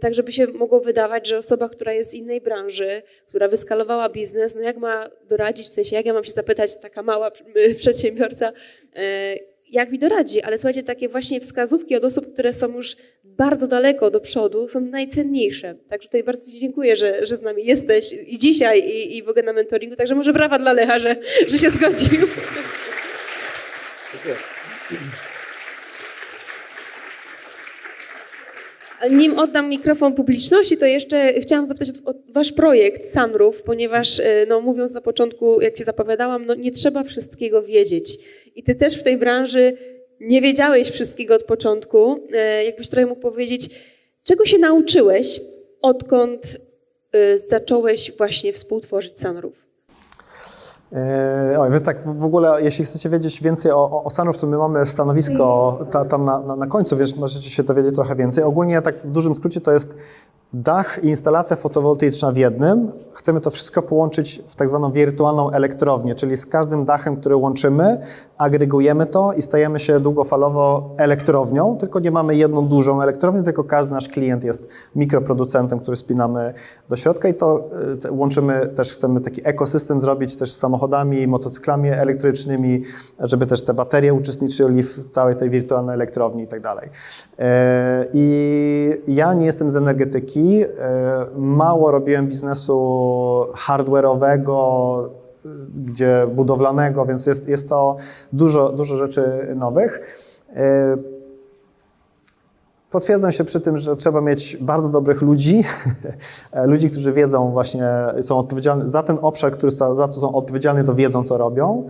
tak 0.00 0.14
żeby 0.14 0.32
się 0.32 0.46
mogło 0.46 0.80
wydawać, 0.80 1.28
że 1.28 1.38
osoba, 1.38 1.68
która 1.68 1.92
jest 1.92 2.10
z 2.10 2.14
innej 2.14 2.40
branży, 2.40 3.02
która 3.28 3.48
wyskalowała 3.48 4.08
biznes, 4.08 4.54
no 4.54 4.60
jak 4.60 4.76
ma 4.76 5.10
doradzić, 5.28 5.66
w 5.66 5.70
sensie 5.70 5.96
jak 5.96 6.06
ja 6.06 6.12
mam 6.12 6.24
się 6.24 6.32
zapytać, 6.32 6.80
taka 6.80 7.02
mała 7.02 7.30
y, 7.56 7.74
przedsiębiorca, 7.80 8.52
y, 8.96 9.56
jak 9.70 9.90
mi 9.90 9.98
doradzi, 9.98 10.42
ale 10.42 10.58
słuchajcie, 10.58 10.82
takie 10.82 11.08
właśnie 11.08 11.40
wskazówki 11.40 11.96
od 11.96 12.04
osób, 12.04 12.32
które 12.32 12.52
są 12.52 12.76
już 12.76 12.96
bardzo 13.24 13.66
daleko 13.66 14.10
do 14.10 14.20
przodu, 14.20 14.68
są 14.68 14.80
najcenniejsze. 14.80 15.74
Także 15.88 16.08
tutaj 16.08 16.24
bardzo 16.24 16.52
Ci 16.52 16.58
dziękuję, 16.58 16.96
że, 16.96 17.26
że 17.26 17.36
z 17.36 17.42
nami 17.42 17.64
jesteś 17.64 18.12
i 18.26 18.38
dzisiaj, 18.38 18.80
i, 18.80 19.16
i 19.16 19.22
w 19.22 19.28
ogóle 19.28 19.44
na 19.44 19.52
mentoringu. 19.52 19.96
Także 19.96 20.14
może 20.14 20.32
brawa 20.32 20.58
dla 20.58 20.72
Lecha, 20.72 20.98
że, 20.98 21.16
że 21.48 21.58
się 21.58 21.70
zgodził. 21.70 22.20
Nim 29.10 29.38
oddam 29.38 29.68
mikrofon 29.68 30.14
publiczności, 30.14 30.76
to 30.76 30.86
jeszcze 30.86 31.32
chciałam 31.40 31.66
zapytać 31.66 31.94
o 32.04 32.14
wasz 32.28 32.52
projekt 32.52 33.12
Sunroof, 33.12 33.62
ponieważ 33.62 34.20
e, 34.20 34.46
no, 34.48 34.60
mówiąc 34.60 34.92
na 34.92 35.00
początku, 35.00 35.60
jak 35.60 35.74
cię 35.74 35.84
zapowiadałam, 35.84 36.46
no, 36.46 36.54
nie 36.54 36.72
trzeba 36.72 37.02
wszystkiego 37.02 37.62
wiedzieć. 37.62 38.18
I 38.54 38.62
ty 38.62 38.74
też 38.74 38.96
w 38.96 39.02
tej 39.02 39.16
branży 39.16 39.76
nie 40.20 40.42
wiedziałeś 40.42 40.90
wszystkiego 40.90 41.34
od 41.34 41.44
początku. 41.44 42.20
E, 42.32 42.64
jakbyś 42.64 42.88
trochę 42.88 43.06
mógł 43.06 43.20
powiedzieć, 43.20 43.68
czego 44.24 44.46
się 44.46 44.58
nauczyłeś, 44.58 45.40
odkąd 45.82 46.56
e, 47.12 47.38
zacząłeś 47.38 48.12
właśnie 48.12 48.52
współtworzyć 48.52 49.20
Sunroof? 49.20 49.65
Eee, 50.92 51.58
oj, 51.58 51.70
wy 51.70 51.80
tak 51.80 52.02
w 52.02 52.24
ogóle, 52.24 52.62
jeśli 52.62 52.84
chcecie 52.84 53.08
wiedzieć 53.10 53.42
więcej 53.42 53.72
o, 53.72 54.04
o 54.04 54.10
Sunroof, 54.10 54.38
to 54.38 54.46
my 54.46 54.58
mamy 54.58 54.86
stanowisko 54.86 55.78
ta, 55.90 56.04
tam 56.04 56.24
na, 56.24 56.40
na, 56.40 56.56
na 56.56 56.66
końcu, 56.66 56.96
więc 56.96 57.16
możecie 57.16 57.50
się 57.50 57.62
dowiedzieć 57.62 57.94
trochę 57.94 58.16
więcej. 58.16 58.44
Ogólnie 58.44 58.82
tak 58.82 58.98
w 58.98 59.10
dużym 59.10 59.34
skrócie 59.34 59.60
to 59.60 59.72
jest 59.72 59.96
dach 60.52 61.04
i 61.04 61.08
instalacja 61.08 61.56
fotowoltaiczna 61.56 62.32
w 62.32 62.36
jednym. 62.36 62.92
Chcemy 63.12 63.40
to 63.40 63.50
wszystko 63.50 63.82
połączyć 63.82 64.42
w 64.46 64.56
tak 64.56 64.68
zwaną 64.68 64.92
wirtualną 64.92 65.50
elektrownię, 65.50 66.14
czyli 66.14 66.36
z 66.36 66.46
każdym 66.46 66.84
dachem, 66.84 67.16
który 67.16 67.36
łączymy, 67.36 68.00
agregujemy 68.38 69.06
to 69.06 69.32
i 69.32 69.42
stajemy 69.42 69.80
się 69.80 70.00
długofalowo 70.00 70.94
elektrownią, 70.96 71.76
tylko 71.76 72.00
nie 72.00 72.10
mamy 72.10 72.36
jedną 72.36 72.66
dużą 72.66 73.02
elektrownię, 73.02 73.42
tylko 73.42 73.64
każdy 73.64 73.92
nasz 73.92 74.08
klient 74.08 74.44
jest 74.44 74.68
mikroproducentem, 74.94 75.80
który 75.80 75.96
spinamy 75.96 76.54
do 76.88 76.96
środka 76.96 77.28
i 77.28 77.34
to 77.34 77.68
y, 78.04 78.12
łączymy, 78.12 78.66
też 78.66 78.92
chcemy 78.92 79.20
taki 79.20 79.40
ekosystem 79.44 80.00
zrobić 80.00 80.36
też 80.36 80.52
z 80.52 80.58
samochodami, 80.58 81.26
motocyklami 81.26 81.88
elektrycznymi, 81.88 82.82
żeby 83.20 83.46
też 83.46 83.64
te 83.64 83.74
baterie 83.74 84.14
uczestniczyli 84.14 84.82
w 84.82 85.04
całej 85.04 85.36
tej 85.36 85.50
wirtualnej 85.50 85.94
elektrowni 85.94 86.42
i 86.42 86.46
tak 86.46 86.60
dalej. 86.60 86.88
E, 87.38 88.06
I 88.12 89.02
ja 89.08 89.34
nie 89.34 89.46
jestem 89.46 89.70
z 89.70 89.76
energetyki, 89.76 90.35
e, 90.36 90.66
mało 91.36 91.90
robiłem 91.90 92.28
biznesu 92.28 92.76
hardware'owego, 93.54 95.08
gdzie 95.74 96.26
budowlanego, 96.34 97.06
więc 97.06 97.26
jest, 97.26 97.48
jest 97.48 97.68
to 97.68 97.96
dużo, 98.32 98.72
dużo 98.72 98.96
rzeczy 98.96 99.52
nowych. 99.56 100.00
E, 100.56 100.96
potwierdzam 102.90 103.32
się 103.32 103.44
przy 103.44 103.60
tym, 103.60 103.78
że 103.78 103.96
trzeba 103.96 104.20
mieć 104.20 104.56
bardzo 104.56 104.88
dobrych 104.88 105.22
ludzi, 105.22 105.64
ludzi, 106.72 106.90
którzy 106.90 107.12
wiedzą 107.12 107.50
właśnie, 107.50 107.88
są 108.20 108.38
odpowiedzialni 108.38 108.88
za 108.88 109.02
ten 109.02 109.18
obszar, 109.22 109.52
który, 109.52 109.72
za 109.72 110.08
co 110.08 110.20
są 110.20 110.34
odpowiedzialni, 110.34 110.86
to 110.86 110.94
wiedzą, 110.94 111.24
co 111.24 111.38
robią. 111.38 111.88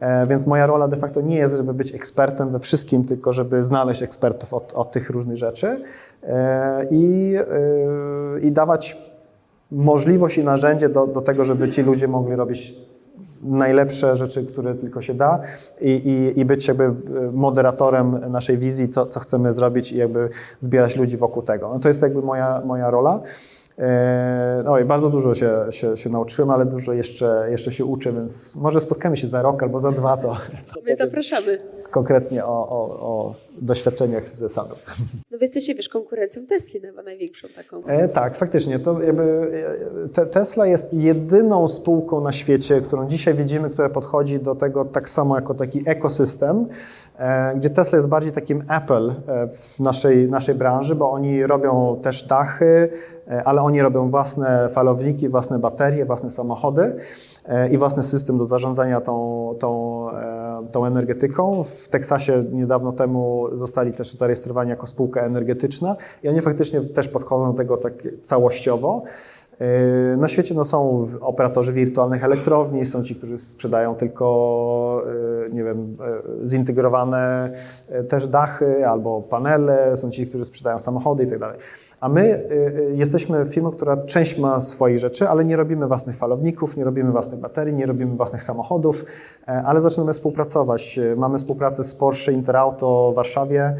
E, 0.00 0.26
więc 0.26 0.46
moja 0.46 0.66
rola 0.66 0.88
de 0.88 0.96
facto 0.96 1.20
nie 1.20 1.36
jest, 1.36 1.56
żeby 1.56 1.74
być 1.74 1.94
ekspertem 1.94 2.50
we 2.52 2.58
wszystkim, 2.58 3.04
tylko 3.04 3.32
żeby 3.32 3.64
znaleźć 3.64 4.02
ekspertów 4.02 4.54
od, 4.54 4.72
od 4.74 4.92
tych 4.92 5.10
różnych 5.10 5.36
rzeczy 5.36 5.82
e, 6.22 6.86
i, 6.90 7.34
i 8.42 8.52
dawać 8.52 9.08
możliwość 9.70 10.38
i 10.38 10.44
narzędzie 10.44 10.88
do, 10.88 11.06
do 11.06 11.20
tego, 11.20 11.44
żeby 11.44 11.68
ci 11.68 11.82
ludzie 11.82 12.08
mogli 12.08 12.36
robić 12.36 12.76
najlepsze 13.42 14.16
rzeczy, 14.16 14.46
które 14.46 14.74
tylko 14.74 15.02
się 15.02 15.14
da 15.14 15.40
i, 15.80 15.90
i, 15.90 16.40
i 16.40 16.44
być 16.44 16.68
jakby 16.68 16.94
moderatorem 17.32 18.20
naszej 18.30 18.58
wizji, 18.58 18.88
co, 18.88 19.06
co 19.06 19.20
chcemy 19.20 19.52
zrobić 19.52 19.92
i 19.92 19.96
jakby 19.96 20.28
zbierać 20.60 20.96
ludzi 20.96 21.16
wokół 21.16 21.42
tego. 21.42 21.68
No 21.68 21.80
to 21.80 21.88
jest 21.88 22.02
jakby 22.02 22.22
moja, 22.22 22.62
moja 22.64 22.90
rola. 22.90 23.20
No 24.64 24.78
i 24.78 24.84
bardzo 24.84 25.10
dużo 25.10 25.34
się, 25.34 25.66
się, 25.70 25.96
się 25.96 26.10
nauczyłem, 26.10 26.50
ale 26.50 26.66
dużo 26.66 26.92
jeszcze, 26.92 27.46
jeszcze 27.50 27.72
się 27.72 27.84
uczę, 27.84 28.12
więc 28.12 28.56
może 28.56 28.80
spotkamy 28.80 29.16
się 29.16 29.26
za 29.26 29.42
rok 29.42 29.62
albo 29.62 29.80
za 29.80 29.92
dwa, 29.92 30.16
to, 30.16 30.36
to 30.74 30.80
My 30.86 30.96
zapraszamy. 30.96 31.58
Konkretnie 31.90 32.44
o, 32.44 32.68
o, 32.68 33.00
o 33.00 33.34
doświadczeniach 33.60 34.28
ze 34.28 34.48
Sanów. 34.48 34.86
No 35.30 35.38
wy 35.38 35.44
jesteście, 35.44 35.74
wiesz, 35.74 35.88
konkurencją 35.88 36.46
Tesli, 36.46 36.80
chyba 36.80 37.02
największą 37.02 37.48
taką. 37.48 37.84
E, 37.84 38.08
tak, 38.08 38.36
faktycznie. 38.36 38.78
To 38.78 39.02
jakby, 39.02 39.22
e, 40.04 40.08
te, 40.08 40.26
Tesla 40.26 40.66
jest 40.66 40.94
jedyną 40.94 41.68
spółką 41.68 42.20
na 42.20 42.32
świecie, 42.32 42.80
którą 42.80 43.08
dzisiaj 43.08 43.34
widzimy, 43.34 43.70
która 43.70 43.88
podchodzi 43.88 44.40
do 44.40 44.54
tego 44.54 44.84
tak 44.84 45.08
samo 45.08 45.36
jako 45.36 45.54
taki 45.54 45.82
ekosystem, 45.86 46.66
e, 47.18 47.56
gdzie 47.56 47.70
Tesla 47.70 47.96
jest 47.96 48.08
bardziej 48.08 48.32
takim 48.32 48.64
Apple 48.70 49.10
e, 49.10 49.48
w 49.48 49.80
naszej, 49.80 50.30
naszej 50.30 50.54
branży, 50.54 50.94
bo 50.94 51.10
oni 51.10 51.46
robią 51.46 52.00
też 52.02 52.22
dachy, 52.22 52.90
e, 53.28 53.44
ale 53.44 53.62
oni 53.62 53.82
robią 53.82 54.10
własne 54.10 54.68
falowniki, 54.68 55.28
własne 55.28 55.58
baterie, 55.58 56.04
własne 56.04 56.30
samochody 56.30 56.96
i 57.70 57.78
własny 57.78 58.02
system 58.02 58.38
do 58.38 58.44
zarządzania 58.44 59.00
tą, 59.00 59.54
tą, 59.58 60.04
tą 60.72 60.86
energetyką. 60.86 61.64
W 61.64 61.88
Teksasie 61.88 62.44
niedawno 62.52 62.92
temu 62.92 63.46
zostali 63.52 63.92
też 63.92 64.14
zarejestrowani 64.14 64.70
jako 64.70 64.86
spółka 64.86 65.20
energetyczna 65.20 65.96
i 66.22 66.28
oni 66.28 66.40
faktycznie 66.40 66.80
też 66.80 67.08
podchodzą 67.08 67.52
do 67.52 67.58
tego 67.58 67.76
tak 67.76 67.92
całościowo. 68.22 69.02
Yy, 69.60 70.16
na 70.16 70.28
świecie 70.28 70.54
no, 70.54 70.64
są 70.64 71.08
operatorzy 71.20 71.72
wirtualnych 71.72 72.24
elektrowni, 72.24 72.84
są 72.84 73.02
ci, 73.02 73.16
którzy 73.16 73.38
sprzedają 73.38 73.94
tylko, 73.94 75.04
nie 75.52 75.64
wiem, 75.64 75.96
zintegrowane 76.44 77.52
też 78.08 78.28
dachy 78.28 78.86
albo 78.86 79.22
panele, 79.22 79.96
są 79.96 80.10
ci, 80.10 80.26
którzy 80.26 80.44
sprzedają 80.44 80.78
samochody 80.78 81.24
i 81.24 81.40
tak. 81.40 81.58
A 82.00 82.08
my 82.08 82.20
y, 82.20 82.52
y, 82.52 82.92
jesteśmy 82.94 83.46
firmą, 83.46 83.70
która 83.70 83.96
część 83.96 84.38
ma 84.38 84.60
swoich 84.60 84.98
rzeczy, 84.98 85.28
ale 85.28 85.44
nie 85.44 85.56
robimy 85.56 85.86
własnych 85.86 86.16
falowników, 86.16 86.76
nie 86.76 86.84
robimy 86.84 87.12
własnych 87.12 87.40
baterii, 87.40 87.74
nie 87.74 87.86
robimy 87.86 88.16
własnych 88.16 88.42
samochodów, 88.42 89.04
e, 89.48 89.62
ale 89.62 89.80
zaczynamy 89.80 90.12
współpracować. 90.12 90.98
E, 90.98 91.16
mamy 91.16 91.38
współpracę 91.38 91.84
z 91.84 91.94
Porsche 91.94 92.32
Interauto 92.32 93.12
w 93.12 93.14
Warszawie, 93.14 93.76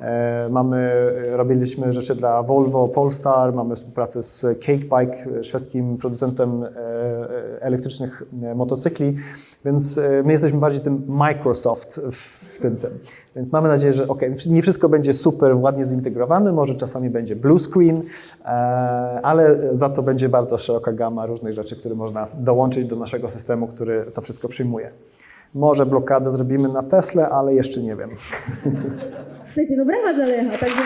e, 0.00 0.48
mamy, 0.50 0.92
robiliśmy 1.32 1.92
rzeczy 1.92 2.14
dla 2.14 2.42
Volvo 2.42 2.88
Polestar, 2.88 3.54
mamy 3.54 3.76
współpracę 3.76 4.22
z 4.22 4.40
Cakebike, 4.40 5.42
szwedzkim 5.42 5.98
producentem 5.98 6.66
elektrycznych 7.60 8.22
motocykli, 8.54 9.16
więc 9.64 10.00
my 10.24 10.32
jesteśmy 10.32 10.58
bardziej 10.58 10.82
tym 10.82 11.02
Microsoft 11.08 12.00
w 12.12 12.58
tym 12.58 12.76
tym. 12.76 12.98
Więc 13.36 13.52
mamy 13.52 13.68
nadzieję, 13.68 13.92
że 13.92 14.08
ok, 14.08 14.20
nie 14.50 14.62
wszystko 14.62 14.88
będzie 14.88 15.12
super 15.12 15.56
ładnie 15.56 15.84
zintegrowane, 15.84 16.52
może 16.52 16.74
czasami 16.74 17.10
będzie 17.10 17.36
blue 17.36 17.58
screen, 17.58 18.02
e, 18.44 18.46
ale 19.22 19.76
za 19.76 19.88
to 19.88 20.02
będzie 20.02 20.28
bardzo 20.28 20.58
szeroka 20.58 20.92
gama 20.92 21.26
różnych 21.26 21.52
rzeczy, 21.52 21.76
które 21.76 21.94
można 21.94 22.26
dołączyć 22.38 22.86
do 22.86 22.96
naszego 22.96 23.28
systemu, 23.28 23.66
który 23.66 24.06
to 24.14 24.22
wszystko 24.22 24.48
przyjmuje. 24.48 24.90
Może 25.54 25.86
blokadę 25.86 26.30
zrobimy 26.30 26.68
na 26.68 26.82
Tesla, 26.82 27.30
ale 27.30 27.54
jeszcze 27.54 27.82
nie 27.82 27.96
wiem. 27.96 28.10
Słuchajcie, 29.46 29.76
no 29.76 29.84
brawa 29.84 30.14
dla 30.14 30.26
Lecha. 30.26 30.58
Także... 30.58 30.82